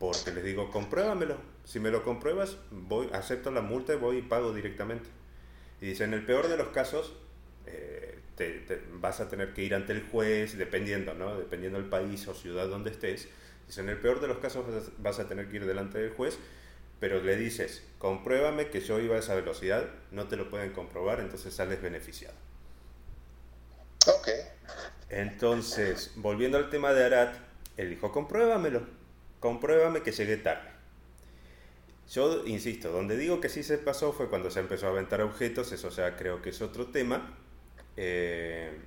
porque 0.00 0.32
les 0.32 0.42
digo, 0.42 0.72
compruébamelo. 0.72 1.36
Si 1.64 1.78
me 1.78 1.92
lo 1.92 2.02
compruebas, 2.02 2.56
voy, 2.72 3.08
acepto 3.12 3.52
la 3.52 3.60
multa 3.60 3.94
y 3.94 3.98
voy 3.98 4.16
y 4.16 4.22
pago 4.22 4.52
directamente. 4.52 5.08
Y 5.80 5.86
dice, 5.86 6.02
en 6.02 6.14
el 6.14 6.26
peor 6.26 6.48
de 6.48 6.56
los 6.56 6.70
casos, 6.70 7.14
eh, 7.66 8.18
te, 8.34 8.82
vas 8.94 9.20
a 9.20 9.28
tener 9.28 9.54
que 9.54 9.62
ir 9.62 9.76
ante 9.76 9.92
el 9.92 10.02
juez, 10.02 10.58
dependiendo, 10.58 11.14
¿no? 11.14 11.38
Dependiendo 11.38 11.78
del 11.78 11.88
país 11.88 12.26
o 12.26 12.34
ciudad 12.34 12.66
donde 12.66 12.90
estés. 12.90 13.28
Dice, 13.64 13.80
en 13.80 13.90
el 13.90 13.98
peor 13.98 14.20
de 14.20 14.26
los 14.26 14.38
casos 14.38 14.64
vas 14.98 15.20
a 15.20 15.28
tener 15.28 15.48
que 15.48 15.58
ir 15.58 15.66
delante 15.66 15.98
del 15.98 16.10
juez 16.10 16.36
pero 17.02 17.20
le 17.20 17.34
dices, 17.34 17.82
compruébame 17.98 18.68
que 18.68 18.80
yo 18.80 19.00
iba 19.00 19.16
a 19.16 19.18
esa 19.18 19.34
velocidad, 19.34 19.88
no 20.12 20.28
te 20.28 20.36
lo 20.36 20.48
pueden 20.48 20.70
comprobar, 20.72 21.18
entonces 21.18 21.52
sales 21.52 21.82
beneficiado. 21.82 22.36
Ok. 24.06 24.28
Entonces, 25.10 26.12
volviendo 26.14 26.58
al 26.58 26.70
tema 26.70 26.92
de 26.92 27.04
Arat, 27.04 27.34
él 27.76 27.90
dijo, 27.90 28.12
compruébamelo, 28.12 28.86
compruébame 29.40 30.02
que 30.02 30.12
llegué 30.12 30.36
tarde. 30.36 30.70
Yo 32.08 32.46
insisto, 32.46 32.92
donde 32.92 33.16
digo 33.16 33.40
que 33.40 33.48
sí 33.48 33.64
se 33.64 33.78
pasó 33.78 34.12
fue 34.12 34.28
cuando 34.28 34.52
se 34.52 34.60
empezó 34.60 34.86
a 34.86 34.90
aventar 34.90 35.22
objetos, 35.22 35.72
eso 35.72 35.88
ya 35.88 36.14
creo 36.14 36.40
que 36.40 36.50
es 36.50 36.62
otro 36.62 36.86
tema. 36.86 37.36
Eh, 37.96 38.78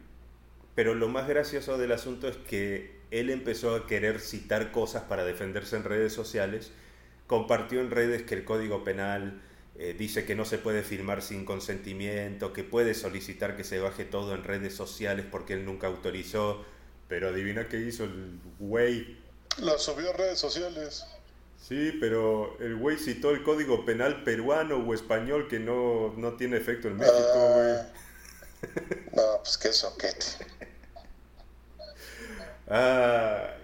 pero 0.74 0.96
lo 0.96 1.10
más 1.10 1.28
gracioso 1.28 1.78
del 1.78 1.92
asunto 1.92 2.30
es 2.30 2.38
que 2.38 2.96
él 3.12 3.30
empezó 3.30 3.76
a 3.76 3.88
querer 3.88 4.22
citar 4.22 4.72
cosas 4.72 5.04
para 5.04 5.26
defenderse 5.26 5.76
en 5.76 5.84
redes 5.84 6.14
sociales 6.14 6.72
compartió 7.28 7.82
en 7.82 7.92
redes 7.92 8.24
que 8.24 8.36
el 8.36 8.46
Código 8.46 8.84
Penal 8.84 9.42
eh, 9.78 9.96
dice 9.98 10.26
que 10.26 10.36
no 10.36 10.46
se 10.46 10.58
puede 10.58 10.84
firmar 10.84 11.22
sin 11.22 11.44
consentimiento, 11.44 12.54
que 12.54 12.64
puede 12.64 12.94
solicitar 12.94 13.58
que 13.58 13.64
se 13.64 13.80
baje 13.80 14.06
todo 14.06 14.34
en 14.34 14.44
redes 14.44 14.74
sociales 14.74 15.26
porque 15.30 15.54
él 15.54 15.66
nunca 15.66 15.88
autorizó, 15.88 16.64
pero 17.08 17.30
adivina 17.30 17.68
qué 17.68 17.78
hizo 17.78 18.06
el 18.06 18.40
güey. 18.60 19.18
Lo 19.60 19.78
subió 19.78 20.12
a 20.12 20.14
redes 20.14 20.40
sociales. 20.40 21.06
Sí, 21.62 21.98
pero 22.00 22.58
el 22.60 22.76
güey 22.76 22.98
citó 22.98 23.32
el 23.32 23.44
Código 23.44 23.86
Penal 23.86 24.24
peruano 24.24 24.78
o 24.78 24.94
español 24.94 25.48
que 25.48 25.60
no, 25.60 26.14
no 26.16 26.34
tiene 26.34 26.58
efecto 26.58 26.88
en 26.88 26.98
México, 26.98 27.50
güey. 27.54 27.72
Ah. 27.72 27.90
no, 29.14 29.38
pues 29.42 29.58
qué 29.58 29.74
soquete. 29.74 30.26
Ah. 32.68 33.58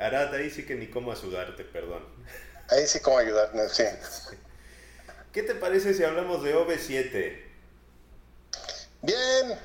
Arad, 0.00 0.34
ahí 0.34 0.50
sí 0.50 0.64
que 0.64 0.74
ni 0.74 0.88
cómo 0.88 1.12
ayudarte, 1.12 1.64
perdón. 1.64 2.04
Ahí 2.68 2.86
sí 2.86 3.00
cómo 3.00 3.18
ayudarte, 3.18 3.68
sí. 3.70 3.84
¿Qué 5.32 5.42
te 5.42 5.54
parece 5.54 5.94
si 5.94 6.04
hablamos 6.04 6.42
de 6.42 6.54
OV7? 6.54 7.44
Bien, 9.02 9.58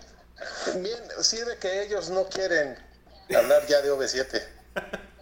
bien, 0.76 1.00
sí 1.22 1.38
de 1.38 1.58
que 1.58 1.84
ellos 1.84 2.10
no 2.10 2.28
quieren 2.28 2.78
hablar 3.36 3.66
ya 3.68 3.82
de 3.82 3.92
OV7. 3.92 4.44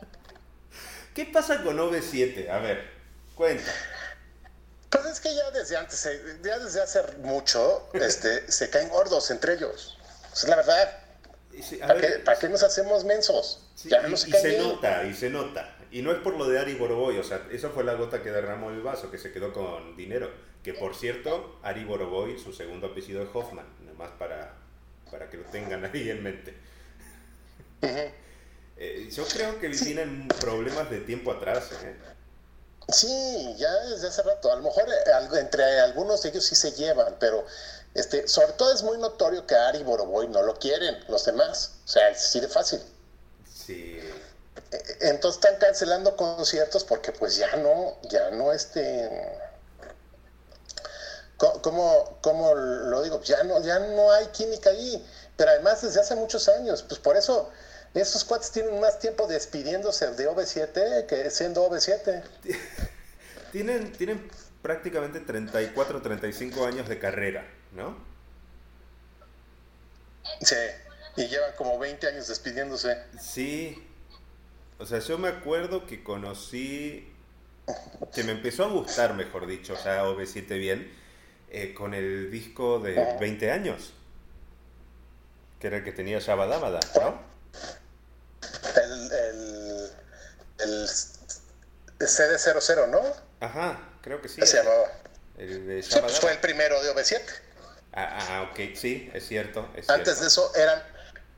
¿Qué 1.16 1.26
pasa 1.26 1.64
con 1.64 1.78
OV7? 1.78 2.49
A 2.49 2.59
ver, 2.59 2.89
cuenta. 3.36 3.72
Pues 4.89 5.05
es 5.05 5.20
que 5.22 5.34
ya 5.34 5.49
desde 5.51 5.78
antes, 5.78 6.05
eh, 6.05 6.39
ya 6.43 6.59
desde 6.59 6.82
hace 6.82 7.01
mucho, 7.20 7.89
este, 7.93 8.51
se 8.51 8.70
caen 8.70 8.89
gordos 8.89 9.32
entre 9.32 9.53
ellos. 9.53 9.97
Es 10.34 10.43
la 10.45 10.57
verdad. 10.57 10.97
¿Para, 12.26 12.39
qué, 12.39 12.49
nos 12.49 12.64
hacemos 12.64 13.03
mensos? 13.03 13.70
Ya 13.89 14.07
y, 14.07 14.17
se, 14.17 14.29
y 14.29 14.34
se 14.34 14.57
nota, 14.57 15.03
y 15.05 15.13
se 15.13 15.29
nota. 15.29 15.75
Y 15.91 16.01
no 16.01 16.11
es 16.11 16.19
por 16.19 16.38
lo 16.38 16.47
de 16.47 16.59
Ari 16.59 16.75
Boroboy, 16.75 17.17
o 17.17 17.23
sea, 17.23 17.45
eso 17.51 17.69
fue 17.71 17.84
la 17.84 17.95
gota 17.95 18.21
que 18.23 18.32
derramó 18.32 18.69
el 18.69 18.82
vaso, 18.82 19.11
que 19.11 19.17
se 19.17 19.32
quedó 19.32 19.51
con 19.53 19.95
dinero. 19.97 20.29
Que 20.63 20.73
por 20.73 20.95
cierto, 20.95 21.59
Ari 21.63 21.84
Boroboy, 21.84 22.38
su 22.39 22.53
segundo 22.53 22.88
apellido 22.88 23.23
es 23.23 23.29
Hoffman, 23.34 23.65
nomás 23.86 24.11
para, 24.19 24.53
para 25.09 25.29
que 25.29 25.38
lo 25.38 25.43
tengan 25.45 25.84
ahí 25.86 26.09
en 26.09 26.23
mente. 26.23 26.55
Eh, 28.77 29.09
yo 29.11 29.25
creo 29.25 29.59
que 29.59 29.67
vienen 29.67 30.27
problemas 30.39 30.89
de 30.89 31.01
tiempo 31.01 31.32
atrás. 31.32 31.69
¿eh? 31.84 31.95
Sí, 32.89 33.55
ya 33.57 33.71
desde 33.86 34.07
hace 34.07 34.23
rato. 34.23 34.51
A 34.51 34.55
lo 34.55 34.63
mejor 34.63 34.86
eh, 34.89 35.39
entre 35.39 35.79
algunos 35.82 36.21
de 36.21 36.29
ellos 36.29 36.45
sí 36.45 36.55
se 36.55 36.71
llevan, 36.71 37.15
pero 37.19 37.45
este, 37.93 38.27
sobre 38.27 38.53
todo 38.53 38.73
es 38.73 38.84
muy 38.84 38.97
notorio 38.97 39.45
que 39.45 39.55
Ari 39.55 39.84
Boroboy 39.84 40.27
no 40.27 40.41
lo 40.43 40.55
quieren, 40.55 40.97
los 41.09 41.25
demás. 41.25 41.79
O 41.86 41.88
sea, 41.88 42.09
es 42.09 42.23
así 42.23 42.39
de 42.39 42.47
fácil. 42.47 42.79
Sí. 43.66 43.99
Entonces 45.01 45.43
están 45.43 45.59
cancelando 45.59 46.16
conciertos 46.16 46.84
porque 46.84 47.12
pues 47.12 47.36
ya 47.38 47.55
no, 47.57 47.97
ya 48.09 48.32
no 48.32 48.51
este... 48.51 49.09
¿Cómo, 51.38 52.20
cómo 52.22 52.53
lo 52.53 53.01
digo? 53.01 53.20
Ya 53.24 53.43
no, 53.43 53.64
ya 53.64 53.80
no 53.80 54.12
hay 54.12 54.28
química 54.28 54.70
ahí. 54.70 55.03
Pero 55.36 55.49
además 55.49 55.82
desde 55.82 55.99
hace 55.99 56.16
muchos 56.16 56.47
años. 56.47 56.84
Pues 56.84 56.99
por 56.99 57.18
eso 57.18 57.49
esos 57.93 58.24
cuates 58.24 58.51
tienen 58.51 58.80
más 58.80 58.99
tiempo 58.99 59.28
despidiéndose 59.28 60.12
de 60.12 60.30
OV7 60.30 61.07
que 61.07 61.30
siendo 61.32 61.68
OV7. 61.68 62.24
tienen, 63.51 63.91
tienen 63.93 64.30
prácticamente 64.62 65.20
34, 65.20 66.01
35 66.01 66.66
años 66.66 66.88
de 66.88 66.99
carrera, 66.99 67.45
¿no? 67.74 67.97
Sí, 70.41 70.55
y 71.16 71.28
llevan 71.28 71.51
como 71.57 71.78
20 71.80 72.07
años 72.07 72.28
despidiéndose. 72.28 72.97
Sí, 73.20 73.88
o 74.80 74.86
sea, 74.86 74.99
yo 74.99 75.18
me 75.18 75.28
acuerdo 75.28 75.86
que 75.86 76.03
conocí, 76.03 77.14
que 78.14 78.24
me 78.24 78.32
empezó 78.32 78.64
a 78.66 78.68
gustar, 78.68 79.14
mejor 79.14 79.47
dicho, 79.47 79.74
o 79.74 79.78
sea, 79.78 80.03
OV7 80.05 80.47
bien, 80.57 80.91
eh, 81.49 81.74
con 81.74 81.93
el 81.93 82.32
disco 82.32 82.80
de 82.80 83.18
20 83.20 83.51
años, 83.51 83.93
que 85.59 85.68
era 85.68 85.78
el 85.78 85.84
que 85.84 85.91
tenía 85.91 86.20
Shabadamada, 86.20 86.80
¿no? 86.95 87.22
El, 88.76 89.12
el, 89.12 89.89
el 90.59 90.88
CD00, 92.07 92.88
¿no? 92.89 93.01
Ajá, 93.39 93.80
creo 94.01 94.22
que 94.22 94.30
sí. 94.30 94.41
Se 94.45 94.57
llamaba. 94.57 94.91
El 95.38 95.68
de 95.68 95.84
sí, 95.84 95.97
pues 95.99 96.20
fue 96.20 96.32
el 96.32 96.39
primero 96.39 96.82
de 96.84 96.93
OV7. 96.93 97.22
Ah, 97.93 98.18
ah, 98.22 98.49
ok, 98.51 98.76
sí, 98.76 99.09
es 99.14 99.28
cierto. 99.28 99.70
Es 99.76 99.89
Antes 99.89 100.18
cierto. 100.18 100.22
de 100.22 100.28
eso 100.28 100.55
eran 100.55 100.82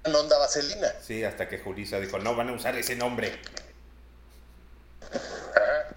no 0.10 0.20
onda 0.20 0.38
vaselina. 0.38 0.94
Sí, 1.02 1.24
hasta 1.24 1.48
que 1.48 1.60
Julissa 1.60 2.00
dijo, 2.00 2.20
no 2.20 2.36
van 2.36 2.50
a 2.50 2.54
usar 2.54 2.76
ese 2.78 2.96
nombre. 2.96 3.32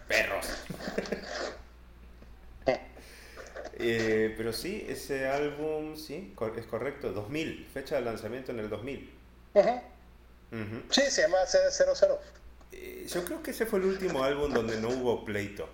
Perros. 0.08 0.46
eh, 3.78 4.34
pero 4.36 4.52
sí, 4.52 4.86
ese 4.88 5.26
álbum, 5.26 5.96
sí, 5.96 6.34
es 6.56 6.66
correcto, 6.66 7.12
2000, 7.12 7.68
fecha 7.72 7.96
de 7.96 8.02
lanzamiento 8.02 8.52
en 8.52 8.60
el 8.60 8.68
2000. 8.68 9.14
Uh 9.54 9.60
-huh. 9.60 9.82
Uh 10.52 10.56
-huh. 10.56 10.82
Sí, 10.90 11.02
se 11.10 11.22
llama 11.22 11.38
CD00. 11.46 12.18
Eh, 12.72 13.06
yo 13.08 13.24
creo 13.24 13.42
que 13.42 13.50
ese 13.50 13.66
fue 13.66 13.78
el 13.80 13.86
último 13.86 14.22
álbum 14.22 14.52
donde 14.52 14.80
no 14.80 14.88
hubo 14.88 15.24
pleito. 15.24 15.68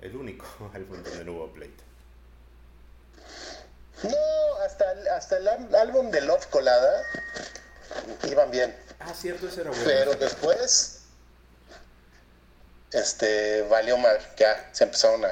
El 0.00 0.14
único 0.16 0.46
álbum 0.74 1.02
donde 1.02 1.24
no 1.24 1.32
hubo 1.32 1.52
pleito. 1.52 1.87
No, 4.02 4.62
hasta, 4.64 4.84
hasta 5.16 5.36
el 5.38 5.48
álbum 5.74 6.10
de 6.10 6.20
Love 6.20 6.46
Colada 6.46 7.02
iban 8.24 8.50
bien. 8.50 8.76
Ah, 9.00 9.12
cierto, 9.14 9.48
ese 9.48 9.62
era 9.62 9.70
bueno. 9.70 9.84
Pero 9.84 10.14
después, 10.14 11.02
este, 12.92 13.62
valió 13.62 13.96
mal, 13.96 14.18
ya 14.36 14.68
se 14.72 14.84
empezaron 14.84 15.24
a, 15.24 15.28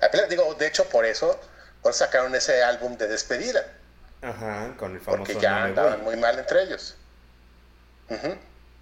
a 0.00 0.10
pelear. 0.10 0.28
Digo, 0.28 0.54
de 0.54 0.66
hecho, 0.66 0.88
por 0.88 1.04
eso, 1.04 1.38
por 1.82 1.92
sacaron 1.94 2.34
ese 2.34 2.62
álbum 2.62 2.96
de 2.96 3.08
despedida. 3.08 3.64
Ajá, 4.22 4.74
con 4.76 4.92
el 4.94 5.00
famoso 5.00 5.24
Porque 5.24 5.40
ya 5.40 5.60
No 5.60 5.64
andaban 5.66 6.04
muy 6.04 6.16
mal 6.16 6.38
entre 6.38 6.62
ellos. 6.62 6.96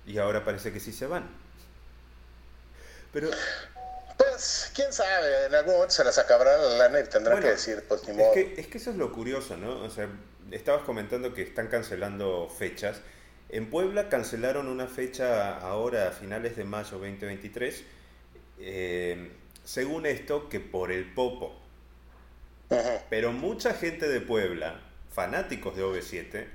Y 0.07 0.19
ahora 0.19 0.45
parece 0.45 0.73
que 0.73 0.81
sí 0.81 0.93
se 0.93 1.07
van. 1.07 1.29
Pero 3.13 3.31
quién 4.75 4.93
sabe, 4.93 5.47
en 5.47 5.55
algún 5.55 5.75
momento 5.75 5.95
se 5.95 6.05
les 6.05 6.19
acabará 6.19 6.57
la 6.57 6.79
lana 6.79 7.01
y 7.01 7.05
tendrán 7.05 7.37
Bueno, 7.37 7.43
que 7.43 7.51
decir, 7.53 7.85
pues 7.89 8.07
ni 8.09 8.21
Es 8.21 8.29
que, 8.33 8.55
es 8.59 8.67
que 8.67 8.79
eso 8.79 8.91
es 8.91 8.97
lo 8.97 9.13
curioso, 9.13 9.57
¿no? 9.57 9.83
O 9.83 9.91
sea, 9.91 10.09
estabas 10.51 10.83
comentando 10.83 11.35
que 11.35 11.43
están 11.43 11.69
cancelando 11.69 12.49
fechas. 12.49 13.01
En 13.49 13.71
Puebla 13.71 14.09
cancelaron 14.09 14.69
una 14.69 14.87
fecha 14.87 15.59
ahora 15.59 16.09
a 16.09 16.13
finales 16.13 16.57
de 16.57 16.65
mayo 16.65 16.99
2023. 16.99 17.85
eh, 18.61 19.31
según 19.65 20.07
esto, 20.07 20.49
que 20.49 20.61
por 20.61 20.91
el 20.91 21.13
Popo. 21.13 21.55
Pero 23.09 23.33
mucha 23.33 23.75
gente 23.75 24.09
de 24.09 24.21
Puebla, 24.21 24.81
fanáticos 25.13 25.77
de 25.77 25.85
OV7, 25.85 26.47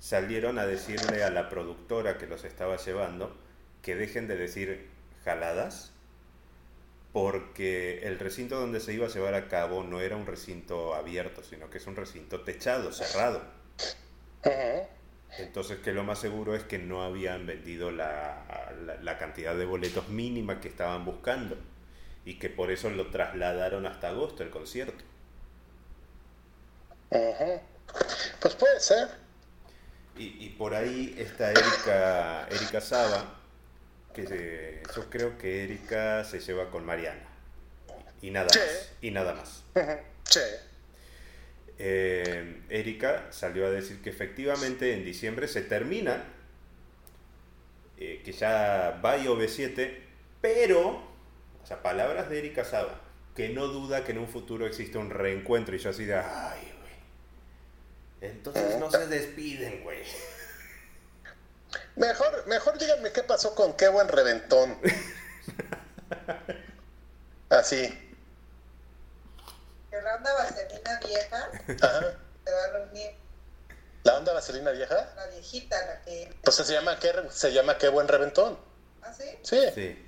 salieron 0.00 0.58
a 0.58 0.66
decirle 0.66 1.24
a 1.24 1.30
la 1.30 1.48
productora 1.48 2.18
que 2.18 2.26
los 2.26 2.44
estaba 2.44 2.76
llevando 2.76 3.36
que 3.82 3.94
dejen 3.94 4.26
de 4.26 4.36
decir 4.36 4.88
jaladas, 5.24 5.92
porque 7.16 8.00
el 8.06 8.18
recinto 8.18 8.60
donde 8.60 8.78
se 8.78 8.92
iba 8.92 9.06
a 9.06 9.08
llevar 9.08 9.32
a 9.32 9.48
cabo 9.48 9.82
no 9.82 10.02
era 10.02 10.16
un 10.16 10.26
recinto 10.26 10.94
abierto, 10.94 11.42
sino 11.42 11.70
que 11.70 11.78
es 11.78 11.86
un 11.86 11.96
recinto 11.96 12.42
techado, 12.42 12.92
cerrado. 12.92 13.40
Entonces 15.38 15.78
que 15.78 15.92
lo 15.92 16.04
más 16.04 16.18
seguro 16.18 16.54
es 16.54 16.64
que 16.64 16.78
no 16.78 17.02
habían 17.02 17.46
vendido 17.46 17.90
la, 17.90 18.74
la, 18.84 18.96
la 18.96 19.18
cantidad 19.18 19.56
de 19.56 19.64
boletos 19.64 20.08
mínima 20.10 20.60
que 20.60 20.68
estaban 20.68 21.06
buscando 21.06 21.56
y 22.26 22.38
que 22.38 22.50
por 22.50 22.70
eso 22.70 22.90
lo 22.90 23.10
trasladaron 23.10 23.86
hasta 23.86 24.08
agosto 24.10 24.42
el 24.42 24.50
concierto. 24.50 25.02
Pues 28.40 28.54
puede 28.54 28.80
ser. 28.80 29.08
Y, 30.16 30.46
y 30.46 30.50
por 30.50 30.74
ahí 30.74 31.14
está 31.18 31.50
Erika, 31.52 32.48
Erika 32.48 32.80
Saba, 32.80 33.35
que 34.16 34.26
se- 34.26 34.82
yo 34.96 35.08
creo 35.10 35.38
que 35.38 35.62
Erika 35.64 36.24
se 36.24 36.40
lleva 36.40 36.70
con 36.70 36.84
Mariana. 36.84 37.22
Y 38.22 38.30
nada 38.30 38.48
Sí. 38.50 38.58
más. 38.58 38.92
Y 39.02 39.10
nada 39.12 39.34
más. 39.34 39.62
Sí. 40.24 40.40
Eh, 41.78 42.62
Erika 42.70 43.26
salió 43.30 43.66
a 43.66 43.70
decir 43.70 44.00
que 44.00 44.08
efectivamente 44.10 44.94
en 44.94 45.04
diciembre 45.04 45.46
se 45.46 45.60
termina, 45.60 46.24
eh, 47.98 48.22
que 48.24 48.32
ya 48.32 49.00
va 49.04 49.18
y 49.18 49.26
OV7, 49.26 49.98
pero, 50.40 50.88
o 51.62 51.66
sea, 51.66 51.82
palabras 51.82 52.30
de 52.30 52.38
Erika 52.38 52.64
Saba, 52.64 53.00
que 53.34 53.50
no 53.50 53.66
duda 53.68 54.04
que 54.04 54.12
en 54.12 54.18
un 54.18 54.28
futuro 54.28 54.66
existe 54.66 54.96
un 54.96 55.10
reencuentro 55.10 55.76
y 55.76 55.78
yo 55.78 55.90
así 55.90 56.06
de, 56.06 56.14
ay, 56.14 56.72
güey. 56.80 58.32
Entonces 58.32 58.78
no 58.80 58.90
se 58.90 59.06
despiden, 59.08 59.82
güey. 59.82 59.98
Mejor, 61.96 62.46
mejor 62.46 62.78
díganme 62.78 63.12
qué 63.12 63.22
pasó 63.22 63.54
con 63.54 63.74
qué 63.76 63.88
buen 63.88 64.08
reventón. 64.08 64.78
Así. 67.48 68.02
Que 69.90 70.02
la 70.02 70.16
onda 70.16 70.34
vaselina 70.34 71.00
vieja 71.04 71.50
Ajá. 71.82 72.00
se 72.44 72.52
va 72.52 72.64
a 72.64 72.68
reunir 72.72 73.10
¿La 74.04 74.18
onda 74.18 74.32
vaselina 74.32 74.70
vieja? 74.72 75.12
la 75.16 75.26
viejita, 75.28 75.84
la 75.86 76.00
que. 76.02 76.32
Pues 76.44 76.56
se 76.56 76.64
llama 76.72 76.98
qué, 77.00 77.12
se 77.30 77.52
llama 77.52 77.76
qué 77.78 77.88
buen 77.88 78.06
reventón. 78.08 78.58
¿Ah, 79.02 79.12
sí? 79.12 79.24
Sí, 79.42 79.60
Sí. 79.74 80.06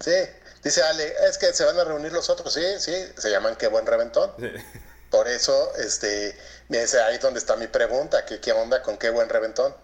sí. 0.00 0.12
Dice 0.62 0.82
Ale, 0.82 1.14
es 1.28 1.38
que 1.38 1.52
se 1.54 1.64
van 1.64 1.78
a 1.78 1.84
reunir 1.84 2.12
los 2.12 2.28
otros. 2.28 2.52
Sí, 2.52 2.62
sí, 2.80 3.12
se 3.16 3.30
llaman 3.30 3.56
qué 3.56 3.68
buen 3.68 3.86
reventón. 3.86 4.32
Por 5.10 5.26
eso, 5.28 5.74
este, 5.76 6.36
me 6.68 6.80
dice 6.80 7.00
ahí 7.00 7.16
donde 7.16 7.38
está 7.38 7.56
mi 7.56 7.66
pregunta, 7.66 8.26
que 8.26 8.40
qué 8.40 8.52
onda 8.52 8.82
con 8.82 8.98
qué 8.98 9.08
buen 9.08 9.28
reventón. 9.30 9.74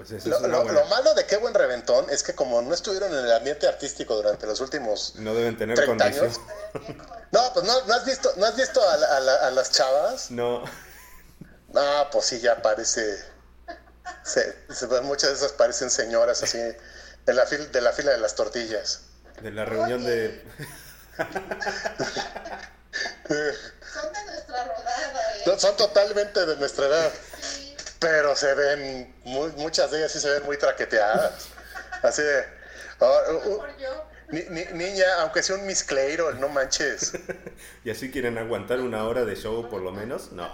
Pues 0.00 0.12
eso 0.12 0.30
Lo, 0.30 0.36
es 0.36 0.42
una 0.44 0.48
lo- 0.56 0.62
buena- 0.62 0.80
lo 0.80 0.86
malo 0.86 1.12
de 1.12 1.26
qué 1.26 1.36
buen 1.36 1.52
reventón 1.52 2.06
es 2.08 2.22
que 2.22 2.34
como 2.34 2.62
no 2.62 2.72
estuvieron 2.72 3.12
en 3.12 3.18
el 3.22 3.32
ambiente 3.34 3.68
artístico 3.68 4.16
durante 4.16 4.46
los 4.46 4.58
últimos 4.62 5.12
No 5.16 5.34
deben 5.34 5.58
tener 5.58 5.76
30 5.76 6.04
condición. 6.04 6.24
años. 6.26 6.40
No, 7.32 7.52
pues 7.52 7.66
no, 7.66 7.84
no 7.84 7.94
has 7.94 8.06
visto, 8.06 8.32
¿no 8.38 8.46
has 8.46 8.56
visto 8.56 8.82
a, 8.88 8.96
la- 8.96 9.16
a 9.16 9.20
la- 9.20 9.34
a 9.46 9.50
las 9.50 9.70
chavas? 9.72 10.30
No. 10.30 10.64
Ah, 11.76 12.08
pues 12.10 12.24
sí, 12.24 12.40
ya 12.40 12.62
parece. 12.62 13.22
Se, 14.24 14.56
se 14.72 14.86
ven- 14.86 15.04
muchas 15.04 15.28
de 15.30 15.36
esas 15.36 15.52
parecen 15.52 15.90
señoras 15.90 16.42
así, 16.42 16.56
de 16.58 17.34
la, 17.34 17.44
fila, 17.44 17.66
de 17.66 17.80
la 17.82 17.92
fila 17.92 18.10
de 18.12 18.18
las 18.18 18.34
tortillas. 18.34 19.02
De 19.42 19.50
la 19.50 19.66
reunión 19.66 20.02
de... 20.02 20.42
Son 23.28 24.12
de 24.12 24.24
nuestra 24.26 24.64
rodada, 24.64 25.34
¿eh? 25.36 25.42
No, 25.46 25.58
son 25.58 25.76
totalmente 25.76 26.44
de 26.46 26.56
nuestra 26.56 26.86
edad, 26.86 27.10
pero 28.00 28.34
se 28.34 28.52
ven, 28.54 29.14
muy- 29.24 29.52
muchas 29.52 29.90
de 29.90 29.98
ellas 29.98 30.10
sí 30.12 30.18
se 30.20 30.30
ven 30.30 30.42
muy 30.44 30.56
traqueteadas. 30.56 31.48
Así 32.02 32.22
de. 32.22 32.44
ah, 33.00 33.22
uh. 33.46 33.62
Ni- 34.32 34.44
ni- 34.50 34.64
niña, 34.72 35.04
aunque 35.20 35.42
sea 35.42 35.56
un 35.56 35.66
Miss 35.66 35.84
Clairo, 35.84 36.32
no 36.34 36.48
manches. 36.48 37.12
¿Y 37.84 37.90
así 37.90 38.10
quieren 38.10 38.38
aguantar 38.38 38.80
una 38.80 39.04
hora 39.06 39.24
de 39.24 39.34
show 39.36 39.68
por 39.68 39.82
lo 39.82 39.92
menos? 39.92 40.32
No. 40.32 40.48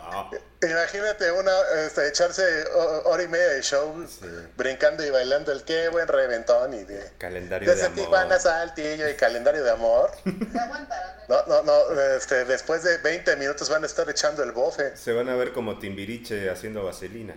Imagínate 0.62 1.30
una, 1.32 1.52
este, 1.86 2.08
echarse 2.08 2.42
ho- 2.74 3.02
hora 3.04 3.22
y 3.22 3.28
media 3.28 3.48
de 3.48 3.62
show 3.62 4.06
Sí. 4.08 4.26
brincando 4.56 5.04
y 5.04 5.10
bailando 5.10 5.52
el 5.52 5.62
qué 5.64 5.88
buen 5.88 6.08
reventón 6.08 6.74
y 6.74 6.84
de. 6.84 7.12
Calendario 7.18 7.68
de 7.68 7.74
Desde 7.74 7.86
amor. 7.88 7.98
Tijuana 7.98 8.38
Saltillo 8.38 9.08
y 9.08 9.14
calendario 9.14 9.62
de 9.64 9.70
amor. 9.70 10.10
No, 11.28 11.44
no, 11.48 11.60
no, 11.64 12.00
este, 12.16 12.44
después 12.44 12.84
de 12.84 12.98
20 12.98 13.34
minutos 13.34 13.68
van 13.68 13.82
a 13.82 13.86
estar 13.86 14.08
echando 14.08 14.44
el 14.44 14.52
bofe. 14.52 14.96
Se 14.96 15.12
van 15.12 15.28
a 15.28 15.34
ver 15.34 15.52
como 15.52 15.76
Timbiriche 15.80 16.48
haciendo 16.50 16.84
vaselina. 16.84 17.34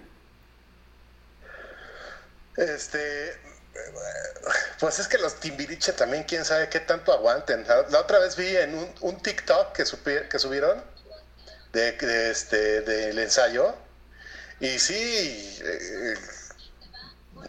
Este, 2.55 3.35
pues 4.80 4.99
es 4.99 5.07
que 5.07 5.17
los 5.17 5.36
Timbiriche 5.39 5.93
también, 5.93 6.23
quién 6.23 6.45
sabe 6.45 6.69
qué 6.69 6.80
tanto 6.80 7.11
aguanten. 7.13 7.65
La, 7.67 7.99
otra 7.99 8.19
vez 8.19 8.36
vi 8.36 8.55
en 8.55 8.75
un, 8.75 8.93
un 9.01 9.21
TikTok 9.21 9.73
que, 9.73 9.84
supi- 9.84 10.27
que 10.27 10.39
subieron 10.39 10.84
de, 11.73 11.91
de 11.93 12.32
este, 12.32 12.82
del 12.82 13.19
ensayo. 13.19 13.75
Y 14.59 14.80
sí, 14.80 15.59
eh, 15.63 16.13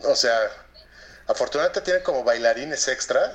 o 0.04 0.14
sea, 0.14 0.38
afortunadamente 1.26 1.80
tienen 1.80 2.02
como 2.02 2.22
bailarines 2.24 2.86
extra 2.88 3.32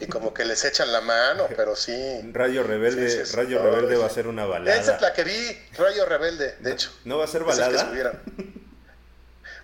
y 0.00 0.06
como 0.06 0.34
que 0.34 0.44
les 0.44 0.64
echan 0.64 0.90
la 0.90 1.00
mano, 1.00 1.46
pero 1.56 1.76
sí. 1.76 2.20
Rayo 2.32 2.62
Rebelde, 2.64 3.08
Sí, 3.10 3.18
sí, 3.18 3.26
sí. 3.26 3.36
Rayo 3.36 3.60
Ay, 3.60 3.66
Rebelde 3.70 3.96
va 3.96 4.06
a 4.06 4.10
ser 4.10 4.26
una 4.26 4.42
Esa 4.42 4.50
balada. 4.52 4.94
es 4.96 5.00
la 5.00 5.12
que 5.12 5.24
vi, 5.24 5.68
Rayo 5.76 6.04
Rebelde, 6.06 6.56
de 6.58 6.72
hecho. 6.72 6.90
¿No 7.04 7.18
va 7.18 7.24
a 7.24 7.28
ser 7.28 7.44
balada? 7.44 7.92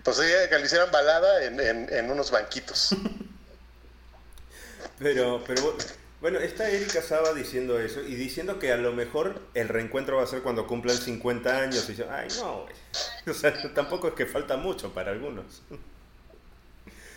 Pues 0.05 0.17
sí, 0.17 0.23
que 0.49 0.59
le 0.59 0.65
hicieran 0.65 0.91
balada 0.91 1.45
en, 1.45 1.61
en, 1.61 1.93
en 1.93 2.11
unos 2.11 2.31
banquitos. 2.31 2.97
Pero, 4.99 5.43
pero 5.47 5.79
bueno, 6.21 6.39
está 6.39 6.69
Erika 6.69 7.01
Saba 7.01 7.33
diciendo 7.33 7.81
eso 7.81 8.03
y 8.03 8.15
diciendo 8.17 8.59
que 8.59 8.71
a 8.71 8.77
lo 8.77 8.93
mejor 8.93 9.41
el 9.55 9.69
reencuentro 9.69 10.19
va 10.19 10.25
a 10.25 10.27
ser 10.27 10.43
cuando 10.43 10.67
cumplan 10.67 10.97
50 10.97 11.59
años. 11.59 11.89
Y 11.89 11.95
yo, 11.95 12.05
ay, 12.11 12.29
no, 12.37 12.63
güey. 12.63 12.75
O 13.27 13.35
sea, 13.35 13.55
tampoco 13.75 14.09
es 14.09 14.15
que 14.15 14.27
falta 14.27 14.59
mucho 14.59 14.93
para 14.93 15.13
algunos. 15.13 15.63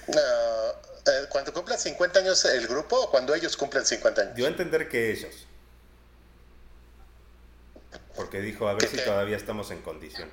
No, 0.08 0.20
eh, 0.20 1.26
cuando 1.30 1.54
cumplan 1.54 1.78
50 1.78 2.20
años 2.20 2.46
el 2.46 2.68
grupo 2.68 2.96
o 2.98 3.12
cuando 3.12 3.36
ellos 3.36 3.58
cumplen 3.58 3.86
50 3.86 4.22
años. 4.22 4.36
Dio 4.36 4.46
a 4.46 4.50
entender 4.50 4.88
que 4.88 5.12
ellos. 5.12 5.48
Porque 8.16 8.40
dijo, 8.40 8.68
a 8.68 8.74
ver 8.74 8.88
si 8.88 8.98
todavía 8.98 9.36
estamos 9.36 9.72
en 9.72 9.82
condición. 9.82 10.30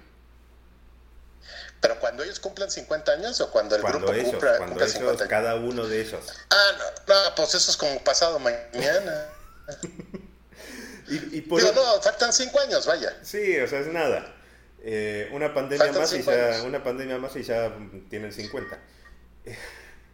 Pero 1.80 1.98
cuando 1.98 2.22
ellos 2.22 2.38
cumplan 2.40 2.70
50 2.70 3.12
años 3.12 3.40
o 3.40 3.50
cuando 3.50 3.74
el 3.76 3.80
Cuando 3.80 4.00
grupo 4.00 4.12
ellos, 4.12 4.30
cumpla, 4.30 4.50
cuando 4.58 4.66
cumpla 4.74 4.84
ellos, 4.84 4.96
50 4.98 5.22
años. 5.24 5.30
cada 5.30 5.54
uno 5.56 5.86
de 5.86 6.00
ellos. 6.00 6.20
Ah, 6.50 6.70
no, 7.08 7.14
no, 7.24 7.34
pues 7.34 7.54
eso 7.54 7.70
es 7.70 7.76
como 7.76 7.98
pasado 8.04 8.38
mañana. 8.38 9.26
Y, 11.08 11.38
y 11.38 11.40
por 11.40 11.58
Digo, 11.60 11.72
otro- 11.72 11.82
no, 11.96 12.00
faltan 12.02 12.32
5 12.32 12.60
años, 12.60 12.86
vaya. 12.86 13.16
Sí, 13.22 13.58
o 13.58 13.66
sea, 13.66 13.80
es 13.80 13.88
nada. 13.88 14.32
Eh, 14.82 15.28
una 15.32 15.52
pandemia 15.52 15.90
más 15.92 16.12
y 16.12 16.22
ya, 16.22 16.62
una 16.64 16.84
pandemia 16.84 17.18
más 17.18 17.34
y 17.34 17.42
ya 17.42 17.72
tienen 18.08 18.32
50. 18.32 18.78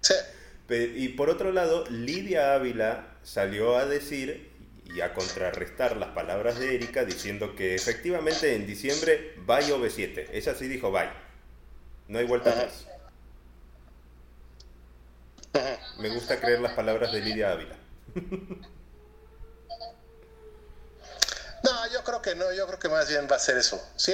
Sí. 0.01 0.15
Y 0.69 1.11
por 1.11 1.31
otro 1.31 1.53
lado, 1.53 1.85
Lidia 1.91 2.55
Ávila 2.55 3.19
salió 3.23 3.77
a 3.79 3.87
decir 3.87 4.51
y 4.85 5.01
a 5.01 5.15
contrarrestar 5.15 5.97
las 5.97 6.09
palabras 6.09 6.59
de 6.59 6.75
Erika 6.75 7.05
diciendo 7.05 7.55
que 7.55 7.77
efectivamente 7.77 8.53
en 8.57 8.67
diciembre 8.67 9.37
va 9.49 9.61
y 9.63 9.67
OV7. 9.71 10.27
Ella 10.33 10.55
sí 10.57 10.67
dijo 10.67 10.91
bye. 10.91 11.09
No 12.09 12.19
hay 12.19 12.25
vuelta 12.27 12.51
Ajá. 12.51 12.61
atrás. 12.63 12.87
Me 15.99 16.11
gusta 16.11 16.39
creer 16.39 16.61
las 16.61 16.75
palabras 16.75 17.13
de 17.13 17.21
Lidia 17.21 17.53
Ávila. 17.53 17.77
No, 21.63 21.93
yo 21.93 22.05
creo 22.05 22.23
que 22.23 22.35
no, 22.37 22.53
yo 22.53 22.65
creo 22.67 22.79
que 22.79 22.89
más 22.89 23.09
bien 23.09 23.27
va 23.31 23.37
a 23.37 23.41
ser 23.41 23.57
eso. 23.57 23.83
Sí, 23.97 24.13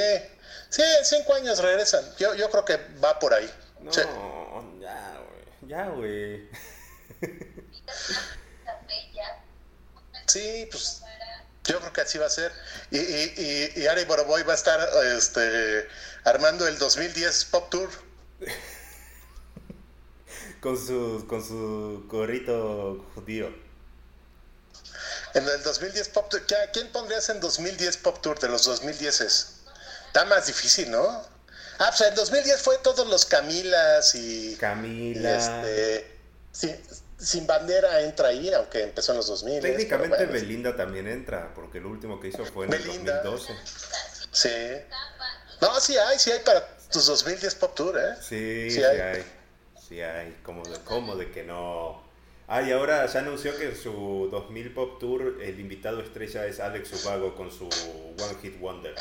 sí, 0.70 0.80
en 0.80 1.04
5 1.04 1.34
años 1.34 1.58
regresan. 1.58 2.02
Yo, 2.16 2.34
yo 2.34 2.48
creo 2.50 2.64
que 2.64 2.78
va 3.04 3.18
por 3.18 3.34
ahí. 3.34 3.50
No, 3.80 3.92
Sí. 3.92 4.00
ya, 4.80 5.18
güey. 5.18 5.68
Ya, 5.68 5.88
güey. 5.88 6.48
Sí, 10.26 10.66
pues 10.70 11.02
yo 11.64 11.78
creo 11.80 11.92
que 11.92 12.00
así 12.00 12.18
va 12.18 12.26
a 12.26 12.30
ser. 12.30 12.52
Y, 12.90 12.98
y, 12.98 13.72
y, 13.76 13.80
y 13.82 13.86
Ari 13.86 14.04
Boroboy 14.04 14.42
va 14.42 14.52
a 14.52 14.56
estar 14.56 14.80
este, 15.16 15.88
armando 16.24 16.66
el 16.66 16.78
2010 16.78 17.44
Pop 17.46 17.70
Tour. 17.70 17.88
Con 20.60 20.76
su, 20.76 21.24
con 21.28 21.44
su 21.44 22.04
gorrito 22.08 23.04
judío. 23.14 23.52
En 25.34 25.48
el 25.48 25.62
2010 25.62 26.08
Pop 26.10 26.28
Tour. 26.30 26.44
¿qué- 26.46 26.54
¿Quién 26.72 26.88
pondrías 26.92 27.28
en 27.30 27.40
2010 27.40 27.96
Pop 27.98 28.20
Tour 28.22 28.38
de 28.38 28.48
los 28.48 28.64
2010? 28.64 29.20
Está 30.06 30.24
más 30.26 30.46
difícil, 30.46 30.90
¿no? 30.90 31.04
Ah, 31.78 31.92
pues 31.96 32.02
en 32.08 32.14
2010 32.14 32.60
fue 32.62 32.78
todos 32.78 33.08
los 33.08 33.24
Camilas 33.24 34.14
y, 34.14 34.52
y 34.52 34.56
Camila. 34.56 35.36
este. 35.36 36.18
sí, 36.52 36.76
sin 37.22 37.46
bandera 37.46 38.00
entra 38.02 38.28
ahí, 38.28 38.52
aunque 38.52 38.82
empezó 38.82 39.12
en 39.12 39.18
los 39.18 39.26
2000. 39.28 39.60
Técnicamente 39.60 40.16
bueno, 40.16 40.32
Belinda 40.32 40.76
también 40.76 41.06
entra, 41.08 41.52
porque 41.54 41.80
lo 41.80 41.88
último 41.88 42.18
que 42.20 42.28
hizo 42.28 42.44
fue 42.44 42.64
en 42.66 42.70
Belinda. 42.72 43.18
el 43.18 43.24
2012. 43.24 43.54
Sí. 44.32 44.48
No, 45.60 45.78
sí 45.80 45.96
hay, 45.96 46.18
sí 46.18 46.30
hay 46.32 46.40
para 46.40 46.66
tus 46.90 47.06
2010 47.06 47.54
Pop 47.56 47.74
Tour, 47.74 47.98
¿eh? 47.98 48.16
Sí, 48.20 48.70
Sí 48.70 48.76
sí 48.76 48.82
hay. 48.84 49.00
hay. 49.00 49.24
Sí 49.88 50.00
hay. 50.00 50.36
¿Cómo 50.42 50.62
de, 50.64 50.78
cómo 50.80 51.16
de 51.16 51.30
que 51.30 51.44
no? 51.44 52.02
Ah, 52.48 52.62
y 52.62 52.72
ahora 52.72 53.06
ya 53.06 53.20
anunció 53.20 53.56
que 53.56 53.68
en 53.70 53.76
su 53.76 54.28
2000 54.30 54.74
Pop 54.74 54.98
Tour 54.98 55.38
el 55.40 55.60
invitado 55.60 56.00
estrella 56.00 56.44
es 56.46 56.60
Alex 56.60 57.04
Ubago 57.04 57.34
con 57.36 57.50
su 57.50 57.64
One 57.66 58.36
Hit 58.42 58.58
Wonder. 58.60 58.94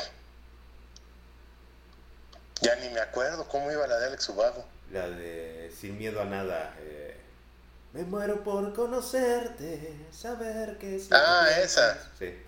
Ya 2.62 2.76
ni 2.76 2.90
me 2.90 3.00
acuerdo 3.00 3.48
cómo 3.48 3.72
iba 3.72 3.88
la 3.88 3.98
de 4.00 4.06
Alex 4.08 4.30
Ubago. 4.30 4.64
La 4.92 5.10
de 5.10 5.72
Sin 5.78 5.98
miedo 5.98 6.22
a 6.22 6.26
nada. 6.26 6.76
eh, 6.80 7.01
me 7.94 8.04
muero 8.04 8.44
por 8.44 8.74
conocerte, 8.74 9.96
saber 10.12 10.78
que 10.78 10.96
es. 10.96 11.04
que 11.04 11.16
Ah, 11.16 11.46
piensas". 11.56 11.96
esa. 11.98 12.12
Sí, 12.20 12.44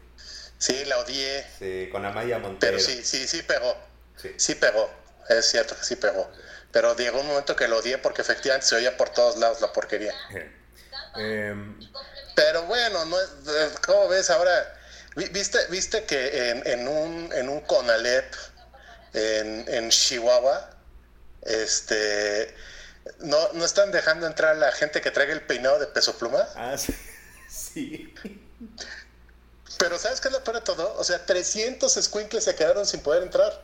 Sí, 0.57 0.85
la 0.85 0.97
odié. 0.99 1.45
sí, 1.59 1.89
con 1.91 2.05
Amaya 2.05 2.39
Montero. 2.39 2.77
Pero 2.77 2.79
sí, 2.79 3.03
sí, 3.03 3.27
sí 3.27 3.41
pegó. 3.43 3.75
Sí. 4.21 4.31
Sí 4.37 4.55
pegó. 4.55 4.89
Es 5.27 5.45
cierto 5.47 5.75
que 5.75 5.83
sí 5.83 5.97
pegó. 5.97 6.31
Pero 6.71 6.95
llegó 6.95 7.19
un 7.19 7.27
momento 7.27 7.55
que 7.55 7.67
lo 7.67 7.79
odié 7.79 7.97
porque 7.97 8.21
efectivamente 8.21 8.65
se 8.67 8.75
oía 8.75 8.95
por 8.95 9.09
todos 9.09 9.37
lados 9.37 9.59
la 9.61 9.73
porquería. 9.73 10.13
Em, 11.15 11.77
Pero 12.35 12.63
bueno, 12.63 13.05
no 13.05 13.19
es, 13.19 13.29
eh, 13.47 13.69
¿cómo 13.85 14.07
ves 14.07 14.29
ahora? 14.31 14.75
Vi- 15.15 15.29
¿Viste, 15.29 15.59
viste 15.69 16.05
que 16.05 16.49
en, 16.49 16.65
en 16.67 16.87
un, 16.87 17.31
en 17.33 17.49
un 17.49 17.61
Conalep 17.61 18.33
en, 19.13 19.65
en 19.67 19.89
Chihuahua, 19.89 20.71
este, 21.43 22.55
no, 23.19 23.53
no 23.53 23.65
están 23.65 23.91
dejando 23.91 24.25
entrar 24.27 24.51
a 24.51 24.55
la 24.59 24.71
gente 24.71 25.01
que 25.01 25.11
traiga 25.11 25.33
el 25.33 25.41
peinado 25.45 25.79
de 25.79 25.87
peso 25.87 26.17
pluma? 26.17 26.47
ah, 26.55 26.77
sí. 26.77 26.93
sí. 27.49 28.13
Pero 29.77 29.97
¿sabes 29.99 30.21
qué 30.21 30.27
es 30.29 30.33
lo 30.33 30.43
peor 30.43 30.57
de 30.57 30.61
todo? 30.61 30.93
O 30.97 31.03
sea, 31.03 31.25
300 31.25 31.91
squinkles 31.93 32.43
se 32.43 32.55
quedaron 32.55 32.85
sin 32.85 33.01
poder 33.01 33.23
entrar. 33.23 33.63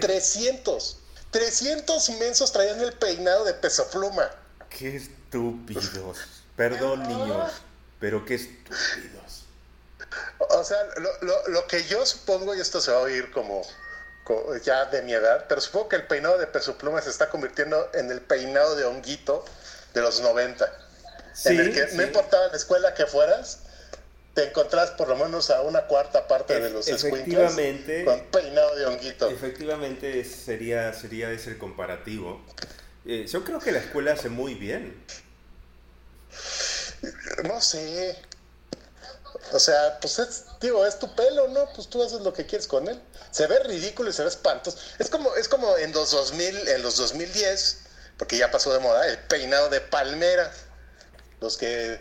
300. 0.00 0.98
300 1.30 2.10
mensos 2.18 2.52
traían 2.52 2.80
el 2.80 2.92
peinado 2.94 3.44
de 3.44 3.54
peso 3.54 3.88
pluma. 3.90 4.30
Qué 4.68 4.96
estúpidos. 4.96 6.18
Perdón, 6.56 7.06
niños, 7.08 7.52
pero 8.00 8.24
qué 8.24 8.34
estúpidos. 8.34 9.44
O 10.50 10.64
sea, 10.64 10.78
lo, 10.98 11.10
lo- 11.22 11.48
lo 11.48 11.66
que 11.68 11.84
yo 11.84 12.04
supongo, 12.04 12.54
y 12.54 12.60
esto 12.60 12.80
se 12.80 12.90
va 12.90 12.98
a 12.98 13.02
oír 13.02 13.30
como, 13.30 13.62
co- 13.62 13.68
ya 14.64 14.86
de 14.86 15.02
mi 15.02 15.12
edad, 15.12 15.46
pero 15.48 15.60
supongo 15.60 15.88
que 15.90 15.96
el 15.96 16.06
peinado 16.06 16.38
de 16.38 16.46
peso 16.46 16.76
pluma 16.78 17.00
se 17.02 17.10
está 17.10 17.28
convirtiendo 17.30 17.90
en 17.94 18.10
el 18.10 18.20
peinado 18.20 18.76
de 18.76 18.84
honguito 18.84 19.44
de 19.94 20.00
los 20.02 20.20
90. 20.20 20.64
en 21.46 21.60
el 21.60 21.72
que 21.72 21.82
no 21.94 22.02
sí. 22.02 22.08
importaba 22.08 22.48
la 22.48 22.56
escuela 22.56 22.94
que 22.94 23.06
fueras, 23.06 23.60
te 24.34 24.44
encontrás 24.44 24.90
por 24.92 25.08
lo 25.08 25.16
menos 25.16 25.50
a 25.50 25.62
una 25.62 25.86
cuarta 25.86 26.28
parte 26.28 26.60
de 26.60 26.68
Ef- 26.68 26.72
los 26.72 26.88
efectivamente. 26.88 28.04
con 28.04 28.20
peinado 28.26 28.74
de 28.76 28.86
honguito. 28.86 29.28
Efectivamente 29.28 30.24
sería, 30.24 30.92
sería 30.92 31.30
ese 31.30 31.50
el 31.50 31.58
comparativo. 31.58 32.40
Eh, 33.06 33.26
yo 33.28 33.44
creo 33.44 33.58
que 33.58 33.72
la 33.72 33.78
escuela 33.78 34.12
hace 34.12 34.28
muy 34.28 34.54
bien. 34.54 35.02
No 37.44 37.60
sé. 37.60 38.16
O 39.52 39.58
sea, 39.58 39.98
pues 40.00 40.18
es, 40.18 40.44
digo, 40.60 40.84
es 40.86 40.98
tu 40.98 41.12
pelo, 41.14 41.48
¿no? 41.48 41.66
Pues 41.74 41.88
tú 41.88 42.02
haces 42.02 42.20
lo 42.20 42.32
que 42.32 42.46
quieres 42.46 42.68
con 42.68 42.86
él. 42.88 43.00
Se 43.30 43.46
ve 43.46 43.60
ridículo 43.64 44.10
y 44.10 44.12
se 44.12 44.22
ve 44.22 44.28
espantoso. 44.28 44.78
Es 44.98 45.08
como, 45.08 45.34
es 45.36 45.48
como 45.48 45.76
en 45.76 45.92
los 45.92 46.10
2000, 46.10 46.68
en 46.68 46.82
los 46.82 46.96
2010, 46.96 47.82
porque 48.16 48.36
ya 48.36 48.50
pasó 48.50 48.72
de 48.72 48.80
moda, 48.80 49.06
el 49.08 49.18
peinado 49.18 49.68
de 49.68 49.80
palmera. 49.80 50.52
Los 51.40 51.56
que 51.56 52.00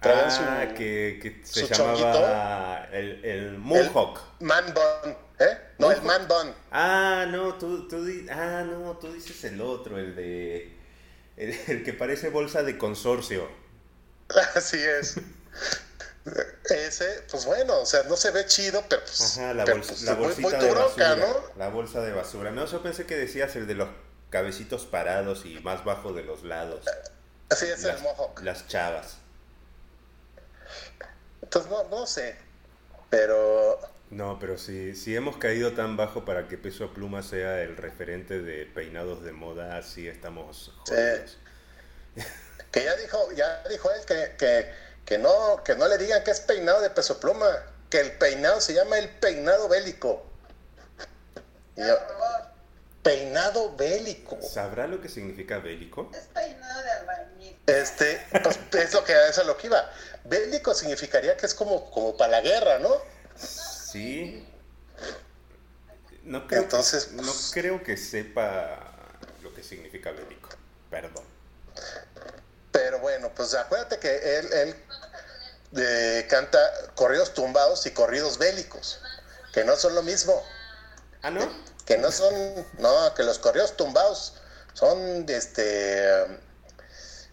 traían 0.00 0.26
Ah, 0.26 0.68
su 0.68 0.74
que, 0.74 1.18
que 1.22 1.40
se 1.44 1.66
su 1.66 1.74
llamaba 1.74 2.88
el, 2.92 3.24
el 3.24 3.58
Mohawk. 3.58 4.20
man 4.40 4.72
bun, 4.74 5.16
¿eh? 5.38 5.58
No, 5.78 5.90
el 5.90 6.02
man 6.02 6.28
bun. 6.28 6.54
Ah, 6.70 7.26
no, 7.28 7.54
tú, 7.54 7.88
tú, 7.88 8.06
ah, 8.30 8.64
no, 8.66 8.96
tú 8.98 9.12
dices 9.12 9.42
el 9.44 9.60
otro, 9.60 9.98
el 9.98 10.14
de... 10.14 10.76
El, 11.36 11.58
el 11.68 11.84
que 11.84 11.92
parece 11.92 12.30
bolsa 12.30 12.62
de 12.62 12.78
consorcio. 12.78 13.48
Así 14.54 14.78
es. 14.78 15.16
Ese, 16.68 17.22
pues 17.30 17.44
bueno, 17.46 17.80
o 17.80 17.86
sea, 17.86 18.02
no 18.04 18.16
se 18.16 18.30
ve 18.32 18.44
chido, 18.46 18.82
pero 18.88 19.02
pues, 19.02 19.38
Ajá, 19.38 19.54
la, 19.54 19.64
pero, 19.64 19.76
bolsa, 19.76 19.92
pues, 19.92 20.02
la 20.02 20.14
muy- 20.14 20.24
bolsita 20.24 20.48
muy 20.48 20.58
de 20.58 20.66
tu 20.68 20.74
bronca, 20.74 21.08
basura. 21.14 21.26
¿no? 21.28 21.58
La 21.58 21.68
bolsa 21.68 22.00
de 22.00 22.12
basura. 22.12 22.50
No, 22.50 22.66
yo 22.66 22.82
pensé 22.82 23.06
que 23.06 23.16
decías 23.16 23.54
el 23.56 23.66
de 23.68 23.74
los 23.74 23.88
cabecitos 24.30 24.84
parados 24.86 25.44
y 25.46 25.60
más 25.60 25.84
bajo 25.84 26.12
de 26.12 26.24
los 26.24 26.42
lados. 26.42 26.84
Así 27.48 27.66
es 27.66 27.82
Las, 27.84 27.96
el 27.98 28.02
mohawk. 28.02 28.40
las 28.42 28.66
chavas. 28.66 29.18
Entonces, 31.42 31.70
no, 31.70 31.84
no 31.88 32.06
sé. 32.06 32.36
Pero 33.08 33.78
No, 34.10 34.38
pero 34.40 34.58
si, 34.58 34.96
si 34.96 35.14
hemos 35.14 35.36
caído 35.36 35.72
tan 35.74 35.96
bajo 35.96 36.24
para 36.24 36.48
que 36.48 36.58
Peso 36.58 36.92
Pluma 36.92 37.22
sea 37.22 37.62
el 37.62 37.76
referente 37.76 38.40
de 38.40 38.66
peinados 38.66 39.22
de 39.22 39.30
moda, 39.32 39.76
así 39.78 40.08
estamos 40.08 40.72
jodidos. 40.78 41.38
que 42.72 42.82
ya 42.84 42.96
dijo, 42.96 43.30
ya 43.32 43.62
dijo 43.68 43.90
él 43.92 44.00
que, 44.06 44.34
que, 44.36 44.85
que 45.06 45.16
no, 45.18 45.62
que 45.64 45.74
no 45.76 45.88
le 45.88 45.96
digan 45.96 46.22
que 46.24 46.32
es 46.32 46.40
peinado 46.40 46.80
de 46.82 46.90
peso 46.90 47.18
pluma, 47.18 47.46
que 47.88 48.00
el 48.00 48.12
peinado 48.18 48.60
se 48.60 48.74
llama 48.74 48.98
el 48.98 49.08
peinado 49.08 49.68
bélico. 49.68 50.26
Y 51.76 51.80
yo, 51.86 51.96
peinado 53.02 53.74
bélico. 53.76 54.36
¿Sabrá 54.42 54.86
lo 54.88 55.00
que 55.00 55.08
significa 55.08 55.58
bélico? 55.58 56.10
Es 56.12 56.24
peinado 56.34 56.82
de 56.82 56.90
albañil. 56.90 57.58
Este, 57.66 58.20
pues 58.42 58.58
es 58.72 58.92
lo 58.92 59.04
que 59.04 59.12
eso 59.28 59.40
es 59.42 59.46
lo 59.46 59.56
que 59.56 59.68
iba. 59.68 59.90
Bélico 60.24 60.74
significaría 60.74 61.36
que 61.36 61.46
es 61.46 61.54
como, 61.54 61.88
como 61.92 62.16
para 62.16 62.32
la 62.32 62.40
guerra, 62.40 62.80
¿no? 62.80 62.90
Sí. 63.36 64.44
No 66.24 66.48
creo, 66.48 66.62
Entonces, 66.62 67.06
que, 67.06 67.14
no 67.16 67.22
pues- 67.22 67.50
creo 67.54 67.82
que 67.84 67.96
sepa 67.96 68.92
lo 69.42 69.54
que 69.54 69.62
significa 69.62 70.10
bélico. 70.10 70.48
Perdón. 70.90 71.24
Pero 72.72 72.98
bueno, 72.98 73.30
pues 73.34 73.54
acuérdate 73.54 73.98
que 73.98 74.38
él, 74.38 74.52
él 74.52 74.76
eh, 75.76 76.26
canta 76.28 76.58
corridos 76.94 77.34
tumbados 77.34 77.86
y 77.86 77.90
corridos 77.92 78.38
bélicos, 78.38 79.00
que 79.52 79.64
no 79.64 79.76
son 79.76 79.94
lo 79.94 80.02
mismo. 80.02 80.42
Ah, 81.22 81.30
¿no? 81.30 81.40
que 81.86 81.96
no 81.98 82.10
son, 82.10 82.34
no, 82.78 83.14
que 83.14 83.22
los 83.22 83.38
correos 83.38 83.76
tumbados 83.76 84.34
son, 84.74 85.24
este, 85.28 86.04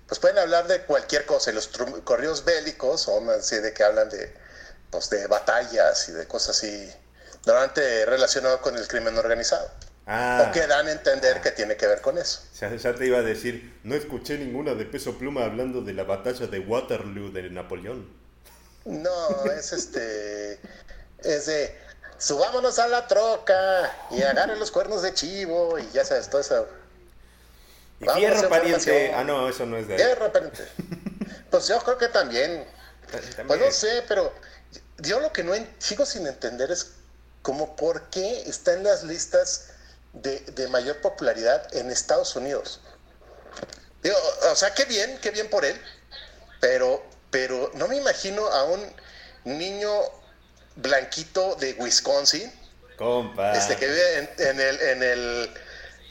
pues 0.07 0.19
pueden 0.19 0.37
hablar 0.37 0.67
de 0.67 0.83
cualquier 0.83 1.25
cosa, 1.25 1.51
y 1.51 1.55
los 1.55 1.69
correos 2.03 2.45
bélicos 2.45 3.01
son 3.01 3.29
así 3.31 3.57
de 3.57 3.73
que 3.73 3.83
hablan 3.83 4.09
de, 4.09 4.31
pues 4.91 5.09
de 5.09 5.25
batallas 5.27 6.07
y 6.07 6.11
de 6.11 6.27
cosas 6.27 6.57
así, 6.57 6.91
normalmente 7.45 8.05
relacionado 8.05 8.61
con 8.61 8.77
el 8.77 8.87
crimen 8.87 9.17
organizado, 9.17 9.69
Ah, 10.05 10.47
o 10.47 10.51
que 10.51 10.67
dan 10.67 10.85
a 10.87 10.91
entender 10.91 11.39
que 11.41 11.51
tiene 11.51 11.77
que 11.77 11.87
ver 11.87 12.01
con 12.01 12.17
eso. 12.17 12.41
ya, 12.59 12.75
ya 12.75 12.93
te 12.93 13.05
iba 13.07 13.19
a 13.19 13.21
decir, 13.21 13.79
no 13.83 13.95
escuché 13.95 14.37
ninguna 14.37 14.73
de 14.75 14.85
Peso 14.85 15.17
Pluma 15.17 15.45
hablando 15.45 15.81
de 15.81 15.93
la 15.93 16.03
batalla 16.03 16.45
de 16.45 16.59
Waterloo 16.59 17.31
de 17.31 17.49
Napoleón. 17.49 18.22
No, 18.85 19.45
es 19.51 19.71
este, 19.71 20.59
es 21.19 21.45
de, 21.45 21.79
subámonos 22.17 22.79
a 22.79 22.87
la 22.87 23.07
troca 23.07 23.95
y 24.11 24.21
agarren 24.21 24.59
los 24.59 24.71
cuernos 24.71 25.01
de 25.01 25.13
chivo 25.13 25.79
y 25.79 25.89
ya 25.91 26.03
sabes, 26.03 26.29
todo 26.29 26.41
eso. 26.41 26.67
Y 27.99 28.05
Vamos 28.05 28.17
a 28.17 28.19
fierro 28.19 28.37
hacer 28.37 28.49
pariente. 28.49 29.13
Ah, 29.15 29.23
no, 29.23 29.47
eso 29.47 29.65
no 29.65 29.77
es 29.77 29.87
de 29.87 29.95
De 29.95 30.15
repente. 30.15 30.67
Pues 31.49 31.67
yo 31.67 31.79
creo 31.79 31.97
que 31.97 32.07
también. 32.09 32.67
También. 33.09 33.47
Pues 33.47 33.59
no 33.59 33.71
sé, 33.71 34.03
pero 34.07 34.33
yo 34.97 35.19
lo 35.19 35.31
que 35.31 35.43
no 35.43 35.53
en- 35.53 35.73
sigo 35.79 36.05
sin 36.05 36.27
entender 36.27 36.71
es 36.71 36.91
como 37.41 37.75
por 37.75 38.09
qué 38.09 38.41
está 38.49 38.73
en 38.73 38.83
las 38.83 39.03
listas 39.03 39.67
de, 40.13 40.39
de 40.39 40.67
mayor 40.67 40.97
popularidad 41.01 41.73
en 41.75 41.91
Estados 41.91 42.35
Unidos. 42.35 42.81
Digo, 44.01 44.15
o 44.51 44.55
sea, 44.55 44.73
qué 44.73 44.85
bien, 44.85 45.17
qué 45.21 45.31
bien 45.31 45.49
por 45.49 45.63
él, 45.63 45.79
pero, 46.59 47.03
pero 47.33 47.71
no 47.73 47.87
me 47.87 47.97
imagino 47.97 48.45
a 48.47 48.63
un 48.65 48.81
niño 49.45 49.91
blanquito 50.75 51.55
de 51.55 51.73
Wisconsin, 51.79 52.51
Compa. 52.95 53.57
este 53.57 53.75
que 53.75 53.87
vive 53.87 54.17
en, 54.19 54.29
en 54.37 54.59
el, 54.61 54.81
en 54.81 55.03
el 55.03 55.53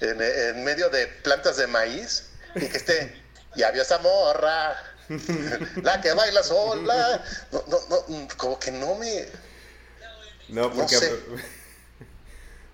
en, 0.01 0.23
en 0.23 0.64
medio 0.64 0.91
de 0.91 1.07
plantas 1.07 1.57
de 1.59 1.66
maíz 1.68 2.31
y 2.59 2.68
que 2.68 2.77
esté, 2.77 3.23
ya 3.55 3.70
vio 3.70 3.83
esa 3.83 3.99
morra, 3.99 4.77
la 5.83 6.01
que 6.01 6.12
baila 6.12 6.43
sola, 6.43 7.23
no, 7.53 7.64
no, 7.68 7.79
no, 7.89 8.29
como 8.37 8.59
que 8.59 8.73
no 8.73 8.97
me, 8.97 9.29
No, 10.49 10.73
porque, 10.73 11.01
sé. 11.01 11.25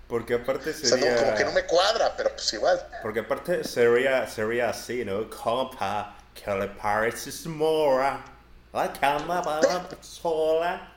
porque 0.07 0.33
aparte 0.35 0.71
o 0.71 0.73
sea, 0.73 0.97
no, 0.97 1.09
sería... 1.09 1.15
como 1.15 1.35
que 1.35 1.45
no 1.45 1.51
me 1.51 1.65
cuadra, 1.65 2.15
pero 2.17 2.31
pues 2.33 2.51
igual. 2.53 2.85
Porque 3.01 3.19
aparte 3.21 3.63
sería, 3.63 4.27
sería 4.27 4.69
así, 4.69 5.05
¿no? 5.05 5.29
Compa, 5.29 6.17
que 6.33 6.51
le 6.51 6.67
parece 6.69 7.31
mora. 7.49 8.38
La 8.73 8.93
cama 8.93 9.43
sola. 10.01 10.93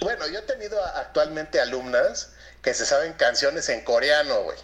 Bueno, 0.00 0.26
yo 0.28 0.38
he 0.40 0.42
tenido 0.42 0.82
actualmente 0.84 1.60
alumnas 1.60 2.32
que 2.62 2.74
se 2.74 2.86
saben 2.86 3.12
canciones 3.14 3.68
en 3.68 3.84
coreano, 3.84 4.42
güey. 4.42 4.58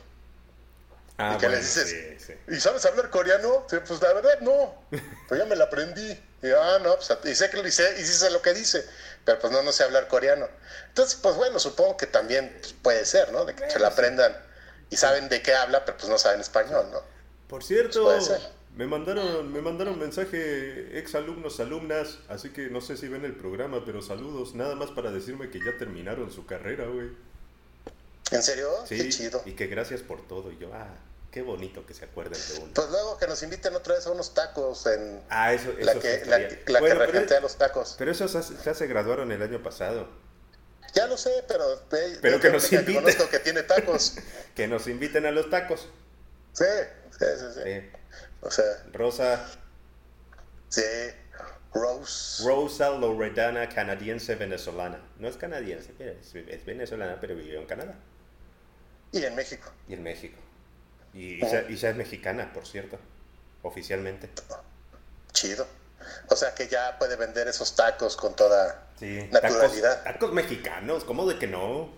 Ah, 1.19 1.35
¿Y 1.35 1.37
bueno, 1.37 1.57
les 1.57 1.63
dices? 1.63 1.91
sí, 1.91 2.19
sí. 2.19 2.35
¿Y 2.49 2.61
sabes 2.61 2.85
hablar 2.87 3.11
coreano? 3.11 3.67
Sí, 3.69 3.77
Pues 3.87 4.01
la 4.01 4.13
verdad 4.13 4.41
no. 4.41 4.75
Pues 5.29 5.41
ya 5.41 5.47
me 5.47 5.57
la 5.57 5.65
aprendí. 5.65 6.21
Y 6.43 6.51
ah, 6.51 6.79
no, 6.83 6.97
pues 6.97 7.11
y 7.25 7.35
sé 7.35 7.51
que 7.51 7.59
lo 7.63 7.69
hice, 7.69 8.01
y 8.01 8.05
sí 8.05 8.13
sé 8.15 8.31
lo 8.31 8.43
que 8.43 8.53
dice, 8.53 8.85
pero 9.25 9.39
pues 9.39 9.53
no, 9.53 9.63
no 9.63 9.71
sé 9.71 9.85
hablar 9.85 10.09
coreano. 10.09 10.49
Entonces, 10.89 11.17
pues 11.23 11.37
bueno, 11.37 11.59
supongo 11.61 11.97
que 11.97 12.07
también 12.09 12.57
pues, 12.61 12.73
puede 12.73 13.05
ser, 13.05 13.31
¿no? 13.33 13.45
De 13.45 13.55
que 13.55 13.71
se 13.71 13.79
la 13.79 13.89
aprendan 13.89 14.37
y 14.91 14.97
saben 14.97 15.29
de 15.29 15.41
qué 15.43 15.55
habla, 15.55 15.85
pero 15.85 15.97
pues 15.99 16.09
no 16.09 16.19
saben 16.19 16.41
español, 16.41 16.91
¿no? 16.93 17.01
Por 17.47 17.63
cierto, 17.63 18.03
Puede 18.03 18.21
ser. 18.21 18.41
Me 18.77 18.87
mandaron, 18.87 19.53
me 19.53 19.61
mandaron 19.61 19.99
mensaje 19.99 20.99
ex 20.99 21.15
alumnos, 21.15 21.61
alumnas, 21.61 22.19
así 22.29 22.51
que 22.51 22.69
no 22.71 22.81
sé 22.81 22.97
si 22.97 23.09
ven 23.09 23.25
el 23.25 23.35
programa, 23.35 23.85
pero 23.85 24.01
saludos, 24.03 24.55
nada 24.55 24.75
más 24.75 24.91
para 24.91 25.11
decirme 25.11 25.51
que 25.51 25.59
ya 25.59 25.77
terminaron 25.79 26.31
su 26.33 26.47
carrera, 26.47 26.87
güey. 26.87 27.09
¿En 28.31 28.43
serio? 28.43 28.69
Sí, 28.87 28.97
Qué 28.97 29.09
chido. 29.11 29.43
y 29.45 29.53
que 29.53 29.67
gracias 29.67 30.01
por 30.01 30.27
todo. 30.27 30.51
Y 30.51 30.57
yo, 30.59 30.71
ah, 30.73 30.89
qué 31.31 31.43
bonito 31.43 31.85
que 31.85 31.93
se 31.93 32.07
acuerden 32.07 32.33
de 32.33 32.63
uno. 32.63 32.71
Pues 32.75 32.89
luego 32.89 33.19
que 33.19 33.27
nos 33.27 33.43
inviten 33.43 33.75
otra 33.75 33.95
vez 33.95 34.07
a 34.07 34.11
unos 34.11 34.33
tacos 34.33 34.87
en 34.87 35.21
Ah, 35.29 35.53
eso, 35.53 35.71
eso 35.73 35.85
la 35.85 36.01
que, 36.01 36.23
la, 36.25 36.39
la 36.73 36.81
Bueno, 36.81 37.01
que 37.27 37.41
los 37.43 37.57
tacos. 37.59 37.95
Pero 37.99 38.11
esos 38.11 38.33
ya 38.65 38.73
se- 38.75 38.87
graduaron 38.87 39.31
el 39.33 39.43
año 39.43 39.63
pasado. 39.63 40.09
Ya 40.95 41.07
lo 41.07 41.17
sé, 41.19 41.45
pero... 41.47 41.65
ve- 41.91 42.19
Pero 42.23 42.41
que 42.41 42.51
nos 42.51 42.73
inviten. 42.73 43.05
que 43.31 43.39
tiene 43.39 43.63
tacos. 43.65 44.15
Que 44.55 44.67
nos 44.69 44.87
inviten 44.89 45.27
a 45.27 45.31
los 45.31 45.49
tacos. 45.51 45.89
Sí, 46.53 46.65
sí, 47.19 47.25
sí, 47.39 47.45
sí. 47.55 47.61
Eh, 47.65 47.93
O 48.43 48.51
sea, 48.51 48.65
Rosa, 48.93 49.47
sí. 50.69 50.83
Rose. 51.75 52.45
Rosa 52.45 52.91
Loredana, 52.91 53.69
canadiense 53.71 54.35
venezolana. 54.35 55.01
No 55.19 55.29
es 55.29 55.37
canadiense, 55.37 55.93
es, 55.99 56.35
es 56.35 56.65
venezolana, 56.67 57.19
pero 57.21 57.35
vivió 57.35 57.61
en 57.61 57.67
Canadá 57.67 57.95
Y 59.11 59.25
en 59.25 59.35
México. 59.35 59.71
y 59.89 59.95
en 59.95 60.03
México. 60.03 60.37
Y, 61.15 61.41
ya, 61.41 61.65
y 61.69 61.77
ya 61.77 61.91
es 61.91 61.97
mexicana, 61.97 62.53
por 62.53 62.67
cierto, 62.67 62.99
oficialmente. 63.63 64.29
Chido. 65.33 65.67
O 66.29 66.37
sea 66.37 66.55
que 66.55 66.69
ya 66.69 66.99
puede 66.99 67.17
vender 67.17 67.49
esos 67.49 67.75
tacos 67.77 68.17
con 68.17 68.35
toda 68.37 68.89
Sí, 68.99 69.29
naturalidad. 69.31 69.99
Tacos, 70.03 70.13
tacos 70.15 70.33
mexicanos, 70.33 71.05
¿cómo 71.05 71.27
de 71.27 71.39
que 71.39 71.47
no? 71.47 71.91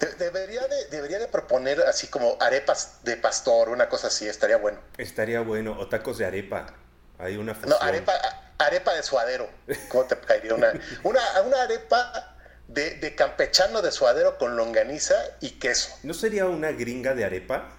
De- 0.00 0.12
debería, 0.14 0.66
de, 0.66 0.86
debería 0.86 1.18
de 1.18 1.28
proponer 1.28 1.80
así 1.82 2.08
como 2.08 2.36
arepas 2.40 2.98
de 3.04 3.16
pastor, 3.16 3.68
una 3.68 3.88
cosa 3.88 4.08
así, 4.08 4.26
estaría 4.26 4.56
bueno. 4.56 4.80
Estaría 4.98 5.40
bueno. 5.40 5.76
O 5.78 5.88
tacos 5.88 6.18
de 6.18 6.24
arepa. 6.24 6.74
Hay 7.18 7.36
una 7.36 7.54
fusión. 7.54 7.70
No, 7.78 7.86
arepa, 7.86 8.12
arepa 8.58 8.94
de 8.94 9.02
suadero. 9.02 9.48
¿Cómo 9.88 10.04
te 10.06 10.18
caería 10.18 10.54
una? 10.54 10.72
Una, 11.04 11.20
una 11.44 11.62
arepa 11.62 12.34
de, 12.66 12.96
de 12.96 13.14
campechano 13.14 13.82
de 13.82 13.92
suadero 13.92 14.38
con 14.38 14.56
longaniza 14.56 15.14
y 15.40 15.50
queso. 15.58 15.90
¿No 16.02 16.14
sería 16.14 16.46
una 16.46 16.72
gringa 16.72 17.14
de 17.14 17.24
arepa? 17.26 17.76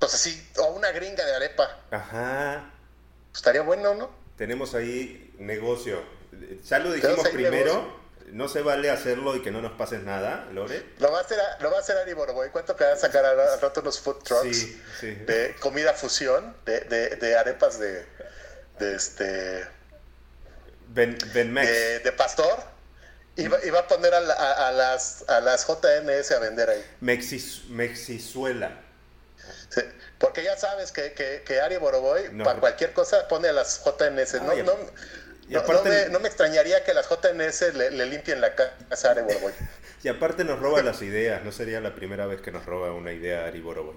Pues 0.00 0.14
así, 0.14 0.50
o 0.58 0.64
una 0.72 0.90
gringa 0.90 1.24
de 1.24 1.34
arepa. 1.36 1.78
Ajá. 1.92 2.70
Estaría 3.32 3.62
bueno, 3.62 3.94
¿no? 3.94 4.10
Tenemos 4.36 4.74
ahí 4.74 5.32
negocio. 5.38 6.02
Ya 6.64 6.80
lo 6.80 6.92
dijimos 6.92 7.28
primero. 7.28 7.72
negocio. 7.72 8.03
No 8.32 8.48
se 8.48 8.62
vale 8.62 8.90
hacerlo 8.90 9.36
y 9.36 9.42
que 9.42 9.50
no 9.50 9.60
nos 9.60 9.72
pases 9.72 10.02
nada, 10.02 10.46
Lore. 10.52 10.84
Lo 10.98 11.12
va 11.12 11.18
a 11.18 11.22
hacer, 11.22 11.38
lo 11.60 11.70
va 11.70 11.76
a 11.76 11.80
hacer 11.80 11.96
Ari 11.98 12.14
Boroboy. 12.14 12.50
¿Cuánto 12.50 12.74
que 12.74 12.84
van 12.84 12.94
a 12.94 12.96
sacar 12.96 13.24
al 13.24 13.38
al 13.38 13.60
rato 13.60 13.80
unos 13.80 14.00
food 14.00 14.22
trucks 14.24 14.56
Sí, 14.56 14.82
sí. 15.00 15.10
de 15.14 15.54
comida 15.60 15.92
fusión, 15.92 16.56
de, 16.64 16.80
de, 16.80 17.10
de 17.16 17.36
arepas 17.36 17.78
de, 17.78 18.04
de 18.78 18.94
este 18.94 19.66
Ben, 20.88 21.16
de, 21.18 21.98
de 22.00 22.12
pastor? 22.12 22.58
Y 23.36 23.48
va, 23.48 23.58
y 23.64 23.70
va 23.70 23.80
a 23.80 23.88
poner 23.88 24.14
a, 24.14 24.20
la- 24.20 24.34
a- 24.34 24.68
a 24.68 24.72
las, 24.72 25.24
a 25.28 25.40
las 25.40 25.66
JNS 25.66 26.30
a 26.32 26.38
vender 26.38 26.70
ahí. 26.70 26.84
Mexis- 27.00 27.64
Mexizuela. 27.68 28.80
Sí, 29.70 29.80
porque 30.18 30.44
ya 30.44 30.56
sabes 30.56 30.92
que, 30.92 31.12
que, 31.14 31.42
que 31.44 31.60
Ari 31.60 31.76
Boroboy, 31.78 32.28
No. 32.32 32.44
para 32.44 32.60
cualquier 32.60 32.92
cosa, 32.92 33.26
pone 33.28 33.48
a 33.48 33.52
las 33.52 33.82
JNS. 33.84 34.40
No, 34.42 34.50
Ay, 34.52 34.62
no, 34.62 34.72
y 35.48 35.52
no- 35.54 35.60
aparte- 35.60 35.88
no 35.88 36.04
me, 36.06 36.08
no 36.10 36.20
me 36.20 36.28
extrañaría 36.28 36.84
que 36.84 36.94
las 36.94 37.08
JNS 37.08 37.74
le, 37.74 37.90
le 37.90 38.06
limpien 38.06 38.40
la 38.40 38.54
casa 38.54 39.08
a 39.08 39.10
Ari 39.12 39.22
Boroboy. 39.22 39.52
Y 40.04 40.08
aparte 40.08 40.44
nos 40.44 40.58
roba 40.60 40.82
las 40.82 41.00
ideas. 41.00 41.42
No 41.44 41.50
sería 41.50 41.80
la 41.80 41.94
primera 41.94 42.26
vez 42.26 42.42
que 42.42 42.52
nos 42.52 42.66
roba 42.66 42.92
una 42.92 43.12
idea 43.12 43.46
Ari 43.46 43.62
Boroboy. 43.62 43.96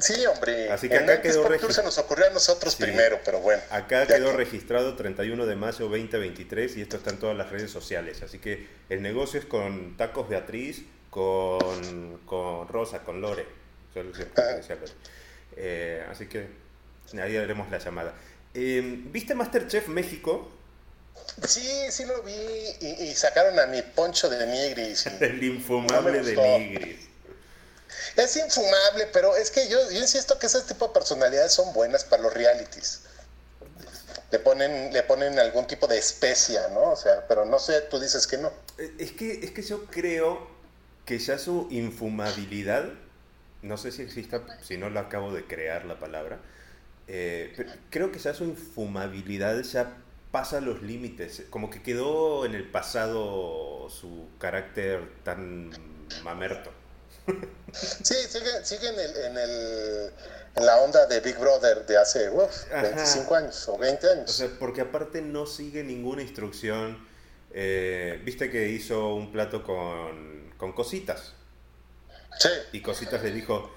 Sí, 0.00 0.26
hombre. 0.26 0.70
Así 0.72 0.88
que 0.88 0.96
en 0.96 1.04
acá 1.04 1.22
quedó 1.22 1.42
Xbox 1.44 1.60
Tour 1.60 1.70
regi- 1.70 1.74
se 1.74 1.82
nos 1.84 1.98
ocurrió 1.98 2.26
a 2.26 2.30
nosotros 2.30 2.74
Sí. 2.74 2.82
primero, 2.82 3.20
pero 3.24 3.38
bueno. 3.40 3.62
Acá 3.70 4.06
quedó 4.06 4.30
que- 4.32 4.36
registrado 4.36 4.96
31 4.96 5.46
de 5.46 5.54
mayo 5.56 5.88
2023 5.88 6.76
y 6.76 6.82
esto 6.82 6.96
está 6.96 7.10
en 7.10 7.18
todas 7.18 7.36
las 7.36 7.50
redes 7.50 7.70
sociales. 7.70 8.22
Así 8.22 8.38
que 8.40 8.66
el 8.88 9.00
negocio 9.02 9.38
es 9.40 9.46
con 9.46 9.96
Tacos 9.96 10.28
Beatriz, 10.28 10.82
con, 11.10 12.18
con 12.26 12.66
Rosa, 12.68 13.00
con 13.04 13.20
Lore. 13.20 13.46
Yo 13.94 14.02
siempre 14.14 14.42
Ah. 14.42 14.54
decía 14.56 14.76
Lore. 14.76 14.92
Eh, 15.56 16.04
así 16.10 16.26
que 16.26 16.46
ahí 17.20 17.36
haremos 17.36 17.70
la 17.70 17.78
llamada. 17.78 18.14
Eh, 18.54 18.82
¿Viste 19.12 19.34
Masterchef 19.34 19.88
México? 19.88 20.50
Sí, 21.46 21.90
sí 21.90 22.04
lo 22.04 22.22
vi 22.22 22.32
y, 22.80 22.86
y 23.04 23.14
sacaron 23.14 23.58
a 23.58 23.66
mi 23.66 23.82
poncho 23.82 24.28
de 24.28 24.46
Nigris. 24.46 25.06
El 25.20 25.42
infumable 25.44 26.22
No 26.22 26.24
de. 26.24 26.36
Nigris. 26.58 27.08
Es 28.16 28.36
infumable, 28.36 29.06
pero 29.12 29.34
es 29.36 29.50
que 29.50 29.68
yo, 29.68 29.78
yo 29.90 30.00
insisto 30.00 30.38
que 30.38 30.46
ese 30.46 30.60
tipo 30.62 30.88
de 30.88 30.92
personalidades 30.94 31.52
son 31.54 31.72
buenas 31.72 32.04
para 32.04 32.22
los 32.22 32.34
realities. 32.34 33.00
Le 34.30 34.38
ponen, 34.38 34.92
le 34.92 35.02
ponen 35.04 35.38
algún 35.38 35.66
tipo 35.66 35.86
de 35.86 35.98
especia, 35.98 36.68
¿no? 36.68 36.92
O 36.92 36.96
sea, 36.96 37.26
pero 37.28 37.44
no 37.46 37.58
sé, 37.58 37.80
tú 37.82 37.98
dices 37.98 38.26
que 38.26 38.36
no. 38.38 38.52
Eh, 38.78 38.94
Es 38.98 39.12
que, 39.12 39.32
es 39.44 39.50
que 39.52 39.62
yo 39.62 39.86
creo 39.86 40.46
que 41.06 41.18
ya 41.18 41.38
su 41.38 41.66
infumabilidad, 41.70 42.84
no 43.62 43.76
sé 43.78 43.92
si 43.92 44.02
exista, 44.02 44.42
si 44.62 44.76
no 44.76 44.90
lo 44.90 45.00
acabo 45.00 45.32
de 45.32 45.46
crear 45.46 45.84
la 45.86 45.98
palabra, 45.98 46.40
eh, 47.08 47.54
creo 47.90 48.12
que 48.12 48.18
ya 48.18 48.34
su 48.34 48.44
infumabilidad 48.44 49.60
ya 49.62 49.96
pasa 50.30 50.60
los 50.60 50.82
límites, 50.82 51.44
como 51.50 51.70
que 51.70 51.82
quedó 51.82 52.44
en 52.46 52.54
el 52.54 52.70
pasado 52.70 53.88
su 53.90 54.28
carácter 54.38 55.08
tan 55.24 55.70
mamerto. 56.22 56.70
Sí, 57.72 58.14
sigue, 58.14 58.64
sigue 58.64 58.88
en, 58.88 58.98
el, 58.98 59.16
en, 59.16 59.38
el, 59.38 60.12
en 60.56 60.66
la 60.66 60.78
onda 60.78 61.06
de 61.06 61.20
Big 61.20 61.36
Brother 61.38 61.84
de 61.86 61.98
hace 61.98 62.30
uf, 62.30 62.64
Ajá. 62.72 62.82
25 62.82 63.34
años 63.34 63.68
o 63.68 63.78
20 63.78 64.10
años. 64.10 64.30
O 64.30 64.32
sea, 64.32 64.48
porque 64.58 64.80
aparte 64.82 65.22
no 65.22 65.46
sigue 65.46 65.82
ninguna 65.84 66.22
instrucción. 66.22 67.06
eh, 67.50 68.20
Viste 68.24 68.50
que 68.50 68.68
hizo 68.68 69.14
un 69.14 69.32
plato 69.32 69.62
con, 69.64 70.52
con 70.56 70.72
cositas. 70.72 71.34
sí, 72.38 72.48
Y 72.72 72.82
Cositas 72.82 73.22
le 73.22 73.30
dijo, 73.32 73.70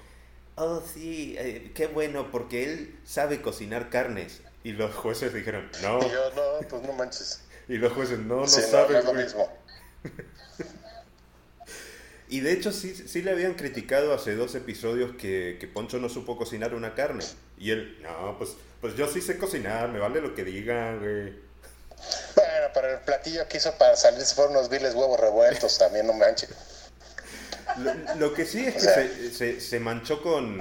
oh 0.62 0.82
sí, 0.94 1.34
eh, 1.38 1.72
qué 1.74 1.86
bueno, 1.88 2.30
porque 2.30 2.64
él 2.64 2.98
sabe 3.04 3.40
cocinar 3.42 3.90
carnes. 3.90 4.40
Y 4.64 4.72
los 4.72 4.94
jueces 4.94 5.34
dijeron, 5.34 5.68
no. 5.82 5.98
y 5.98 6.10
yo 6.10 6.30
no, 6.34 6.68
pues 6.68 6.82
no 6.82 6.92
manches. 6.92 7.40
Y 7.68 7.76
los 7.78 7.92
jueces, 7.92 8.18
no, 8.20 8.40
no 8.40 8.46
Sí, 8.46 8.60
sabe. 8.62 8.92
no 8.94 8.98
es 9.00 9.04
lo 9.04 9.12
güey". 9.12 9.24
mismo. 9.24 9.48
Y 12.28 12.40
de 12.40 12.52
hecho 12.52 12.72
sí, 12.72 12.94
sí 12.94 13.20
le 13.20 13.30
habían 13.30 13.54
criticado 13.54 14.14
hace 14.14 14.34
dos 14.34 14.54
episodios 14.54 15.14
que, 15.16 15.58
que 15.60 15.66
Poncho 15.68 15.98
no 15.98 16.08
supo 16.08 16.38
cocinar 16.38 16.72
una 16.74 16.94
carne. 16.94 17.24
Y 17.58 17.72
él, 17.72 17.98
no, 18.00 18.38
pues, 18.38 18.52
pues 18.80 18.96
yo 18.96 19.06
sí 19.06 19.20
sé 19.20 19.36
cocinar, 19.36 19.90
me 19.90 19.98
vale 19.98 20.22
lo 20.22 20.34
que 20.34 20.42
digan, 20.42 20.98
güey. 21.00 21.34
Bueno, 22.34 22.66
pero 22.72 22.88
el 22.90 23.00
platillo 23.00 23.46
que 23.48 23.58
hizo 23.58 23.76
para 23.76 23.96
salirse 23.96 24.34
fueron 24.34 24.56
unos 24.56 24.70
viles 24.70 24.94
huevos 24.94 25.20
revueltos, 25.20 25.76
también 25.76 26.06
no 26.06 26.14
manches. 26.14 26.48
Lo, 27.78 28.14
lo 28.16 28.34
que 28.34 28.44
sí 28.44 28.64
es 28.66 28.74
que 28.74 28.80
se, 28.80 29.32
se- 29.32 29.60
se 29.60 29.80
manchó 29.80 30.22
con, 30.22 30.60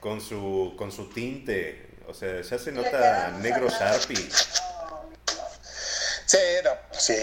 con, 0.00 0.20
su, 0.20 0.74
con 0.76 0.90
su 0.92 1.08
tinte. 1.10 1.90
O 2.08 2.14
sea, 2.14 2.40
ya 2.42 2.58
se 2.58 2.72
nota 2.72 3.30
negro 3.40 3.68
Sharpie. 3.68 4.28
Sí, 6.26 6.38
no, 6.64 6.70
sí. 6.98 7.16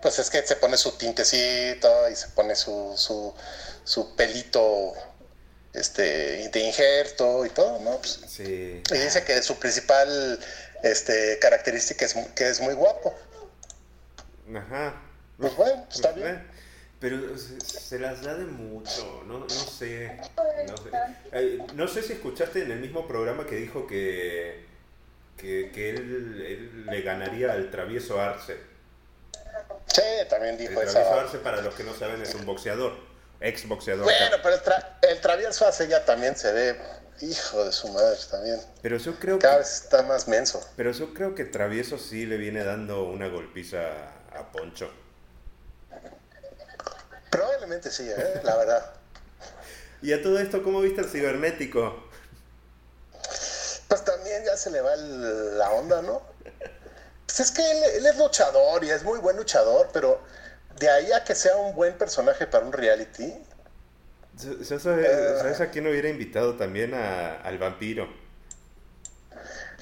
Pues 0.00 0.18
es 0.18 0.30
que 0.30 0.46
se 0.46 0.56
pone 0.56 0.76
su 0.76 0.92
tintecito 0.92 2.08
y 2.10 2.16
se 2.16 2.28
pone 2.28 2.54
su, 2.56 2.94
su, 2.96 3.34
su 3.84 4.16
pelito 4.16 4.94
este, 5.74 6.48
de 6.48 6.60
injerto 6.60 7.44
y 7.44 7.50
todo, 7.50 7.78
¿no? 7.80 7.98
Pues, 7.98 8.20
Sí. 8.26 8.82
y 8.90 8.98
dice 8.98 9.24
que 9.24 9.42
su 9.42 9.58
principal 9.58 10.40
este, 10.82 11.38
característica 11.40 12.04
es 12.06 12.14
que 12.34 12.48
es 12.48 12.60
muy 12.60 12.72
guapo. 12.74 13.14
Ajá. 14.56 15.02
Pues 15.38 15.54
bueno, 15.56 15.86
está 15.90 16.12
Pues, 16.12 16.24
bien. 16.24 16.50
Pero 17.00 17.38
se, 17.38 17.58
se 17.62 17.98
las 17.98 18.22
da 18.22 18.34
de 18.34 18.44
mucho, 18.44 19.22
no, 19.26 19.38
no 19.40 19.48
sé. 19.48 20.20
No 20.68 20.76
sé. 20.76 20.90
Eh, 21.32 21.58
no 21.74 21.88
sé 21.88 22.02
si 22.02 22.12
escuchaste 22.12 22.62
en 22.62 22.70
el 22.72 22.80
mismo 22.80 23.08
programa 23.08 23.46
que 23.46 23.56
dijo 23.56 23.86
que, 23.86 24.66
que, 25.38 25.70
que 25.72 25.90
él, 25.90 26.44
él 26.46 26.86
le 26.86 27.00
ganaría 27.00 27.52
al 27.52 27.70
travieso 27.70 28.20
Arce. 28.20 28.58
Sí, 29.86 30.02
también 30.28 30.54
El 30.54 30.58
dijo 30.58 30.74
travieso 30.74 31.00
eso. 31.00 31.20
Arce, 31.20 31.38
para 31.38 31.62
los 31.62 31.74
que 31.74 31.84
no 31.84 31.94
saben, 31.94 32.20
es 32.20 32.34
un 32.34 32.44
boxeador, 32.44 32.92
ex 33.40 33.66
boxeador. 33.66 34.04
Bueno, 34.04 34.36
pero 34.42 34.54
el, 34.56 34.60
tra- 34.62 34.98
el 35.02 35.20
travieso 35.20 35.66
hace 35.66 35.88
ya 35.88 36.04
también 36.04 36.36
se 36.36 36.52
ve, 36.52 36.76
hijo 37.22 37.64
de 37.64 37.72
su 37.72 37.88
madre, 37.88 38.18
también. 38.30 38.60
Pero 38.82 38.98
yo 38.98 39.14
creo 39.18 39.38
que 39.38 39.42
Cada 39.46 39.56
vez 39.58 39.84
está 39.84 40.02
más 40.02 40.28
menso. 40.28 40.60
Pero 40.76 40.92
yo 40.92 41.14
creo 41.14 41.34
que 41.34 41.46
Travieso 41.46 41.96
sí 41.96 42.26
le 42.26 42.36
viene 42.36 42.62
dando 42.62 43.04
una 43.04 43.28
golpiza 43.28 43.80
a 44.36 44.52
Poncho. 44.52 44.90
Probablemente 47.30 47.90
sí, 47.90 48.08
¿eh? 48.08 48.40
la 48.42 48.56
verdad. 48.56 48.92
Y 50.02 50.14
a 50.14 50.22
todo 50.22 50.38
esto, 50.38 50.62
¿cómo 50.62 50.80
viste 50.80 51.02
el 51.02 51.08
cibernético? 51.10 52.08
Pues 53.88 54.02
también 54.04 54.42
ya 54.46 54.56
se 54.56 54.70
le 54.70 54.80
va 54.80 54.94
el- 54.94 55.58
la 55.58 55.70
onda, 55.72 56.00
¿no? 56.00 56.22
Pues 57.26 57.40
es 57.40 57.50
que 57.50 57.60
él, 57.70 57.78
él 57.96 58.06
es 58.06 58.16
luchador 58.16 58.82
y 58.82 58.90
es 58.90 59.02
muy 59.04 59.18
buen 59.18 59.36
luchador, 59.36 59.90
pero 59.92 60.20
de 60.78 60.88
ahí 60.88 61.12
a 61.12 61.22
que 61.22 61.34
sea 61.34 61.54
un 61.56 61.74
buen 61.74 61.98
personaje 61.98 62.46
para 62.46 62.64
un 62.64 62.72
reality, 62.72 63.34
sabes, 64.64 64.82
¿Sabes 64.82 65.60
a 65.60 65.70
quién 65.70 65.86
hubiera 65.86 66.08
invitado 66.08 66.56
también 66.56 66.94
a- 66.94 67.36
al 67.42 67.58
vampiro? 67.58 68.08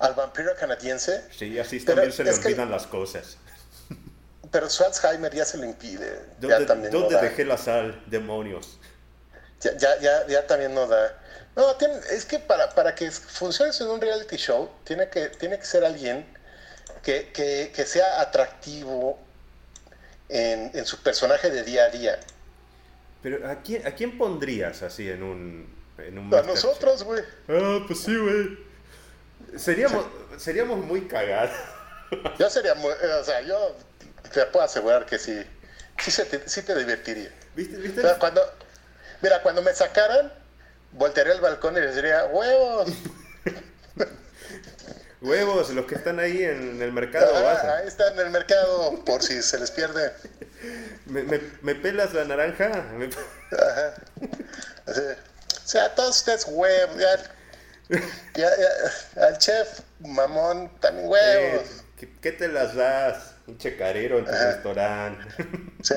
al 0.01 0.15
vampiro 0.15 0.53
canadiense, 0.57 1.25
Sí, 1.31 1.59
así 1.59 1.79
Pero 1.81 1.95
también 1.97 2.13
se 2.13 2.25
le 2.25 2.31
que- 2.41 2.47
olvidan 2.49 2.71
las 2.73 2.87
cosas. 2.89 3.37
Pero 4.51 4.69
su 4.71 4.85
Alzheimer 4.85 5.35
ya 5.35 5.45
se 5.45 5.57
lo 5.59 5.65
impide. 5.65 6.21
Ya 6.41 6.49
¿Dónde, 6.49 6.67
también 6.67 6.93
dónde 6.93 7.15
no 7.15 7.17
da. 7.17 7.23
dejé 7.23 7.45
la 7.45 7.57
sal, 7.59 8.03
demonios? 8.07 8.79
Ya, 9.61 9.77
ya, 9.77 9.99
ya, 10.01 10.27
ya 10.27 10.47
también 10.47 10.75
no 10.75 10.87
da. 10.87 11.19
No, 11.57 11.75
tiene- 11.77 11.99
es 12.11 12.25
que 12.25 12.39
para, 12.39 12.71
para 12.75 12.95
que 12.95 13.11
funcione 13.11 13.73
en 13.79 13.87
un 13.89 14.01
reality 14.01 14.37
show, 14.37 14.71
tiene 14.85 15.09
que, 15.09 15.29
tiene 15.31 15.59
que 15.59 15.65
ser 15.65 15.85
alguien 15.85 16.27
que, 17.03 17.31
que, 17.33 17.73
que 17.75 17.85
sea 17.85 18.21
atractivo 18.21 19.19
en, 20.29 20.71
en 20.75 20.87
su 20.87 21.03
personaje 21.03 21.51
de 21.51 21.63
día 21.65 21.85
a 21.85 21.89
día. 21.91 22.21
Pero 23.23 23.49
¿a 23.49 23.57
quién, 23.63 23.85
¿a 23.87 23.93
quién 23.95 24.17
pondrías 24.17 24.83
así 24.83 25.09
en 25.11 25.23
un, 25.25 25.75
en 25.99 26.19
un 26.19 26.33
A 26.33 26.43
nosotros, 26.43 27.03
güey. 27.03 27.23
Ah, 27.49 27.81
pues 27.87 28.01
sí, 28.03 28.17
güey. 28.17 28.59
Seríamos, 29.57 30.07
seríamos 30.37 30.79
muy 30.85 31.09
cagados. 31.09 31.51
Yo 32.39 32.49
sería 32.49 32.75
muy, 32.75 32.93
o 32.93 33.25
sea, 33.25 33.41
yo 33.43 33.77
te 34.33 34.45
puedo 34.47 34.65
asegurar 34.65 35.07
que 35.07 35.19
sí, 35.19 35.45
sí, 36.03 36.11
se 36.11 36.25
te, 36.25 36.49
sí 36.49 36.63
te 36.63 36.75
divertiría. 36.75 37.31
¿Viste? 37.55 37.77
¿Viste? 37.77 38.01
O 38.01 38.05
sea, 38.05 38.19
cuando, 38.19 38.41
mira, 39.23 39.43
cuando 39.43 39.63
me 39.63 39.73
sacaran, 39.75 40.33
voltearía 40.93 41.33
al 41.35 41.41
balcón 41.41 41.77
y 41.77 41.81
les 41.81 41.95
diría, 41.97 42.27
huevos. 42.27 42.89
Huevos, 45.21 45.71
los 45.71 45.87
que 45.87 45.97
están 45.97 46.21
ahí 46.21 46.45
en 46.45 46.81
el 46.81 46.93
mercado. 46.93 47.33
Ah, 47.35 47.79
ahí 47.79 47.89
está 47.89 48.07
en 48.13 48.21
el 48.21 48.31
mercado, 48.31 49.05
por 49.05 49.21
si 49.21 49.43
se 49.43 49.59
les 49.59 49.71
pierde. 49.73 50.13
¿Me, 51.07 51.25
me, 51.25 51.41
me 51.63 51.75
pelas 51.75 52.15
la 52.15 52.25
naranja? 52.25 52.69
Me- 52.93 53.09
Ajá. 53.51 53.95
O 54.87 55.69
sea, 55.69 55.93
todos 55.97 56.19
ustedes 56.19 56.45
huevos. 56.49 56.97
Ya, 56.99 57.17
ya- 58.35 58.51
ya, 59.17 59.27
al 59.27 59.39
chef, 59.39 59.81
mamón, 59.99 60.71
también 60.79 61.07
Eh, 61.07 61.09
huevos. 61.09 61.69
¿qué, 61.97 62.13
qué 62.21 62.31
te 62.33 62.47
las 62.47 62.77
das? 62.77 63.33
Un 63.49 63.59
checarero 63.59 64.19
en 64.19 64.25
tu 64.27 64.31
restaurante. 64.31 65.25
Sea, 65.83 65.97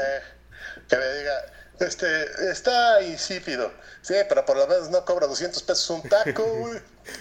que 0.87 0.95
me 0.97 1.05
diga, 1.19 1.33
este, 1.81 2.49
está 2.49 3.01
insípido. 3.03 3.71
Sí, 4.01 4.15
pero 4.29 4.45
por 4.45 4.57
lo 4.57 4.65
menos 4.67 4.89
no 4.89 5.03
cobra 5.05 5.27
200 5.27 5.61
pesos 5.63 5.89
un 5.89 6.09
taco, 6.09 6.43
güey. 6.59 6.79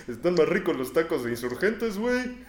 Están 0.08 0.34
más 0.34 0.48
ricos 0.48 0.76
los 0.76 0.92
tacos 0.92 1.24
de 1.24 1.30
insurgentes, 1.30 1.98
güey. 1.98 2.44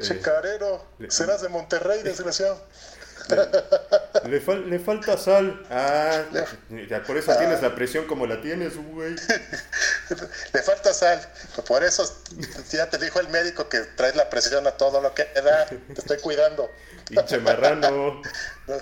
Checarero, 0.00 0.84
serás 1.08 1.42
de 1.42 1.48
Monterrey, 1.48 2.02
desgraciado. 2.02 2.62
Le, 4.28 4.40
fal- 4.44 4.66
le 4.66 4.78
falta 4.78 5.16
sal. 5.16 5.66
Ah, 5.70 6.22
ya 6.88 7.02
por 7.02 7.16
eso 7.16 7.34
tienes 7.36 7.62
la 7.62 7.74
presión 7.74 8.06
como 8.06 8.26
la 8.26 8.40
tienes, 8.40 8.76
güey. 8.76 9.16
Le 10.52 10.62
falta 10.62 10.92
sal. 10.92 11.20
Por 11.66 11.82
eso 11.84 12.04
ya 12.70 12.88
te 12.88 12.98
dijo 12.98 13.20
el 13.20 13.28
médico 13.28 13.68
que 13.68 13.80
traes 13.80 14.16
la 14.16 14.28
presión 14.30 14.66
a 14.66 14.72
todo 14.72 15.00
lo 15.00 15.14
que 15.14 15.24
da. 15.34 15.66
Te 15.66 16.00
estoy 16.00 16.18
cuidando. 16.18 16.70
Pinche 17.08 17.38
marrano. 17.38 18.22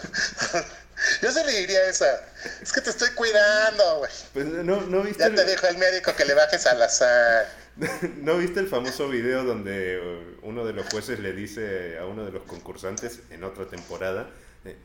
Yo 1.23 1.33
se 1.33 1.45
le 1.45 1.61
diría 1.61 1.89
esa. 1.89 2.07
Es 2.63 2.73
que 2.73 2.81
te 2.81 2.91
estoy 2.91 3.11
cuidando, 3.11 3.99
güey. 3.99 4.11
Pues, 4.33 4.47
¿no, 4.47 4.81
no, 4.83 5.03
viste 5.03 5.21
Ya 5.21 5.27
el, 5.27 5.35
te 5.35 5.45
dijo 5.45 5.67
el 5.67 5.77
médico 5.79 6.15
que 6.17 6.25
le 6.25 6.35
bajes 6.35 6.67
a 6.67 6.75
la 6.75 6.89
sal. 6.89 7.47
¿No 8.19 8.39
viste 8.39 8.61
el 8.61 8.69
famoso 8.69 9.09
video 9.09 9.45
donde 9.45 10.37
uno 10.43 10.65
de 10.65 10.73
los 10.73 10.87
jueces 10.87 11.19
le 11.19 11.33
dice 11.33 11.99
a 11.99 12.07
uno 12.07 12.25
de 12.25 12.31
los 12.31 12.45
concursantes 12.45 13.21
en 13.31 13.43
otra 13.43 13.67
temporada, 13.67 14.31
eh, 14.65 14.77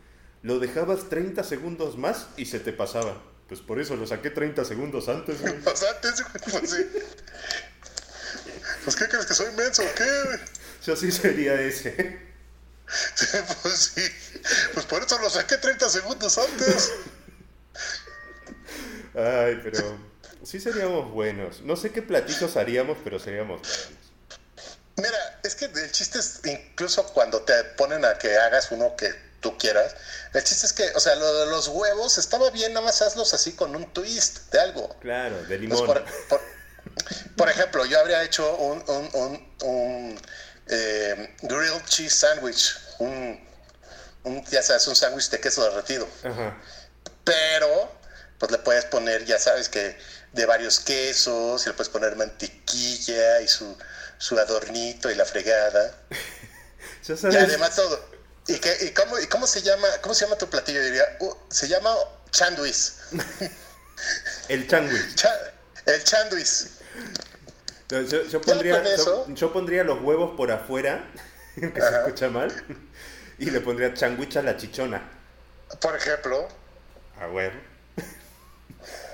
lo 0.42 0.60
dejabas 0.60 1.08
30 1.10 1.44
segundos 1.44 1.98
más 1.98 2.28
y 2.36 2.46
se 2.46 2.60
te 2.60 2.74
pasaba? 2.74 3.22
Pues 3.50 3.62
por 3.62 3.80
eso 3.82 3.96
lo 3.96 4.06
saqué 4.06 4.30
30 4.30 4.64
segundos 4.64 5.10
antes, 5.10 5.42
güey. 5.42 5.54
Pues 5.64 5.84
antes, 5.84 6.24
pues 6.52 6.70
sí. 6.70 6.88
Pues 8.84 8.96
¿qué 8.96 9.08
crees 9.08 9.26
que 9.26 9.34
soy 9.34 9.52
menso 9.56 9.84
o 9.84 9.96
qué? 9.96 10.40
Yo 10.86 10.96
sí 10.96 11.12
sería 11.12 11.60
ese. 11.60 12.30
Sí, 13.16 13.38
pues 13.62 13.92
sí. 13.96 14.02
Pues 14.74 14.86
por 14.86 15.04
eso 15.04 15.20
lo 15.20 15.30
saqué 15.30 15.58
30 15.58 15.90
segundos 15.90 16.38
antes. 16.38 16.92
Ay, 19.16 19.60
pero 19.64 19.98
sí 20.44 20.60
seríamos 20.60 21.12
buenos. 21.12 21.62
No 21.62 21.76
sé 21.76 21.92
qué 21.92 22.02
platillos 22.02 22.56
haríamos, 22.56 22.98
pero 23.04 23.20
seríamos 23.20 23.62
buenos. 23.62 23.90
Mira, 24.96 25.40
es 25.44 25.56
que 25.56 25.66
el 25.66 25.92
chiste 25.92 26.20
es 26.20 26.42
incluso 26.46 27.06
cuando 27.14 27.42
te 27.42 27.54
ponen 27.78 28.04
a 28.06 28.18
que 28.18 28.36
hagas 28.38 28.72
uno 28.72 28.96
que 28.96 29.29
tú 29.42 29.58
quieras, 29.58 29.96
el 30.34 30.44
chiste 30.44 30.66
es 30.66 30.74
que, 30.74 30.90
o 30.96 31.00
sea, 31.00 31.16
lo 31.16 31.34
de 31.40 31.46
los 31.48 31.68
huevos 31.70 32.18
estaba 32.18 32.50
bien, 32.52 32.74
nada 32.74 32.86
más 32.86 33.02
hazlos 33.02 33.34
así 33.34 33.54
con 33.54 33.76
un 33.76 33.92
twist 33.94 34.52
de 34.52 34.60
algo. 34.60 34.98
Claro, 35.00 35.38
de 35.38 35.46
Pues, 35.48 35.60
limón. 35.62 35.86
por, 35.86 36.06
por- 36.28 36.42
por 37.38 37.50
ejemplo, 37.50 37.86
yo 37.86 38.00
habría 38.00 38.24
hecho 38.24 38.56
un, 38.58 38.84
un, 38.88 39.10
un, 39.14 39.54
un, 39.64 40.22
eh, 40.68 41.36
grilled 41.42 41.84
cheese 41.86 42.14
sandwich, 42.16 42.76
un, 43.00 43.40
ya 44.50 44.62
sabes, 44.62 44.88
un 44.88 44.96
sándwich 44.96 45.30
de 45.30 45.40
queso 45.40 45.64
derretido. 45.64 46.08
Ajá. 46.24 46.58
Pero, 47.24 47.92
pues 48.40 48.52
le 48.52 48.58
puedes 48.60 48.86
poner, 48.86 49.26
ya 49.26 49.40
sabes 49.40 49.70
que 49.70 49.98
de 50.34 50.46
varios 50.46 50.80
quesos, 50.80 51.64
y 51.66 51.70
le 51.70 51.74
puedes 51.74 51.90
poner 51.90 52.16
mantequilla 52.16 53.42
y 53.42 53.48
su, 53.48 53.78
su 54.18 54.38
adornito 54.38 55.10
y 55.10 55.16
la 55.16 55.26
fregada. 55.26 55.96
Ya 57.08 57.16
Y 57.32 57.36
además 57.38 57.76
todo. 57.76 58.00
¿Y, 58.50 58.60
qué, 58.60 58.78
y, 58.86 58.90
cómo, 58.92 59.20
y 59.20 59.28
cómo 59.28 59.46
se 59.48 59.62
llama 59.62 59.88
cómo 60.02 60.14
se 60.16 60.26
llama 60.26 60.38
tu 60.38 60.50
platillo? 60.50 60.84
Diría, 60.84 61.04
uh, 61.20 61.34
se 61.50 61.68
llama 61.68 61.94
chanduis. 62.32 62.98
el 64.50 64.68
chándwich. 64.68 65.16
Cha- 65.16 65.54
el 65.86 66.04
chanduis. 66.04 66.72
No, 67.92 68.02
Yo, 68.02 68.24
yo 68.24 68.42
pondría, 68.42 68.78
con 68.84 68.88
eso? 68.88 69.26
yo, 69.28 69.34
yo 69.36 69.54
pondría 69.54 69.84
los 69.84 70.02
huevos 70.02 70.36
por 70.38 70.52
afuera, 70.52 71.10
que 71.56 71.82
se 71.82 71.90
escucha 72.00 72.30
mal, 72.30 72.52
y 73.38 73.50
le 73.50 73.62
pondría 73.62 73.94
changuich 73.94 74.38
a 74.38 74.42
la 74.42 74.58
chichona. 74.58 75.10
Por 75.82 75.96
ejemplo, 75.96 76.48
A 77.20 77.28
huevo. 77.28 77.56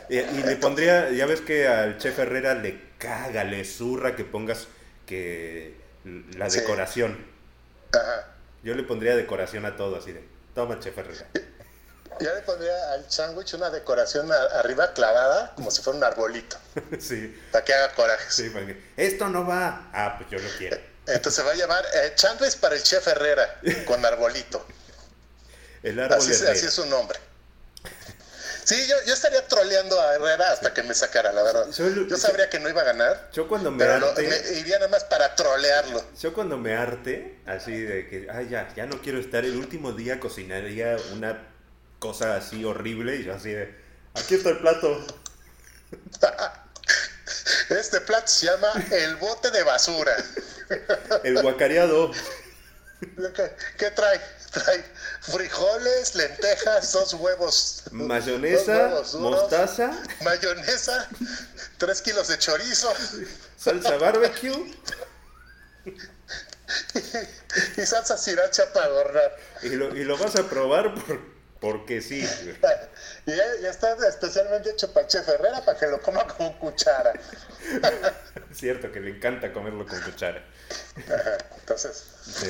Y, 0.09 0.17
y 0.19 0.43
le 0.43 0.55
pondría, 0.57 1.09
ya 1.11 1.25
ves 1.25 1.41
que 1.41 1.67
al 1.67 1.97
chef 1.97 2.19
Herrera 2.19 2.53
le 2.53 2.79
caga, 2.99 3.43
le 3.43 3.65
zurra 3.65 4.15
que 4.15 4.23
pongas 4.23 4.67
que 5.07 5.75
la 6.37 6.49
Sí. 6.49 6.59
decoración. 6.59 7.25
ajá. 7.93 8.31
Yo 8.65 8.73
le 8.73 8.81
pondría 8.81 9.15
decoración 9.15 9.63
a 9.67 9.77
todo, 9.77 9.95
así 9.97 10.11
de, 10.11 10.27
toma 10.55 10.79
chef 10.79 10.97
Herrera. 10.97 11.27
yo 12.19 12.33
le 12.33 12.41
pondría 12.41 12.93
al 12.93 13.09
sándwich 13.11 13.53
una 13.53 13.69
decoración 13.69 14.31
arriba 14.31 14.91
clavada, 14.93 15.53
como 15.55 15.69
si 15.69 15.83
fuera 15.83 15.97
un 15.99 16.03
arbolito, 16.03 16.57
sí, 16.99 17.39
para 17.51 17.63
que 17.63 17.73
haga 17.75 17.93
corajes. 17.93 18.33
sí, 18.33 18.49
para 18.49 18.65
que, 18.65 18.81
esto 18.97 19.29
no 19.29 19.45
va. 19.45 19.87
Ah, 19.93 20.15
pues 20.17 20.31
yo 20.31 20.39
lo 20.39 20.57
quiero. 20.57 20.77
Entonces 21.05 21.35
se 21.35 21.43
va 21.43 21.51
a 21.51 21.55
llamar 21.55 21.85
eh, 21.93 22.13
sándwich 22.15 22.57
para 22.57 22.73
el 22.75 22.81
chef 22.81 23.07
Herrera, 23.07 23.61
con 23.85 24.03
arbolito. 24.03 24.65
El 25.83 25.99
árbol 25.99 26.17
Así, 26.17 26.31
Herrera. 26.33 26.53
así 26.53 26.65
es 26.65 26.73
su 26.73 26.87
nombre. 26.87 27.19
Sí, 28.65 28.75
yo, 28.87 28.95
yo 29.05 29.13
estaría 29.13 29.47
troleando 29.47 29.99
a 30.01 30.15
Herrera 30.15 30.51
hasta 30.51 30.73
que 30.73 30.81
me 30.83 30.93
sacara, 30.95 31.31
la 31.31 31.43
verdad. 31.43 31.67
Yo 31.71 32.17
sabría 32.17 32.49
que 32.49 32.59
no 32.59 32.67
iba 32.67 32.81
a 32.81 32.85
ganar, 32.85 33.29
Yo 33.31 33.47
cuando 33.47 33.69
me 33.71 33.77
pero 33.85 33.99
lo- 33.99 34.07
harte, 34.09 34.23
me 34.27 34.59
iría 34.59 34.77
nada 34.79 34.89
más 34.89 35.03
para 35.05 35.35
trolearlo. 35.35 36.03
yo 36.19 36.33
cuando 36.33 36.57
me 36.57 36.75
harte, 36.75 37.39
así 37.45 37.79
de 37.79 38.09
que, 38.09 38.27
ay 38.31 38.49
ya, 38.49 38.73
ya 38.75 38.85
no 38.87 38.99
quiero 39.01 39.19
estar, 39.19 39.45
el 39.45 39.55
último 39.55 39.91
día 39.93 40.19
cocinaría 40.19 40.97
una 41.13 41.47
cosa 41.99 42.35
así 42.35 42.65
horrible 42.65 43.17
y 43.17 43.23
yo 43.25 43.35
así 43.35 43.51
de, 43.51 43.73
aquí 44.15 44.35
está 44.35 44.49
el 44.49 44.59
plato. 44.59 45.05
Este 47.69 47.99
plato 48.01 48.27
se 48.27 48.45
llama 48.47 48.71
el 48.91 49.15
bote 49.17 49.49
de 49.51 49.63
basura. 49.63 50.15
El 51.23 51.41
guacareado. 51.41 52.11
¿Qué, 53.35 53.51
qué 53.77 53.91
trae? 53.91 54.19
Trae 54.55 54.83
frijoles, 55.21 56.15
lentejas, 56.15 56.91
dos 56.93 57.13
huevos. 57.13 57.83
Mayonesa, 57.91 58.73
dos 58.89 58.89
huevos 58.89 59.11
duros, 59.13 59.41
mostaza, 59.41 59.91
Mayonesa, 60.21 61.07
tres 61.77 62.01
kilos 62.01 62.27
de 62.29 62.37
chorizo 62.39 62.91
salsa 63.57 63.97
barbecue 63.97 64.73
y 67.77 67.85
salsa 67.85 68.17
sriracha 68.17 68.71
para 68.73 68.85
adornar. 68.87 69.35
y 69.61 69.69
lo, 69.69 69.95
y 69.95 70.03
lo 70.03 70.17
vas 70.17 70.35
a 70.35 70.43
probar 70.43 70.93
por, 70.95 71.19
porque 71.59 72.01
sí. 72.01 72.27
Y 73.25 73.31
ya, 73.31 73.43
ya 73.61 73.69
está 73.69 73.95
especialmente 74.07 74.71
hecho 74.71 74.91
para 74.93 75.07
Chef 75.07 75.27
Herrera 75.27 75.63
para 75.65 75.77
que 75.77 75.87
lo 75.87 76.01
coma 76.01 76.25
con 76.27 76.53
cuchara. 76.59 77.13
Cierto 78.53 78.91
que 78.91 78.99
le 78.99 79.11
encanta 79.11 79.51
comerlo 79.51 79.85
con 79.85 79.99
cuchara. 80.01 80.43
Ajá, 81.07 81.37
Entonces, 81.59 82.03
Sí. 82.23 82.47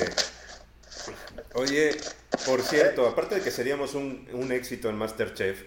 Oye, 1.54 1.96
por 2.44 2.62
cierto, 2.62 3.06
aparte 3.06 3.36
de 3.36 3.40
que 3.42 3.50
seríamos 3.50 3.94
un, 3.94 4.28
un 4.32 4.52
éxito 4.52 4.88
en 4.88 4.96
Masterchef, 4.96 5.62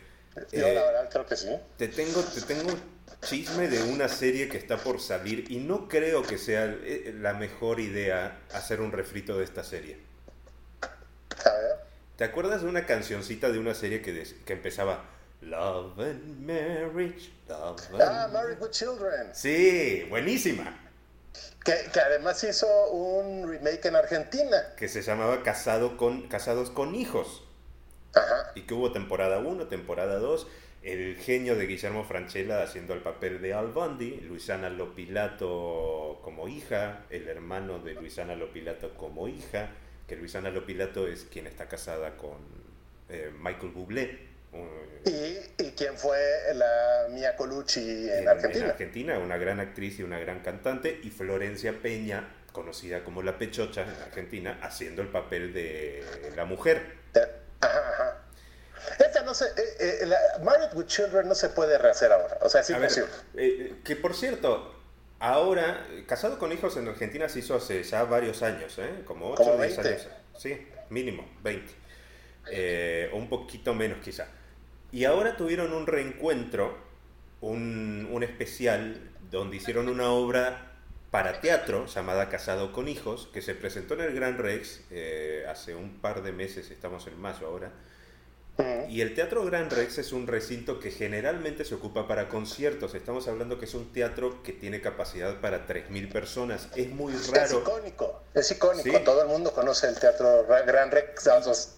yo 0.52 0.68
eh, 0.68 0.74
la 0.74 0.84
verdad 0.86 1.10
creo 1.12 1.26
que 1.26 1.36
sí. 1.36 1.50
te 1.78 1.88
tengo, 1.88 2.22
te 2.22 2.42
tengo 2.42 2.70
chisme 3.26 3.68
de 3.68 3.82
una 3.84 4.08
serie 4.08 4.48
que 4.48 4.58
está 4.58 4.78
por 4.78 5.02
salir 5.02 5.46
y 5.52 5.58
no 5.58 5.88
creo 5.90 6.22
que 6.24 6.38
sea 6.38 6.66
eh, 6.66 7.14
la 7.20 7.34
mejor 7.34 7.80
idea 7.80 8.40
hacer 8.54 8.80
un 8.82 8.92
refrito 8.92 9.38
de 9.38 9.44
esta 9.44 9.64
serie. 9.64 9.98
A 10.82 11.50
ver. 11.52 11.76
¿Te 12.16 12.24
acuerdas 12.24 12.62
de 12.62 12.68
una 12.70 12.86
cancioncita 12.86 13.50
de 13.50 13.60
una 13.60 13.74
serie 13.74 14.02
que, 14.02 14.14
des- 14.14 14.36
que 14.46 14.54
empezaba 14.54 15.06
Love 15.42 16.00
and 16.00 16.40
Marriage, 16.46 17.32
Love 17.48 17.82
and 17.94 18.02
Ah, 18.02 18.30
Married 18.32 18.58
with 18.62 18.72
Children. 18.72 19.30
Sí, 19.34 20.06
buenísima. 20.10 20.89
Que, 21.64 21.74
que 21.94 22.00
además 22.00 22.44
hizo 22.44 22.68
un 22.92 23.50
remake 23.50 23.86
en 23.88 23.96
Argentina. 23.96 24.74
Que 24.78 24.88
se 24.88 25.02
llamaba 25.02 25.44
Casado 25.44 25.98
con, 25.98 26.28
Casados 26.28 26.70
con 26.70 26.96
Hijos. 26.96 27.44
Ajá. 28.16 28.52
Y 28.56 28.62
que 28.62 28.74
hubo 28.74 28.92
temporada 28.92 29.40
1, 29.40 29.68
temporada 29.68 30.16
2. 30.20 30.48
El 30.82 31.18
genio 31.18 31.56
de 31.58 31.68
Guillermo 31.68 32.06
Franchella 32.06 32.64
haciendo 32.64 32.94
el 32.94 33.02
papel 33.02 33.42
de 33.42 33.54
Al 33.54 33.68
Bundy, 33.68 34.22
Luisana 34.22 34.70
Lopilato 34.70 36.20
como 36.24 36.48
hija, 36.48 37.04
el 37.10 37.28
hermano 37.28 37.80
de 37.80 37.96
Luisana 37.96 38.36
Lopilato 38.36 38.96
como 38.96 39.28
hija, 39.28 39.72
que 40.08 40.16
Luisana 40.16 40.50
Lopilato 40.52 41.08
es 41.08 41.26
quien 41.26 41.48
está 41.48 41.68
casada 41.68 42.16
con 42.16 42.38
eh, 43.10 43.32
Michael 43.38 43.72
Bublé. 43.74 44.20
un- 44.54 44.89
¿Y, 45.06 45.64
y 45.64 45.72
quién 45.78 45.98
fue 45.98 46.18
la 46.54 47.08
Mia 47.10 47.36
Colucci 47.36 48.10
en, 48.10 48.20
en, 48.20 48.28
Argentina? 48.28 48.66
en 48.66 48.72
Argentina, 48.72 49.20
una 49.20 49.38
gran 49.38 49.60
actriz 49.60 50.00
y 50.00 50.04
una 50.04 50.20
gran 50.20 50.40
cantante, 50.42 51.00
y 51.04 51.10
Florencia 51.10 51.82
Peña, 51.82 52.28
conocida 52.52 53.04
como 53.04 53.22
La 53.24 53.38
Pechocha 53.38 53.84
en 53.84 53.90
Argentina, 54.04 54.60
haciendo 54.62 55.02
el 55.02 55.08
papel 55.10 55.54
de 55.54 56.04
la 56.36 56.46
mujer. 56.46 56.98
Ajá, 57.62 57.90
ajá. 57.90 58.16
Esta 59.00 59.24
no 59.24 59.34
se, 59.34 59.46
eh, 59.46 59.52
eh, 59.80 60.06
la 60.06 60.18
Married 60.44 60.74
with 60.74 60.86
Children 60.88 61.28
no 61.28 61.36
se 61.36 61.50
puede 61.50 61.78
rehacer 61.78 62.12
ahora. 62.12 62.38
O 62.42 62.50
sea, 62.50 62.62
es 62.62 62.70
imposible. 62.70 63.10
eh, 63.36 63.76
que 63.84 63.96
por 63.96 64.16
cierto, 64.16 64.74
ahora, 65.20 65.86
Casado 66.08 66.40
con 66.40 66.52
Hijos 66.52 66.76
en 66.78 66.88
Argentina 66.88 67.28
se 67.30 67.40
hizo 67.40 67.56
hace 67.56 67.84
ya 67.84 68.04
varios 68.04 68.42
años, 68.42 68.78
¿eh? 68.80 69.04
Como 69.06 69.32
8 69.32 69.36
Como 69.44 69.52
o 69.56 69.58
10 69.62 69.78
20. 69.78 69.90
años. 69.90 70.08
Sí, 70.38 70.68
mínimo, 70.90 71.30
20. 71.44 71.74
Eh, 72.52 73.10
o 73.14 73.18
un 73.18 73.30
poquito 73.30 73.74
menos 73.74 74.00
quizá. 74.04 74.28
Y 74.92 75.06
ahora 75.06 75.38
tuvieron 75.38 75.74
un 75.74 75.86
reencuentro, 75.88 76.78
un, 77.42 78.08
un 78.12 78.24
especial, 78.24 79.10
donde 79.32 79.58
hicieron 79.58 79.88
una 79.90 80.12
obra 80.12 80.66
para 81.12 81.42
teatro 81.42 81.86
llamada 81.88 82.30
Casado 82.30 82.72
con 82.72 82.88
Hijos, 82.88 83.30
que 83.34 83.42
se 83.42 83.56
presentó 83.56 83.94
en 83.96 84.02
el 84.02 84.14
Gran 84.16 84.38
Rex 84.38 84.82
eh, 84.92 85.46
hace 85.50 85.76
un 85.76 86.00
par 86.02 86.22
de 86.24 86.32
meses, 86.32 86.70
estamos 86.72 87.06
en 87.08 87.20
mayo 87.20 87.48
ahora. 87.48 87.72
Y 88.90 89.00
el 89.00 89.16
Teatro 89.16 89.46
Gran 89.46 89.70
Rex 89.70 90.00
es 90.00 90.12
un 90.12 90.28
recinto 90.28 90.82
que 90.82 90.92
generalmente 90.92 91.64
se 91.64 91.76
ocupa 91.76 92.10
para 92.10 92.28
conciertos. 92.28 92.94
Estamos 92.94 93.30
hablando 93.30 93.58
que 93.58 93.64
es 93.64 93.74
un 93.74 93.94
teatro 93.94 94.44
que 94.44 94.52
tiene 94.52 94.82
capacidad 94.82 95.40
para 95.40 95.66
3.000 95.66 96.12
personas. 96.12 96.68
Es 96.76 96.90
muy 96.90 97.14
Es 97.14 97.32
raro. 97.32 97.60
icónico, 97.62 98.22
es 98.34 98.52
icónico. 98.52 98.98
Sí. 98.98 99.04
Todo 99.06 99.22
el 99.22 99.30
mundo 99.30 99.54
conoce 99.54 99.88
el 99.88 99.98
teatro 99.98 100.46
Ra- 100.46 100.64
Gran 100.64 100.92
Rex 100.92 101.30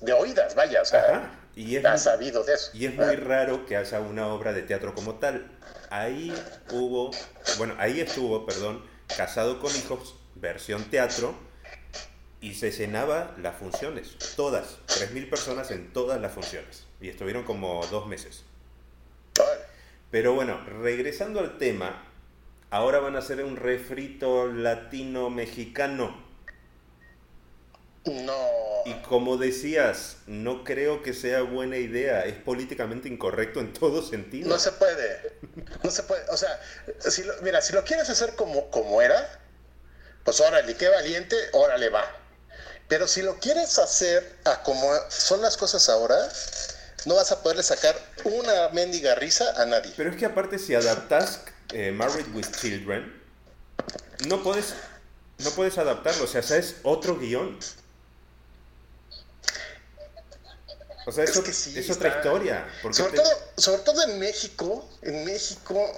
de 0.01 0.14
oídas, 0.14 0.55
vaya, 0.55 0.82
o 0.82 0.86
sea, 0.86 1.01
Ajá. 1.03 1.39
Y 1.55 1.75
es, 1.75 1.85
ha 1.85 1.89
muy- 1.91 1.99
sabido 1.99 2.43
de 2.43 2.53
eso. 2.53 2.71
y 2.73 2.85
es 2.85 2.95
muy 2.95 3.15
raro 3.15 3.65
que 3.65 3.75
haya 3.77 3.99
una 3.99 4.27
obra 4.27 4.53
de 4.53 4.61
teatro 4.63 4.93
como 4.95 5.15
tal. 5.15 5.51
Ahí 5.89 6.33
hubo, 6.71 7.11
bueno, 7.57 7.75
ahí 7.77 7.99
estuvo, 7.99 8.45
perdón, 8.45 8.83
Casado 9.17 9.59
con 9.59 9.75
Hijos, 9.75 10.15
versión 10.35 10.85
teatro, 10.85 11.35
y 12.39 12.53
se 12.53 12.71
llenaba 12.71 13.35
las 13.37 13.57
funciones, 13.57 14.15
todas, 14.37 14.77
3.000 14.87 15.29
personas 15.29 15.69
en 15.71 15.91
todas 15.91 16.19
las 16.21 16.31
funciones. 16.31 16.85
Y 17.01 17.09
estuvieron 17.09 17.43
como 17.43 17.85
dos 17.87 18.07
meses. 18.07 18.43
Pero 20.09 20.33
bueno, 20.33 20.59
regresando 20.81 21.39
al 21.41 21.57
tema, 21.57 22.03
ahora 22.69 22.99
van 22.99 23.15
a 23.15 23.19
hacer 23.19 23.43
un 23.43 23.57
refrito 23.57 24.47
latino-mexicano. 24.47 26.30
No. 28.05 28.35
Y 28.85 28.93
como 29.03 29.37
decías, 29.37 30.15
no 30.25 30.63
creo 30.63 31.03
que 31.03 31.13
sea 31.13 31.41
buena 31.43 31.77
idea, 31.77 32.25
es 32.25 32.33
políticamente 32.35 33.07
incorrecto 33.07 33.59
en 33.59 33.73
todo 33.73 34.01
sentido. 34.01 34.49
No 34.49 34.57
se 34.57 34.71
puede. 34.71 35.37
No 35.83 35.91
se 35.91 36.01
puede. 36.03 36.23
O 36.29 36.37
sea, 36.37 36.59
si 36.99 37.23
lo- 37.23 37.35
mira, 37.43 37.61
si 37.61 37.73
lo 37.73 37.83
quieres 37.83 38.09
hacer 38.09 38.35
como, 38.35 38.71
como 38.71 39.01
era, 39.03 39.39
pues 40.23 40.39
órale, 40.41 40.75
qué 40.75 40.87
valiente, 40.89 41.35
órale, 41.53 41.89
va. 41.89 42.03
Pero 42.87 43.07
si 43.07 43.21
lo 43.21 43.35
quieres 43.37 43.77
hacer 43.77 44.35
a 44.45 44.63
como 44.63 44.89
son 45.09 45.41
las 45.41 45.55
cosas 45.55 45.87
ahora, 45.87 46.17
no 47.05 47.15
vas 47.15 47.31
a 47.31 47.41
poderle 47.43 47.63
sacar 47.63 47.95
una 48.23 48.69
mendiga 48.69 49.13
risa 49.15 49.61
a 49.61 49.65
nadie. 49.65 49.93
Pero 49.95 50.09
es 50.09 50.15
que 50.17 50.25
aparte 50.25 50.57
si 50.59 50.73
adaptas 50.73 51.41
eh, 51.71 51.91
Married 51.91 52.25
with 52.33 52.47
Children, 52.59 53.21
no 54.27 54.41
puedes, 54.43 54.73
no 55.37 55.51
puedes 55.51 55.77
adaptarlo, 55.77 56.23
o 56.23 56.27
sea, 56.27 56.41
es 56.41 56.75
otro 56.83 57.17
guion. 57.17 57.57
O 61.12 61.14
sea, 61.14 61.24
es, 61.26 61.32
Es 61.32 61.38
ot- 61.38 61.43
que 61.43 61.53
sí, 61.53 61.78
es 61.78 61.89
otra 61.89 62.07
historia. 62.16 62.66
Sobre 62.91 63.12
te- 63.12 63.18
todo, 63.18 63.32
sobre 63.57 63.82
todo 63.82 64.03
en 64.03 64.18
México, 64.20 64.89
en 65.01 65.26
México, 65.26 65.91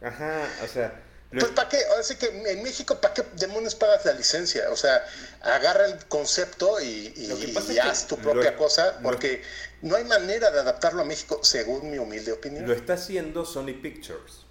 Ajá, 0.00 0.48
o 0.62 0.68
sea... 0.68 1.02
lo- 1.32 1.40
pues 1.40 1.52
¿para 1.52 1.68
qué? 1.68 1.84
Ahora 1.90 2.02
sí 2.04 2.14
que 2.16 2.26
en 2.26 2.62
México, 2.62 3.00
¿para 3.00 3.14
qué 3.14 3.24
demonios 3.34 3.74
pagas 3.74 4.04
la 4.04 4.12
licencia? 4.12 4.70
O 4.70 4.76
sea, 4.76 5.04
agarra 5.42 5.86
el 5.86 6.04
concepto 6.06 6.80
y, 6.80 7.12
y- 7.16 7.78
haz 7.80 8.06
tu 8.06 8.16
lo- 8.18 8.22
propia 8.22 8.56
cosa, 8.56 8.92
lo- 8.92 9.02
porque 9.02 9.42
no 9.82 9.96
hay 9.96 10.04
manera 10.04 10.50
de 10.52 10.60
adaptarlo 10.60 11.02
a 11.02 11.04
México, 11.04 11.40
según 11.42 11.90
mi 11.90 11.98
humilde 11.98 12.30
opinión. 12.32 12.64
Lo 12.66 12.72
está 12.72 12.92
haciendo 12.94 13.44
Sony 13.44 13.74
Pictures. 13.82 14.44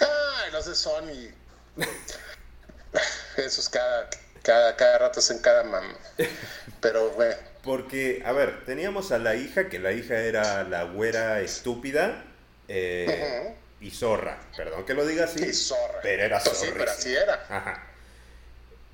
Ah, 0.00 0.44
los 0.52 0.66
de 0.66 0.74
Sony. 0.76 1.34
Esos 3.36 3.68
cada, 3.68 4.08
cada, 4.42 4.76
cada 4.76 4.98
rato 4.98 5.20
es 5.20 5.30
en 5.30 5.40
cada 5.40 5.64
mam. 5.64 5.84
Pero 6.80 7.10
bueno, 7.12 7.36
Porque, 7.62 8.22
a 8.24 8.32
ver, 8.32 8.64
teníamos 8.64 9.12
a 9.12 9.18
la 9.18 9.36
hija, 9.36 9.68
que 9.68 9.78
la 9.78 9.92
hija 9.92 10.18
era 10.20 10.64
la 10.64 10.84
güera 10.84 11.40
estúpida 11.40 12.24
eh, 12.68 13.54
y 13.80 13.90
zorra. 13.90 14.38
Perdón 14.56 14.84
que 14.84 14.94
lo 14.94 15.06
diga 15.06 15.24
así. 15.24 15.44
y 15.44 15.52
zorra. 15.52 16.00
Pero 16.02 16.22
era 16.24 16.40
Pues 16.42 16.58
sí, 16.58 16.66
pero 16.76 16.90
así 16.90 17.14
era. 17.14 17.46
Ajá. 17.48 17.82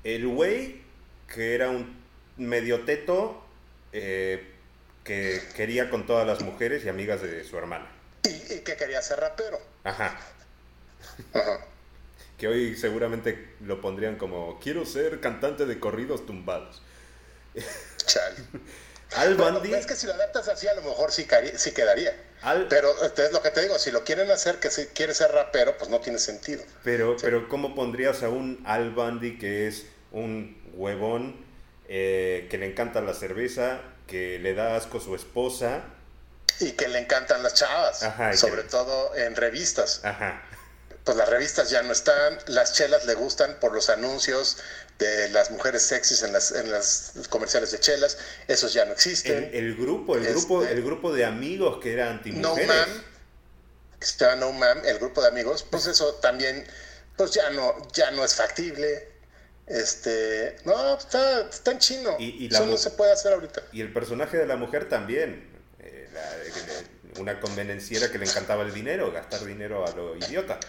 El 0.03 0.27
güey, 0.27 0.81
que 1.33 1.55
era 1.55 1.69
un 1.69 1.97
medio 2.37 2.85
teto, 2.85 3.43
eh, 3.91 4.55
que 5.03 5.41
quería 5.55 5.89
con 5.89 6.05
todas 6.05 6.25
las 6.27 6.41
mujeres 6.41 6.83
y 6.85 6.89
amigas 6.89 7.21
de 7.21 7.43
su 7.43 7.57
hermana. 7.57 7.87
Y, 8.23 8.53
y 8.55 8.59
que 8.61 8.75
quería 8.77 9.01
ser 9.01 9.19
rapero. 9.19 9.59
Ajá. 9.83 10.17
Ajá. 11.33 11.59
Que 12.39 12.47
hoy 12.47 12.75
seguramente 12.77 13.53
lo 13.61 13.81
pondrían 13.81 14.15
como, 14.15 14.59
quiero 14.59 14.85
ser 14.85 15.19
cantante 15.19 15.65
de 15.65 15.79
corridos 15.79 16.25
tumbados. 16.25 16.81
Chale. 18.05 18.35
Al 19.15 19.33
Bueno, 19.35 19.59
Bundy, 19.59 19.73
es 19.73 19.87
que 19.87 19.95
si 19.95 20.05
lo 20.05 20.13
adaptas 20.13 20.47
así, 20.49 20.67
a 20.67 20.73
lo 20.75 20.83
mejor 20.83 21.11
sí, 21.11 21.27
sí 21.55 21.71
quedaría. 21.71 22.15
al, 22.43 22.67
Pero 22.67 22.93
es 23.03 23.31
lo 23.33 23.41
que 23.41 23.49
te 23.49 23.61
digo, 23.63 23.79
si 23.79 23.89
lo 23.89 24.03
quieren 24.03 24.29
hacer 24.29 24.57
que 24.59 24.69
si 24.69 24.85
quiere 24.85 25.15
ser 25.15 25.31
rapero, 25.31 25.75
pues 25.79 25.89
no 25.89 25.99
tiene 25.99 26.19
sentido. 26.19 26.63
Pero, 26.83 27.17
pero 27.19 27.49
¿cómo 27.49 27.73
pondrías 27.73 28.21
a 28.21 28.29
un 28.29 28.61
Al 28.67 28.91
Bundy 28.91 29.39
que 29.39 29.67
es 29.67 29.87
un 30.11 30.61
huevón, 30.75 31.43
eh, 31.87 32.47
que 32.51 32.59
le 32.59 32.67
encanta 32.67 33.01
la 33.01 33.15
cerveza, 33.15 33.81
que 34.05 34.37
le 34.37 34.53
da 34.53 34.75
asco 34.75 34.99
a 34.99 35.01
su 35.01 35.15
esposa? 35.15 35.81
Y 36.59 36.73
que 36.73 36.87
le 36.87 36.99
encantan 36.99 37.41
las 37.41 37.55
chavas, 37.55 38.03
Ajá, 38.03 38.33
sobre 38.37 38.61
que- 38.61 38.69
todo 38.69 39.15
en 39.15 39.35
revistas. 39.35 40.05
Ajá. 40.05 40.43
Pues 41.03 41.17
las 41.17 41.29
revistas 41.29 41.69
ya 41.69 41.81
no 41.81 41.91
están, 41.91 42.37
las 42.47 42.73
chelas 42.73 43.05
le 43.05 43.15
gustan 43.15 43.57
por 43.59 43.73
los 43.73 43.89
anuncios 43.89 44.57
de 44.99 45.29
las 45.29 45.49
mujeres 45.49 45.81
sexys 45.83 46.23
en 46.23 46.33
las, 46.33 46.51
en 46.51 46.69
las 46.71 47.13
comerciales 47.29 47.71
de 47.71 47.79
chelas, 47.79 48.17
esos 48.47 48.73
ya 48.73 48.85
no 48.85 48.91
existen. 48.91 49.45
El, 49.45 49.55
el 49.55 49.75
grupo, 49.77 50.15
el 50.15 50.23
Este- 50.25 50.33
grupo, 50.33 50.63
el 50.63 50.83
grupo 50.83 51.13
de 51.13 51.25
amigos 51.25 51.79
que 51.81 51.93
era 51.93 52.05
No 52.05 52.11
antimujeres. 52.11 52.67
Mam, 52.67 53.03
que 53.99 54.05
se 54.05 54.17
llama 54.19 54.35
No 54.35 54.51
Mam, 54.51 54.85
el 54.85 54.99
grupo 54.99 55.21
de 55.21 55.29
amigos, 55.29 55.65
pues 55.69 55.87
eso 55.87 56.15
también, 56.15 56.65
pues 57.17 57.31
ya 57.31 57.49
no, 57.51 57.75
ya 57.93 58.11
no 58.11 58.23
es 58.25 58.35
factible. 58.35 59.07
Este, 59.67 60.57
no, 60.65 60.97
está, 60.97 61.41
está 61.49 61.71
en 61.71 61.79
chino. 61.79 62.15
Y- 62.19 62.47
eso 62.53 62.65
no 62.65 62.75
se 62.77 62.89
puede 62.91 63.11
hacer 63.13 63.33
ahorita. 63.33 63.61
Y 63.71 63.81
el 63.81 63.93
personaje 63.93 64.37
de 64.37 64.45
la 64.47 64.55
mujer 64.57 64.89
también. 64.89 65.47
eh, 65.79 66.09
la- 66.13 67.19
una 67.21 67.39
convenenciera 67.39 68.11
que 68.11 68.17
le 68.17 68.25
encantaba 68.25 68.63
el 68.63 68.73
dinero, 68.73 69.11
gastar 69.11 69.43
dinero 69.45 69.85
a 69.87 69.91
lo 69.95 70.15
idiota. 70.17 70.59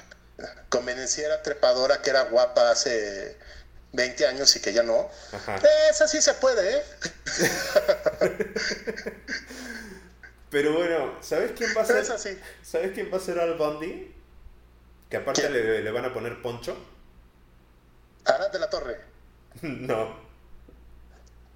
Convenenciera 0.68 1.42
trepadora 1.42 2.02
que 2.02 2.10
era 2.10 2.22
guapa 2.24 2.70
hace 2.70 3.36
20 3.92 4.26
años 4.26 4.54
y 4.56 4.60
que 4.60 4.72
ya 4.72 4.82
no. 4.82 5.10
Ajá. 5.32 5.60
Esa 5.90 6.06
sí 6.08 6.20
se 6.22 6.34
puede, 6.34 6.78
¿eh? 6.78 6.82
Pero 10.50 10.72
bueno, 10.74 11.16
¿sabes 11.20 11.52
quién 11.56 11.70
va 11.76 11.82
a 11.82 11.84
ser? 11.84 11.98
Esa 11.98 12.18
sí. 12.18 12.38
¿Sabes 12.62 12.92
quién 12.92 13.12
va 13.12 13.18
a 13.18 13.20
ser 13.20 13.38
Al 13.38 13.54
Bundy? 13.54 14.14
Que 15.08 15.16
aparte 15.16 15.48
le 15.48 15.90
van 15.90 16.04
a 16.04 16.12
poner 16.12 16.40
poncho. 16.42 16.76
Arad 18.24 18.50
de 18.50 18.58
la 18.58 18.70
Torre. 18.70 19.00
no, 19.62 20.30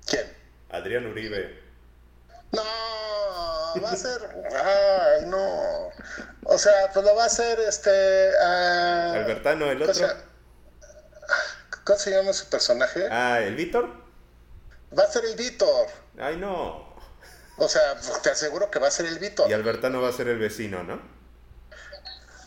¿Quién? 0.07 0.27
Adrián 0.71 1.07
Uribe. 1.07 1.63
No, 2.53 2.63
va 3.81 3.91
a 3.91 3.97
ser. 3.97 4.21
Ay, 4.53 5.27
no. 5.27 5.91
O 6.45 6.59
sea, 6.59 6.91
pues 6.93 7.05
lo 7.05 7.15
va 7.15 7.25
a 7.25 7.27
hacer 7.27 7.61
este. 7.61 8.31
ah, 8.41 9.13
Albertano, 9.15 9.71
el 9.71 9.79
¿cómo 9.79 9.91
otro. 9.91 10.09
¿Cómo 11.85 11.99
se 11.99 12.11
llama 12.11 12.33
su 12.33 12.47
personaje? 12.47 13.09
Ah, 13.11 13.41
¿el 13.41 13.57
Víctor? 13.57 13.91
Va 14.99 15.05
a 15.05 15.11
ser 15.11 15.25
el 15.25 15.37
Víctor. 15.37 15.87
Ay, 16.19 16.37
no. 16.37 16.95
O 17.57 17.69
sea, 17.69 17.97
te 18.23 18.31
aseguro 18.31 18.71
que 18.71 18.79
va 18.79 18.89
a 18.89 18.91
ser 18.91 19.07
el 19.07 19.19
Víctor. 19.19 19.51
Y 19.51 19.53
Albertano 19.53 20.01
va 20.01 20.09
a 20.09 20.13
ser 20.13 20.29
el 20.29 20.39
vecino, 20.39 20.83
¿no? 20.83 21.01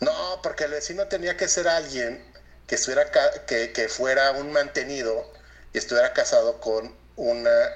No, 0.00 0.40
porque 0.42 0.64
el 0.64 0.72
vecino 0.72 1.06
tenía 1.06 1.36
que 1.36 1.48
ser 1.48 1.68
alguien 1.68 2.24
que, 2.66 2.74
estuviera 2.74 3.10
que, 3.46 3.72
que 3.72 3.88
fuera 3.88 4.32
un 4.32 4.52
mantenido 4.52 5.32
y 5.72 5.78
estuviera 5.78 6.12
casado 6.12 6.60
con 6.60 6.94
una, 7.16 7.72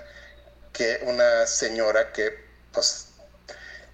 que, 0.72 1.00
una 1.02 1.46
señora 1.46 2.12
que 2.12 2.44
pues 2.72 3.08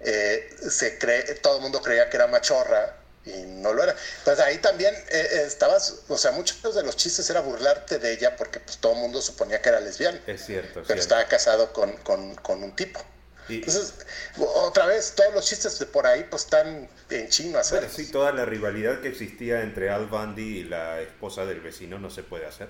eh, 0.01 0.55
se 0.69 0.97
cree, 0.97 1.23
todo 1.35 1.57
el 1.57 1.61
mundo 1.61 1.81
creía 1.81 2.09
que 2.09 2.17
era 2.17 2.27
machorra 2.27 2.95
y 3.25 3.41
no 3.43 3.73
lo 3.73 3.83
era. 3.83 3.95
Pues 4.23 4.39
ahí 4.39 4.57
también 4.59 4.95
eh, 5.09 5.43
estabas, 5.45 6.03
o 6.07 6.17
sea, 6.17 6.31
muchos 6.31 6.75
de 6.75 6.83
los 6.83 6.95
chistes 6.95 7.29
era 7.29 7.41
burlarte 7.41 7.99
de 7.99 8.13
ella 8.13 8.35
porque 8.35 8.59
pues 8.59 8.77
todo 8.77 8.93
el 8.93 8.99
mundo 8.99 9.21
suponía 9.21 9.61
que 9.61 9.69
era 9.69 9.79
lesbiana. 9.79 10.19
Es 10.25 10.45
cierto. 10.45 10.83
Pero 10.87 10.99
estaba 10.99 11.25
casado 11.25 11.73
con, 11.73 11.95
con, 11.97 12.63
un 12.63 12.75
tipo. 12.75 13.03
Entonces, 13.49 13.95
otra 14.37 14.85
vez, 14.85 15.13
todos 15.15 15.33
los 15.33 15.43
chistes 15.43 15.79
de 15.79 15.87
por 15.87 16.05
ahí 16.05 16.23
pues 16.29 16.43
están 16.43 16.87
en 17.09 17.29
chino 17.29 17.57
hacer. 17.57 17.89
sí, 17.89 18.11
toda 18.11 18.31
la 18.31 18.45
rivalidad 18.45 19.01
que 19.01 19.07
existía 19.07 19.61
entre 19.61 19.89
Al 19.89 20.05
Bundy 20.05 20.59
y 20.59 20.63
la 20.65 21.01
esposa 21.01 21.45
del 21.45 21.59
vecino 21.59 21.97
no 21.97 22.11
se 22.11 22.21
puede 22.21 22.45
hacer. 22.45 22.69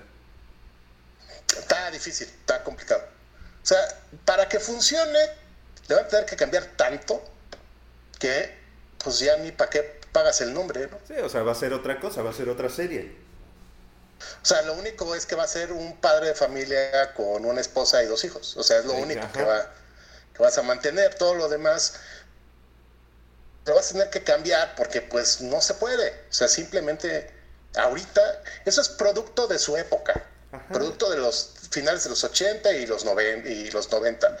Está 1.58 1.90
difícil, 1.90 2.28
está 2.28 2.64
complicado. 2.64 3.02
O 3.62 3.66
sea, 3.66 3.78
para 4.24 4.48
que 4.48 4.58
funcione, 4.58 5.18
le 5.90 5.96
van 5.96 6.04
a 6.04 6.08
tener 6.08 6.24
que 6.24 6.36
cambiar 6.36 6.64
tanto 6.76 7.20
que 8.18 8.58
pues 9.02 9.18
ya 9.18 9.36
ni 9.38 9.50
para 9.50 9.70
qué 9.70 10.00
pagas 10.12 10.40
el 10.40 10.54
nombre, 10.54 10.88
¿no? 10.88 10.98
Sí, 11.06 11.14
o 11.14 11.28
sea, 11.28 11.42
va 11.42 11.52
a 11.52 11.54
ser 11.56 11.72
otra 11.72 11.98
cosa, 11.98 12.22
va 12.22 12.30
a 12.30 12.32
ser 12.32 12.48
otra 12.48 12.68
serie. 12.68 13.16
O 14.42 14.46
sea, 14.46 14.62
lo 14.62 14.74
único 14.74 15.14
es 15.14 15.26
que 15.26 15.34
va 15.34 15.44
a 15.44 15.48
ser 15.48 15.72
un 15.72 16.00
padre 16.00 16.28
de 16.28 16.34
familia 16.34 17.12
con 17.14 17.44
una 17.44 17.60
esposa 17.60 18.02
y 18.02 18.06
dos 18.06 18.22
hijos. 18.24 18.56
O 18.56 18.62
sea, 18.62 18.78
es 18.78 18.84
lo 18.84 18.92
único 18.92 19.26
que, 19.32 19.42
va, 19.42 19.72
que 20.34 20.42
vas 20.42 20.58
a 20.58 20.62
mantener. 20.62 21.14
Todo 21.14 21.34
lo 21.34 21.48
demás 21.48 21.94
lo 23.66 23.74
vas 23.74 23.90
a 23.90 23.92
tener 23.92 24.10
que 24.10 24.22
cambiar 24.22 24.74
porque 24.76 25.00
pues 25.00 25.40
no 25.40 25.60
se 25.60 25.74
puede. 25.74 26.10
O 26.30 26.32
sea, 26.32 26.48
simplemente 26.48 27.32
ahorita, 27.76 28.42
eso 28.66 28.80
es 28.80 28.90
producto 28.90 29.48
de 29.48 29.58
su 29.58 29.76
época. 29.76 30.26
Producto 30.68 31.08
de 31.10 31.16
los 31.16 31.54
finales 31.70 32.04
de 32.04 32.10
los 32.10 32.22
80 32.22 32.72
y 32.72 32.86
los, 32.86 33.06
y 33.46 33.70
los 33.70 33.90
90 33.90 34.38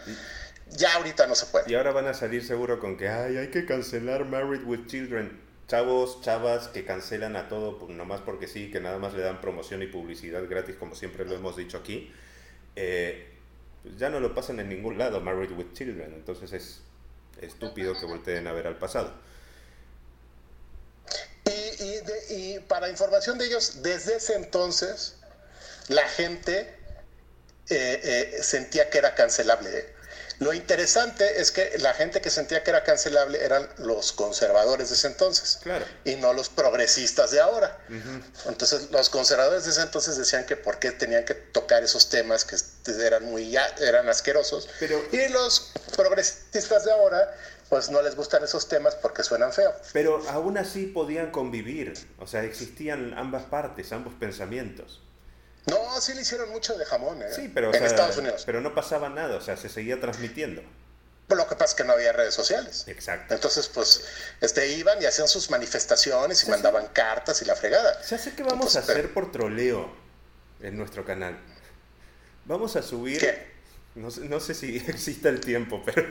ya 0.70 0.94
ahorita 0.94 1.26
no 1.26 1.34
se 1.34 1.46
puede. 1.46 1.70
Y 1.70 1.74
ahora 1.74 1.92
van 1.92 2.06
a 2.06 2.14
salir 2.14 2.44
seguro 2.44 2.78
con 2.80 2.96
que 2.96 3.08
Ay, 3.08 3.36
hay 3.36 3.48
que 3.48 3.66
cancelar 3.66 4.24
Married 4.24 4.64
with 4.64 4.86
Children. 4.86 5.40
Chavos, 5.68 6.20
chavas 6.22 6.68
que 6.68 6.84
cancelan 6.84 7.36
a 7.36 7.48
todo 7.48 7.78
pues, 7.78 7.92
nomás 7.92 8.20
porque 8.22 8.48
sí, 8.48 8.70
que 8.70 8.80
nada 8.80 8.98
más 8.98 9.14
le 9.14 9.22
dan 9.22 9.40
promoción 9.40 9.82
y 9.82 9.86
publicidad 9.86 10.42
gratis, 10.48 10.76
como 10.76 10.94
siempre 10.94 11.24
lo 11.24 11.34
hemos 11.34 11.56
dicho 11.56 11.76
aquí. 11.78 12.12
Eh, 12.76 13.28
pues 13.82 13.96
ya 13.96 14.10
no 14.10 14.20
lo 14.20 14.34
pasan 14.34 14.58
en 14.60 14.68
ningún 14.68 14.98
lado, 14.98 15.20
Married 15.20 15.52
with 15.52 15.72
Children. 15.74 16.14
Entonces 16.14 16.52
es 16.52 16.80
estúpido 17.40 17.98
que 17.98 18.06
volteen 18.06 18.46
a 18.46 18.52
ver 18.52 18.66
al 18.66 18.78
pasado. 18.78 19.14
Y, 21.46 22.34
y 22.34 22.60
para 22.60 22.88
información 22.88 23.38
de 23.38 23.46
ellos, 23.46 23.82
desde 23.82 24.16
ese 24.16 24.34
entonces, 24.34 25.16
la 25.88 26.06
gente 26.06 26.74
eh, 27.68 28.00
eh, 28.02 28.42
sentía 28.42 28.90
que 28.90 28.98
era 28.98 29.14
cancelable. 29.14 29.99
Lo 30.40 30.54
interesante 30.54 31.40
es 31.40 31.50
que 31.50 31.76
la 31.80 31.92
gente 31.92 32.22
que 32.22 32.30
sentía 32.30 32.64
que 32.64 32.70
era 32.70 32.82
cancelable 32.82 33.44
eran 33.44 33.68
los 33.76 34.12
conservadores 34.12 34.88
de 34.88 34.94
ese 34.94 35.06
entonces 35.06 35.58
claro. 35.62 35.84
y 36.06 36.16
no 36.16 36.32
los 36.32 36.48
progresistas 36.48 37.30
de 37.30 37.40
ahora. 37.40 37.78
Entonces 38.46 38.90
los 38.90 39.10
conservadores 39.10 39.66
de 39.66 39.70
ese 39.72 39.82
entonces 39.82 40.16
decían 40.16 40.46
que 40.46 40.56
por 40.56 40.78
qué 40.78 40.92
tenían 40.92 41.26
que 41.26 41.34
tocar 41.34 41.84
esos 41.84 42.08
temas 42.08 42.46
que 42.46 42.56
eran 43.04 43.24
muy 43.26 43.54
eran 43.80 44.08
asquerosos 44.08 44.66
y 45.12 45.28
los 45.28 45.72
progresistas 45.94 46.86
de 46.86 46.92
ahora 46.92 47.36
pues 47.68 47.90
no 47.90 48.00
les 48.00 48.16
gustan 48.16 48.42
esos 48.42 48.66
temas 48.66 48.96
porque 48.96 49.22
suenan 49.22 49.52
feos. 49.52 49.74
Pero 49.92 50.26
aún 50.30 50.56
así 50.56 50.86
podían 50.86 51.30
convivir, 51.30 51.94
o 52.18 52.26
sea, 52.26 52.42
existían 52.44 53.14
ambas 53.16 53.44
partes, 53.44 53.92
ambos 53.92 54.14
pensamientos. 54.14 55.02
No, 55.66 56.00
sí 56.00 56.14
le 56.14 56.22
hicieron 56.22 56.50
mucho 56.50 56.76
de 56.76 56.84
jamón, 56.84 57.22
¿eh? 57.22 57.26
Sí, 57.34 57.50
pero, 57.52 57.74
en 57.74 57.84
Estados 57.84 58.16
Unidos. 58.16 58.44
Pero 58.46 58.60
no 58.60 58.74
pasaba 58.74 59.08
nada, 59.08 59.36
o 59.36 59.40
sea, 59.40 59.56
se 59.56 59.68
seguía 59.68 60.00
transmitiendo. 60.00 60.62
Lo 61.36 61.46
que 61.46 61.54
pasa 61.54 61.66
es 61.66 61.74
que 61.74 61.84
no 61.84 61.92
había 61.92 62.12
redes 62.12 62.34
sociales. 62.34 62.84
Exacto. 62.88 63.34
Entonces, 63.34 63.68
pues, 63.68 64.04
este, 64.40 64.68
iban 64.72 65.00
y 65.00 65.06
hacían 65.06 65.28
sus 65.28 65.50
manifestaciones 65.50 66.42
y 66.44 66.50
mandaban 66.50 66.88
cartas 66.88 67.40
y 67.42 67.44
la 67.44 67.54
fregada. 67.54 68.02
¿Se 68.02 68.16
hace 68.16 68.34
qué 68.34 68.42
vamos 68.42 68.74
a 68.76 68.80
hacer 68.80 69.12
por 69.12 69.30
troleo 69.30 69.92
en 70.60 70.76
nuestro 70.76 71.04
canal? 71.04 71.38
Vamos 72.46 72.76
a 72.76 72.82
subir... 72.82 73.20
¿Qué? 73.20 73.50
No 73.94 74.10
sé, 74.10 74.20
no 74.22 74.38
sé 74.38 74.54
si 74.54 74.76
exista 74.88 75.28
el 75.28 75.40
tiempo, 75.40 75.82
pero, 75.84 76.04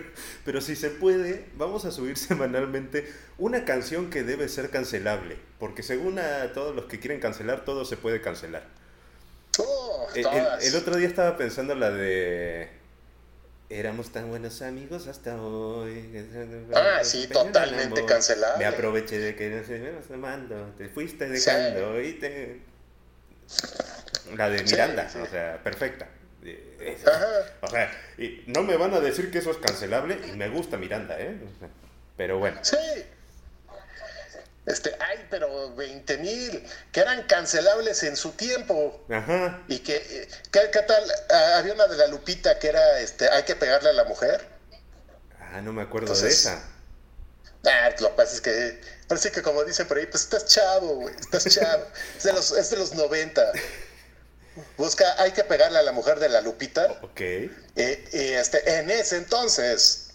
pero 0.45 0.61
si 0.61 0.75
se 0.75 0.89
puede, 0.89 1.49
vamos 1.55 1.85
a 1.85 1.91
subir 1.91 2.17
semanalmente 2.17 3.11
una 3.37 3.65
canción 3.65 4.09
que 4.09 4.23
debe 4.23 4.47
ser 4.47 4.69
cancelable. 4.69 5.37
Porque 5.59 5.83
según 5.83 6.19
a 6.19 6.53
todos 6.53 6.75
los 6.75 6.85
que 6.85 6.99
quieren 6.99 7.19
cancelar, 7.19 7.65
todo 7.65 7.83
se 7.83 7.97
puede 7.97 8.21
cancelar. 8.21 8.63
Oh, 10.25 10.57
el, 10.61 10.75
otro 10.75 10.95
día 10.95 11.07
estaba 11.07 11.37
pensando 11.37 11.75
la 11.75 11.91
de... 11.91 12.69
Éramos 13.69 14.11
tan 14.11 14.29
buenos 14.29 14.63
amigos 14.63 15.07
hasta 15.07 15.39
hoy. 15.39 16.27
Ah, 16.73 17.01
sí, 17.03 17.27
totalmente 17.27 18.03
cancelado. 18.05 18.57
Me 18.57 18.65
aproveché 18.65 19.19
de 19.19 19.35
que 19.35 19.49
no 19.49 19.63
sé, 19.63 20.13
amando, 20.13 20.73
te 20.77 20.89
fuiste 20.89 21.29
dejando 21.29 22.01
y 22.01 22.13
te... 22.13 22.61
La 24.35 24.49
de 24.49 24.63
Miranda, 24.63 25.07
o 25.21 25.25
sea, 25.27 25.61
perfecta. 25.63 26.07
O 27.61 27.67
sea, 27.67 27.91
y 28.17 28.43
no 28.47 28.63
me 28.63 28.77
van 28.77 28.93
a 28.93 28.99
decir 28.99 29.29
que 29.29 29.39
eso 29.39 29.51
es 29.51 29.57
cancelable 29.57 30.19
y 30.27 30.35
me 30.35 30.49
gusta 30.49 30.77
Miranda, 30.77 31.19
¿eh? 31.19 31.37
Pero 32.17 32.39
bueno. 32.39 32.59
Sí, 32.63 32.77
este, 34.69 34.95
ay, 34.99 35.25
pero 35.31 35.73
20 35.75 36.17
mil, 36.19 36.63
que 36.91 36.99
eran 36.99 37.23
cancelables 37.23 38.03
en 38.03 38.15
su 38.15 38.31
tiempo. 38.33 39.03
Ajá. 39.09 39.63
Y 39.67 39.79
que, 39.79 40.29
¿qué, 40.51 40.67
tal? 40.87 41.03
Ah, 41.31 41.55
había 41.57 41.73
una 41.73 41.87
de 41.87 41.97
la 41.97 42.07
Lupita 42.07 42.59
que 42.59 42.67
era, 42.67 42.99
este, 42.99 43.27
hay 43.29 43.43
que 43.43 43.55
pegarle 43.55 43.89
a 43.89 43.93
la 43.93 44.03
mujer. 44.03 44.47
Ah, 45.39 45.61
no 45.61 45.73
me 45.73 45.81
acuerdo 45.81 46.13
de 46.13 46.29
esa. 46.29 46.63
Ah, 47.65 47.89
lo 47.99 48.09
que 48.09 48.13
pasa 48.13 48.35
es 48.35 48.41
que, 48.41 48.81
parece 49.07 49.31
que 49.31 49.41
como 49.41 49.63
dicen 49.63 49.87
por 49.87 49.97
ahí, 49.97 50.05
pues 50.05 50.23
estás 50.23 50.45
chavo, 50.45 50.95
güey, 50.95 51.15
estás 51.19 51.45
chavo. 51.45 51.85
es, 52.15 52.23
de 52.23 52.33
los, 52.33 52.51
es 52.51 52.69
de 52.69 52.77
los 52.77 52.93
90. 52.93 53.51
Busca, 54.77 55.15
hay 55.17 55.31
que 55.31 55.43
pegarle 55.43 55.79
a 55.79 55.83
la 55.83 55.93
mujer 55.93 56.19
de 56.19 56.29
la 56.29 56.41
Lupita. 56.41 56.99
Ok. 57.01 57.21
Y, 57.21 57.49
y 57.75 58.33
este, 58.33 58.79
en 58.79 58.91
ese 58.91 59.17
entonces 59.17 60.08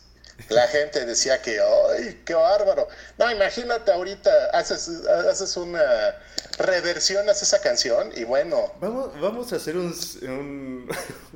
la 0.49 0.67
gente 0.69 1.05
decía 1.07 1.41
que, 1.41 1.59
¡ay, 1.61 2.23
qué 2.25 2.35
bárbaro! 2.35 2.89
No, 3.19 3.31
imagínate 3.31 3.93
ahorita, 3.93 4.31
haces, 4.53 4.89
haces 5.07 5.57
una 5.57 6.17
reversión, 6.59 7.29
haces 7.29 7.49
esa 7.49 7.61
canción 7.61 8.11
y 8.15 8.25
bueno. 8.25 8.73
Vamos, 8.81 9.19
vamos 9.21 9.53
a 9.53 9.57
hacer 9.57 9.77
un, 9.77 10.89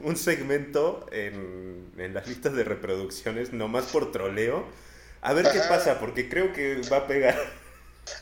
un, 0.02 0.16
segmento 0.16 1.06
en, 1.12 1.92
en, 1.96 2.14
las 2.14 2.26
listas 2.26 2.54
de 2.54 2.64
reproducciones, 2.64 3.52
nomás 3.52 3.84
por 3.86 4.12
troleo. 4.12 4.66
A 5.20 5.32
ver 5.32 5.50
qué 5.50 5.60
pasa, 5.60 5.98
porque 5.98 6.28
creo 6.28 6.52
que 6.52 6.80
va 6.92 6.98
a 6.98 7.06
pegar. 7.06 7.36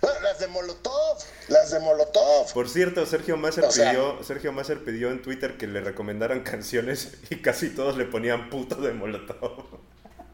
Bueno, 0.00 0.20
las 0.20 0.38
de 0.38 0.48
Molotov, 0.48 1.18
las 1.48 1.70
de 1.70 1.80
Molotov. 1.80 2.52
Por 2.52 2.68
cierto, 2.68 3.06
Sergio 3.06 3.36
Masser, 3.36 3.66
pidió, 3.68 4.22
Sergio 4.24 4.52
Masser 4.52 4.82
pidió 4.82 5.10
en 5.10 5.22
Twitter 5.22 5.56
que 5.56 5.66
le 5.66 5.80
recomendaran 5.80 6.40
canciones 6.40 7.14
y 7.30 7.36
casi 7.36 7.70
todos 7.70 7.96
le 7.96 8.04
ponían 8.04 8.50
puto 8.50 8.76
de 8.76 8.92
Molotov. 8.92 9.85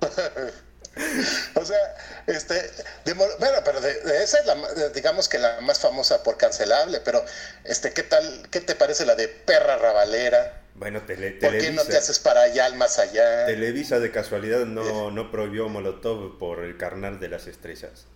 o 1.54 1.64
sea, 1.64 1.96
este, 2.26 2.70
bueno, 3.14 3.56
pero 3.64 3.80
de, 3.80 3.90
esa 4.22 4.38
es 4.40 4.46
la, 4.46 4.90
digamos 4.90 5.28
que 5.28 5.38
la 5.38 5.60
más 5.60 5.80
famosa 5.80 6.22
por 6.22 6.36
cancelable, 6.36 7.00
pero 7.00 7.24
este, 7.64 7.92
¿qué 7.92 8.02
tal, 8.02 8.48
qué 8.50 8.60
te 8.60 8.74
parece 8.74 9.06
la 9.06 9.14
de 9.14 9.28
perra 9.28 9.76
rabalera? 9.78 10.60
Bueno, 10.74 11.02
tele, 11.02 11.32
¿Por 11.32 11.56
qué 11.58 11.70
no 11.70 11.84
te 11.84 11.96
haces 11.96 12.18
para 12.18 12.42
allá, 12.42 12.64
al 12.64 12.76
más 12.76 12.98
allá? 12.98 13.46
Televisa 13.46 14.00
de 14.00 14.10
casualidad 14.10 14.64
no, 14.64 15.10
no 15.10 15.30
prohibió 15.30 15.68
Molotov 15.68 16.38
por 16.38 16.64
el 16.64 16.76
carnal 16.76 17.20
de 17.20 17.28
las 17.28 17.46
estrellas. 17.46 18.06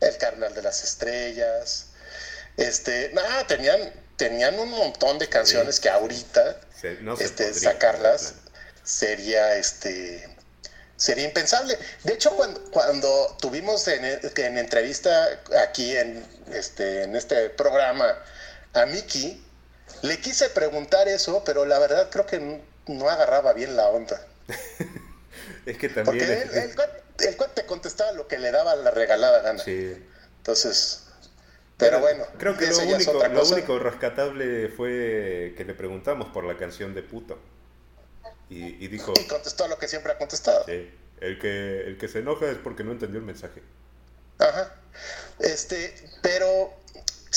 El 0.00 0.16
carnal 0.16 0.54
de 0.54 0.62
las 0.62 0.82
estrellas. 0.82 1.88
Este, 2.56 3.10
nada, 3.12 3.46
tenían, 3.46 3.92
tenían 4.16 4.58
un 4.58 4.70
montón 4.70 5.18
de 5.18 5.28
canciones 5.28 5.78
que 5.78 5.90
ahorita 5.90 6.60
este, 7.18 7.52
sacarlas 7.52 8.34
sería 8.82 9.56
este 9.56 10.35
sería 10.96 11.24
impensable. 11.24 11.78
De 12.04 12.14
hecho, 12.14 12.30
cuando, 12.36 12.62
cuando 12.70 13.36
tuvimos 13.40 13.86
en, 13.88 14.04
en, 14.04 14.58
entrevista 14.58 15.40
aquí 15.62 15.96
en 15.96 16.24
este, 16.52 17.04
en 17.04 17.14
este 17.16 17.50
programa 17.50 18.16
a 18.72 18.86
Miki, 18.86 19.42
le 20.02 20.20
quise 20.20 20.48
preguntar 20.50 21.08
eso, 21.08 21.42
pero 21.44 21.64
la 21.64 21.78
verdad 21.78 22.08
creo 22.10 22.26
que 22.26 22.62
no, 22.86 23.08
agarraba 23.08 23.52
bien 23.52 23.76
la 23.76 23.88
onda. 23.88 24.20
es 25.66 25.78
que 25.78 25.88
también... 25.88 26.04
Porque 26.04 26.42
el, 26.42 27.28
el, 27.28 27.36
te 27.54 27.66
contestaba 27.66 28.12
lo 28.12 28.26
que 28.26 28.38
le 28.38 28.50
daba 28.50 28.74
la 28.76 28.90
regalada 28.90 29.40
gana. 29.40 29.62
Sí. 29.62 29.96
Entonces... 30.38 31.02
Pero, 31.78 32.00
bueno, 32.00 32.24
creo 32.38 32.56
que 32.56 32.68
lo 32.68 32.78
único, 32.78 33.12
lo 33.12 33.44
único 33.48 33.78
rescatable 33.78 34.70
fue 34.70 35.52
que 35.58 35.64
le 35.66 35.74
preguntamos 35.74 36.28
por 36.32 36.44
la 36.44 36.56
canción 36.56 36.94
de 36.94 37.02
puto. 37.02 37.38
Y, 38.48 38.86
dijo... 38.88 39.12
Y 39.20 39.26
contestó 39.26 39.66
lo 39.66 39.78
que 39.78 39.88
siempre 39.88 40.12
ha 40.12 40.18
contestado. 40.18 40.64
Sí, 40.66 40.90
el 41.20 41.38
que, 41.38 41.80
el 41.82 41.98
que 41.98 42.08
se 42.08 42.20
enoja 42.20 42.48
es 42.50 42.58
porque 42.58 42.84
no 42.84 42.92
entendió 42.92 43.18
el 43.18 43.26
mensaje. 43.26 43.62
Ajá. 44.38 44.74
Este, 45.40 45.94
pero 46.22 46.72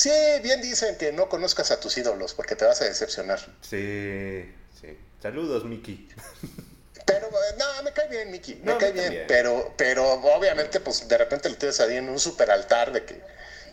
Sí, 0.00 0.10
bien 0.42 0.62
dicen 0.62 0.96
que 0.96 1.12
no 1.12 1.28
conozcas 1.28 1.70
a 1.70 1.78
tus 1.78 1.98
ídolos 1.98 2.32
porque 2.32 2.56
te 2.56 2.64
vas 2.64 2.80
a 2.80 2.86
decepcionar. 2.86 3.38
Sí, 3.60 4.50
sí. 4.80 4.98
Saludos, 5.20 5.64
Miki. 5.66 6.08
Pero, 7.06 7.28
no, 7.58 7.82
me 7.82 7.92
cae 7.92 8.08
bien, 8.08 8.30
Miki, 8.30 8.54
me 8.56 8.72
No, 8.72 8.78
cae 8.78 8.94
me 8.94 9.08
bien. 9.10 9.24
Pero, 9.26 9.74
pero 9.76 10.12
obviamente, 10.12 10.78
pues 10.78 11.08
de 11.08 11.18
repente 11.18 11.48
lo 11.48 11.56
tienes 11.56 11.80
ahí 11.80 11.96
en 11.96 12.08
un 12.08 12.20
super 12.20 12.50
altar 12.50 12.92
de 12.92 13.04
que 13.04 13.20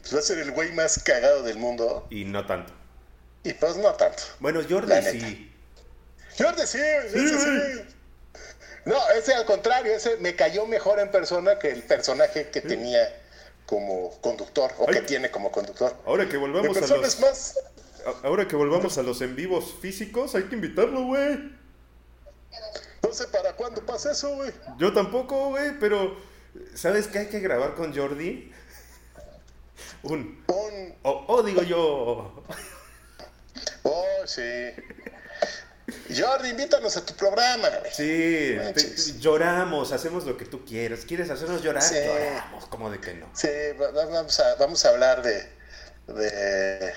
pues, 0.01 0.15
va 0.15 0.19
a 0.19 0.21
ser 0.21 0.39
el 0.39 0.51
güey 0.51 0.71
más 0.71 1.01
cagado 1.03 1.43
del 1.43 1.57
mundo. 1.57 2.07
Y 2.09 2.25
no 2.25 2.45
tanto. 2.47 2.73
Y 3.43 3.53
pues 3.53 3.77
no 3.77 3.93
tanto. 3.93 4.23
Bueno, 4.39 4.61
Jordi 4.67 5.51
La 6.39 6.51
neta. 6.51 6.67
sí. 6.67 6.79
Sí, 7.11 7.29
sí. 7.29 7.97
No, 8.85 8.95
ese 9.11 9.33
al 9.33 9.45
contrario, 9.45 9.93
ese 9.93 10.15
me 10.17 10.35
cayó 10.35 10.65
mejor 10.65 10.99
en 10.99 11.11
persona 11.11 11.59
que 11.59 11.69
el 11.71 11.83
personaje 11.83 12.49
que 12.49 12.61
tenía 12.61 13.21
como 13.65 14.11
conductor, 14.21 14.71
o 14.77 14.85
que 14.87 15.01
tiene 15.01 15.29
como 15.29 15.51
conductor. 15.51 15.93
Ahora 16.05 16.27
que 16.29 16.37
volvamos 16.37 16.77
a 16.77 16.95
los... 16.95 17.19
más. 17.19 17.59
Ahora 18.23 18.47
que 18.47 18.55
volvamos 18.55 18.97
a 18.97 19.03
los 19.03 19.21
en 19.21 19.35
vivos 19.35 19.75
físicos, 19.81 20.35
hay 20.35 20.43
que 20.43 20.55
invitarlo, 20.55 21.03
güey. 21.03 21.51
No 23.03 23.11
sé 23.11 23.27
para 23.27 23.53
cuándo 23.53 23.85
pasa 23.85 24.13
eso, 24.13 24.33
güey. 24.35 24.53
Yo 24.77 24.93
tampoco, 24.93 25.49
güey, 25.49 25.77
pero 25.79 26.17
¿sabes 26.73 27.07
qué 27.07 27.19
hay 27.19 27.27
que 27.27 27.41
grabar 27.41 27.75
con 27.75 27.93
Jordi? 27.93 28.53
Un... 30.03 30.43
Un. 30.47 30.95
Oh, 31.03 31.25
oh, 31.27 31.43
digo 31.43 31.61
yo. 31.63 32.43
Oh, 33.83 34.25
sí. 34.25 34.71
Jordi, 36.15 36.49
invítanos 36.49 36.97
a 36.97 37.05
tu 37.05 37.13
programa, 37.15 37.69
güey. 37.69 37.91
Sí, 37.93 38.57
te- 38.75 39.19
lloramos, 39.19 39.91
hacemos 39.93 40.25
lo 40.25 40.35
que 40.37 40.45
tú 40.45 40.65
quieras. 40.65 41.01
¿Quieres 41.07 41.29
hacernos 41.29 41.61
llorar? 41.63 41.81
Sí. 41.83 41.95
Lloramos, 41.95 42.65
como 42.67 42.89
de 42.91 42.99
que 42.99 43.13
no. 43.13 43.29
Sí, 43.33 43.47
va- 43.79 43.91
va- 43.91 44.05
vamos 44.05 44.39
a, 44.39 44.55
vamos 44.55 44.83
a 44.85 44.89
hablar 44.89 45.21
de, 45.23 45.49
de, 46.07 46.93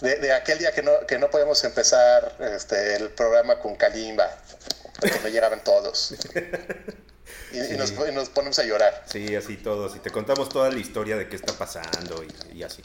de, 0.00 0.16
de 0.16 0.32
aquel 0.32 0.58
día 0.58 0.72
que 0.72 0.82
no, 0.82 0.92
que 1.06 1.18
no 1.18 1.30
podemos 1.30 1.62
empezar 1.64 2.36
este, 2.40 2.96
el 2.96 3.10
programa 3.10 3.60
con 3.60 3.76
Kalimba, 3.76 4.28
porque 5.00 5.20
no 5.22 5.28
llegaban 5.28 5.62
todos. 5.62 6.14
Y, 7.52 7.60
y 7.74 7.76
nos, 7.78 7.92
y 7.92 8.12
nos 8.12 8.28
ponemos 8.30 8.58
a 8.58 8.64
llorar. 8.64 9.04
Sí, 9.06 9.34
así 9.34 9.56
todos. 9.56 9.96
Y 9.96 10.00
te 10.00 10.10
contamos 10.10 10.48
toda 10.50 10.70
la 10.70 10.78
historia 10.78 11.16
de 11.16 11.28
qué 11.28 11.36
está 11.36 11.52
pasando 11.54 12.22
y, 12.22 12.58
y 12.58 12.62
así. 12.62 12.80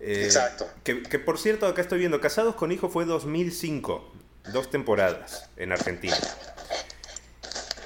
Eh, 0.00 0.24
Exacto. 0.24 0.68
Que, 0.82 1.02
que, 1.02 1.18
por 1.18 1.38
cierto, 1.38 1.66
acá 1.66 1.82
estoy 1.82 1.98
viendo, 1.98 2.20
Casados 2.20 2.54
con 2.54 2.72
Hijo 2.72 2.88
fue 2.88 3.04
2005, 3.04 4.12
dos 4.52 4.70
temporadas 4.70 5.48
en 5.56 5.72
Argentina. 5.72 6.16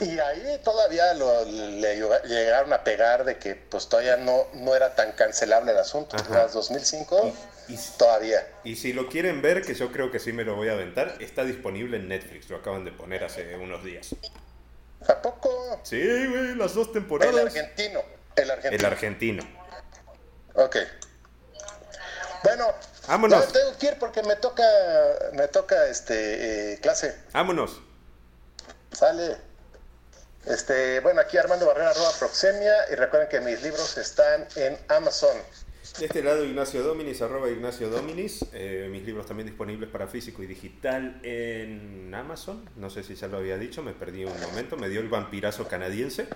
Y 0.01 0.19
ahí 0.19 0.61
todavía 0.65 1.15
lo, 1.15 1.45
le 1.45 1.97
llegaron 2.27 2.73
a 2.73 2.83
pegar 2.83 3.25
de 3.25 3.39
que 3.39 3.55
pues 3.55 3.89
todavía 3.89 4.17
no, 4.17 4.47
no 4.55 4.75
era 4.75 4.95
tan 4.97 5.13
cancelable 5.13 5.71
el 5.73 5.79
asunto. 5.79 6.17
Tras 6.17 6.53
2005, 6.53 7.33
Y- 7.69 7.75
y- 7.75 7.79
todavía. 7.97 8.47
Y 8.65 8.77
si 8.77 8.93
lo 8.93 9.09
quieren 9.09 9.41
ver, 9.41 9.63
que 9.63 9.75
yo 9.75 9.93
creo 9.93 10.11
que 10.11 10.19
sí 10.19 10.33
me 10.33 10.45
lo 10.45 10.57
voy 10.57 10.69
a 10.69 10.73
aventar, 10.73 11.17
está 11.21 11.45
disponible 11.45 11.97
en 11.99 12.09
Netflix, 12.09 12.51
lo 12.51 12.57
acaban 12.57 12.85
de 12.85 12.91
poner 12.93 13.23
hace 13.25 13.55
unos 13.57 13.85
días. 13.85 14.15
¿A 15.09 15.23
poco? 15.23 15.81
Sí, 15.85 16.01
güey, 16.01 16.55
las 16.57 16.75
dos 16.75 16.89
El 16.89 16.93
temporadas. 16.95 17.37
argentino. 17.47 18.01
El 18.37 18.51
argentino. 18.51 18.77
El 18.81 18.85
argentino. 18.85 19.45
Ok. 20.55 20.77
Bueno, 22.45 22.75
Vámonos. 23.09 23.53
tengo 23.53 23.77
que 23.79 23.87
ir 23.87 23.99
porque 23.99 24.23
me 24.23 24.37
toca, 24.37 24.63
me 25.33 25.49
toca 25.49 25.87
este 25.89 26.75
eh, 26.75 26.81
clase. 26.81 27.17
Vámonos. 27.33 27.81
Sale. 28.93 29.37
Este, 30.47 31.01
bueno, 31.01 31.23
aquí 31.23 31.39
Armando 31.39 31.67
Barrera, 31.67 31.91
arroba 31.91 32.13
Proxemia, 32.19 32.75
y 32.93 32.97
recuerden 32.97 33.31
que 33.31 33.41
mis 33.41 33.63
libros 33.63 33.97
están 33.97 34.47
en 34.57 34.79
Amazon. 34.89 35.37
De 35.99 36.07
este 36.07 36.23
lado 36.23 36.43
Ignacio 36.47 36.83
Dominis, 36.83 37.21
arroba 37.21 37.51
Ignacio 37.51 37.91
Dominis. 37.91 38.47
Eh, 38.55 38.89
mis 38.91 39.05
libros 39.05 39.27
también 39.27 39.47
disponibles 39.47 39.91
para 39.91 40.09
físico 40.09 40.43
y 40.43 40.47
digital 40.47 41.21
en 41.23 42.13
Amazon. 42.15 42.65
No 42.77 42.89
sé 42.89 43.03
si 43.03 43.15
ya 43.15 43.29
lo 43.29 43.37
había 43.37 43.59
dicho, 43.59 43.83
me 43.83 43.93
perdí 43.93 44.25
un 44.25 44.41
momento, 44.41 44.79
me 44.79 44.89
dio 44.89 45.01
el 45.01 45.09
vampirazo 45.09 45.69
canadiense. 45.69 46.27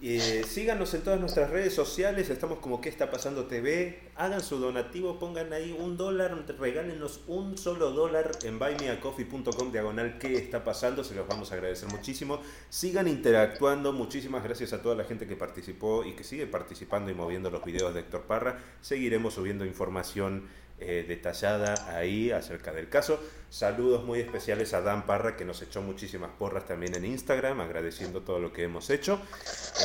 Eh, 0.00 0.44
síganos 0.46 0.94
en 0.94 1.02
todas 1.02 1.18
nuestras 1.18 1.50
redes 1.50 1.74
sociales, 1.74 2.30
estamos 2.30 2.60
como 2.60 2.80
¿Qué 2.80 2.88
está 2.88 3.10
pasando 3.10 3.46
TV? 3.46 3.98
Hagan 4.14 4.40
su 4.42 4.58
donativo, 4.58 5.18
pongan 5.18 5.52
ahí 5.52 5.76
un 5.76 5.96
dólar, 5.96 6.44
regálenos 6.56 7.22
un 7.26 7.58
solo 7.58 7.90
dólar 7.90 8.30
en 8.44 8.60
buymeacoffee.com 8.60 9.72
diagonal 9.72 10.18
¿Qué 10.20 10.36
está 10.36 10.62
pasando? 10.62 11.02
Se 11.02 11.16
los 11.16 11.26
vamos 11.26 11.50
a 11.50 11.56
agradecer 11.56 11.88
muchísimo. 11.88 12.40
Sigan 12.68 13.08
interactuando, 13.08 13.92
muchísimas 13.92 14.44
gracias 14.44 14.72
a 14.72 14.82
toda 14.82 14.94
la 14.94 15.02
gente 15.02 15.26
que 15.26 15.34
participó 15.34 16.04
y 16.04 16.12
que 16.12 16.22
sigue 16.22 16.46
participando 16.46 17.10
y 17.10 17.14
moviendo 17.14 17.50
los 17.50 17.64
videos 17.64 17.92
de 17.92 18.00
Héctor 18.00 18.22
Parra. 18.22 18.56
Seguiremos 18.80 19.34
subiendo 19.34 19.64
información 19.64 20.48
eh, 20.80 21.04
detallada 21.08 21.74
ahí 21.96 22.30
acerca 22.30 22.72
del 22.72 22.88
caso. 22.88 23.20
Saludos 23.50 24.04
muy 24.04 24.20
especiales 24.20 24.74
a 24.74 24.80
Dan 24.80 25.06
Parra 25.06 25.36
que 25.36 25.44
nos 25.44 25.60
echó 25.60 25.82
muchísimas 25.82 26.30
porras 26.38 26.66
también 26.66 26.94
en 26.94 27.04
Instagram, 27.04 27.60
agradeciendo 27.60 28.20
todo 28.22 28.38
lo 28.38 28.52
que 28.52 28.62
hemos 28.62 28.88
hecho. 28.88 29.20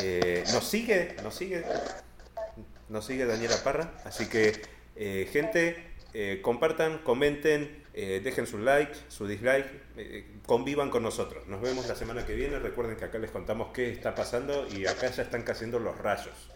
Eh, 0.04 0.44
nos 0.54 0.64
sigue, 0.64 1.16
nos 1.24 1.34
sigue, 1.34 1.66
nos 2.90 3.08
sigue 3.08 3.26
Daniela 3.26 3.56
Parra, 3.64 3.92
así 4.06 4.28
que 4.28 4.62
eh, 4.96 5.28
gente, 5.32 5.94
compartan, 6.44 7.00
comenten, 7.00 7.84
dejen 7.92 8.46
su 8.46 8.60
like, 8.60 8.94
su 9.08 9.26
dislike, 9.26 9.66
convivan 10.46 10.92
con 10.92 11.02
nosotros. 11.02 11.48
Nos 11.48 11.60
vemos 11.60 11.88
la 11.88 11.96
semana 11.96 12.24
que 12.24 12.36
viene. 12.36 12.60
Recuerden 12.60 12.98
que 12.98 13.06
acá 13.06 13.18
les 13.18 13.32
contamos 13.32 13.72
qué 13.74 13.92
está 13.92 14.14
pasando 14.14 14.68
y 14.68 14.86
acá 14.86 15.10
ya 15.10 15.24
están 15.24 15.42
cayendo 15.42 15.80
los 15.80 15.98
rayos. 15.98 16.53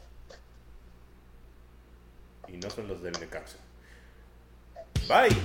Y 2.47 2.57
no 2.57 2.69
son 2.69 2.87
los 2.87 3.01
del 3.01 3.13
Necaxa. 3.19 3.57
Bye. 5.07 5.35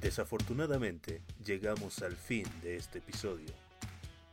Desafortunadamente, 0.00 1.22
llegamos 1.44 2.02
al 2.02 2.16
fin 2.16 2.46
de 2.62 2.76
este 2.76 2.98
episodio. 2.98 3.48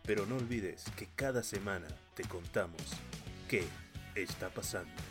Pero 0.03 0.25
no 0.25 0.35
olvides 0.35 0.83
que 0.97 1.07
cada 1.15 1.43
semana 1.43 1.87
te 2.15 2.23
contamos 2.23 2.81
qué 3.47 3.63
está 4.15 4.49
pasando. 4.49 5.10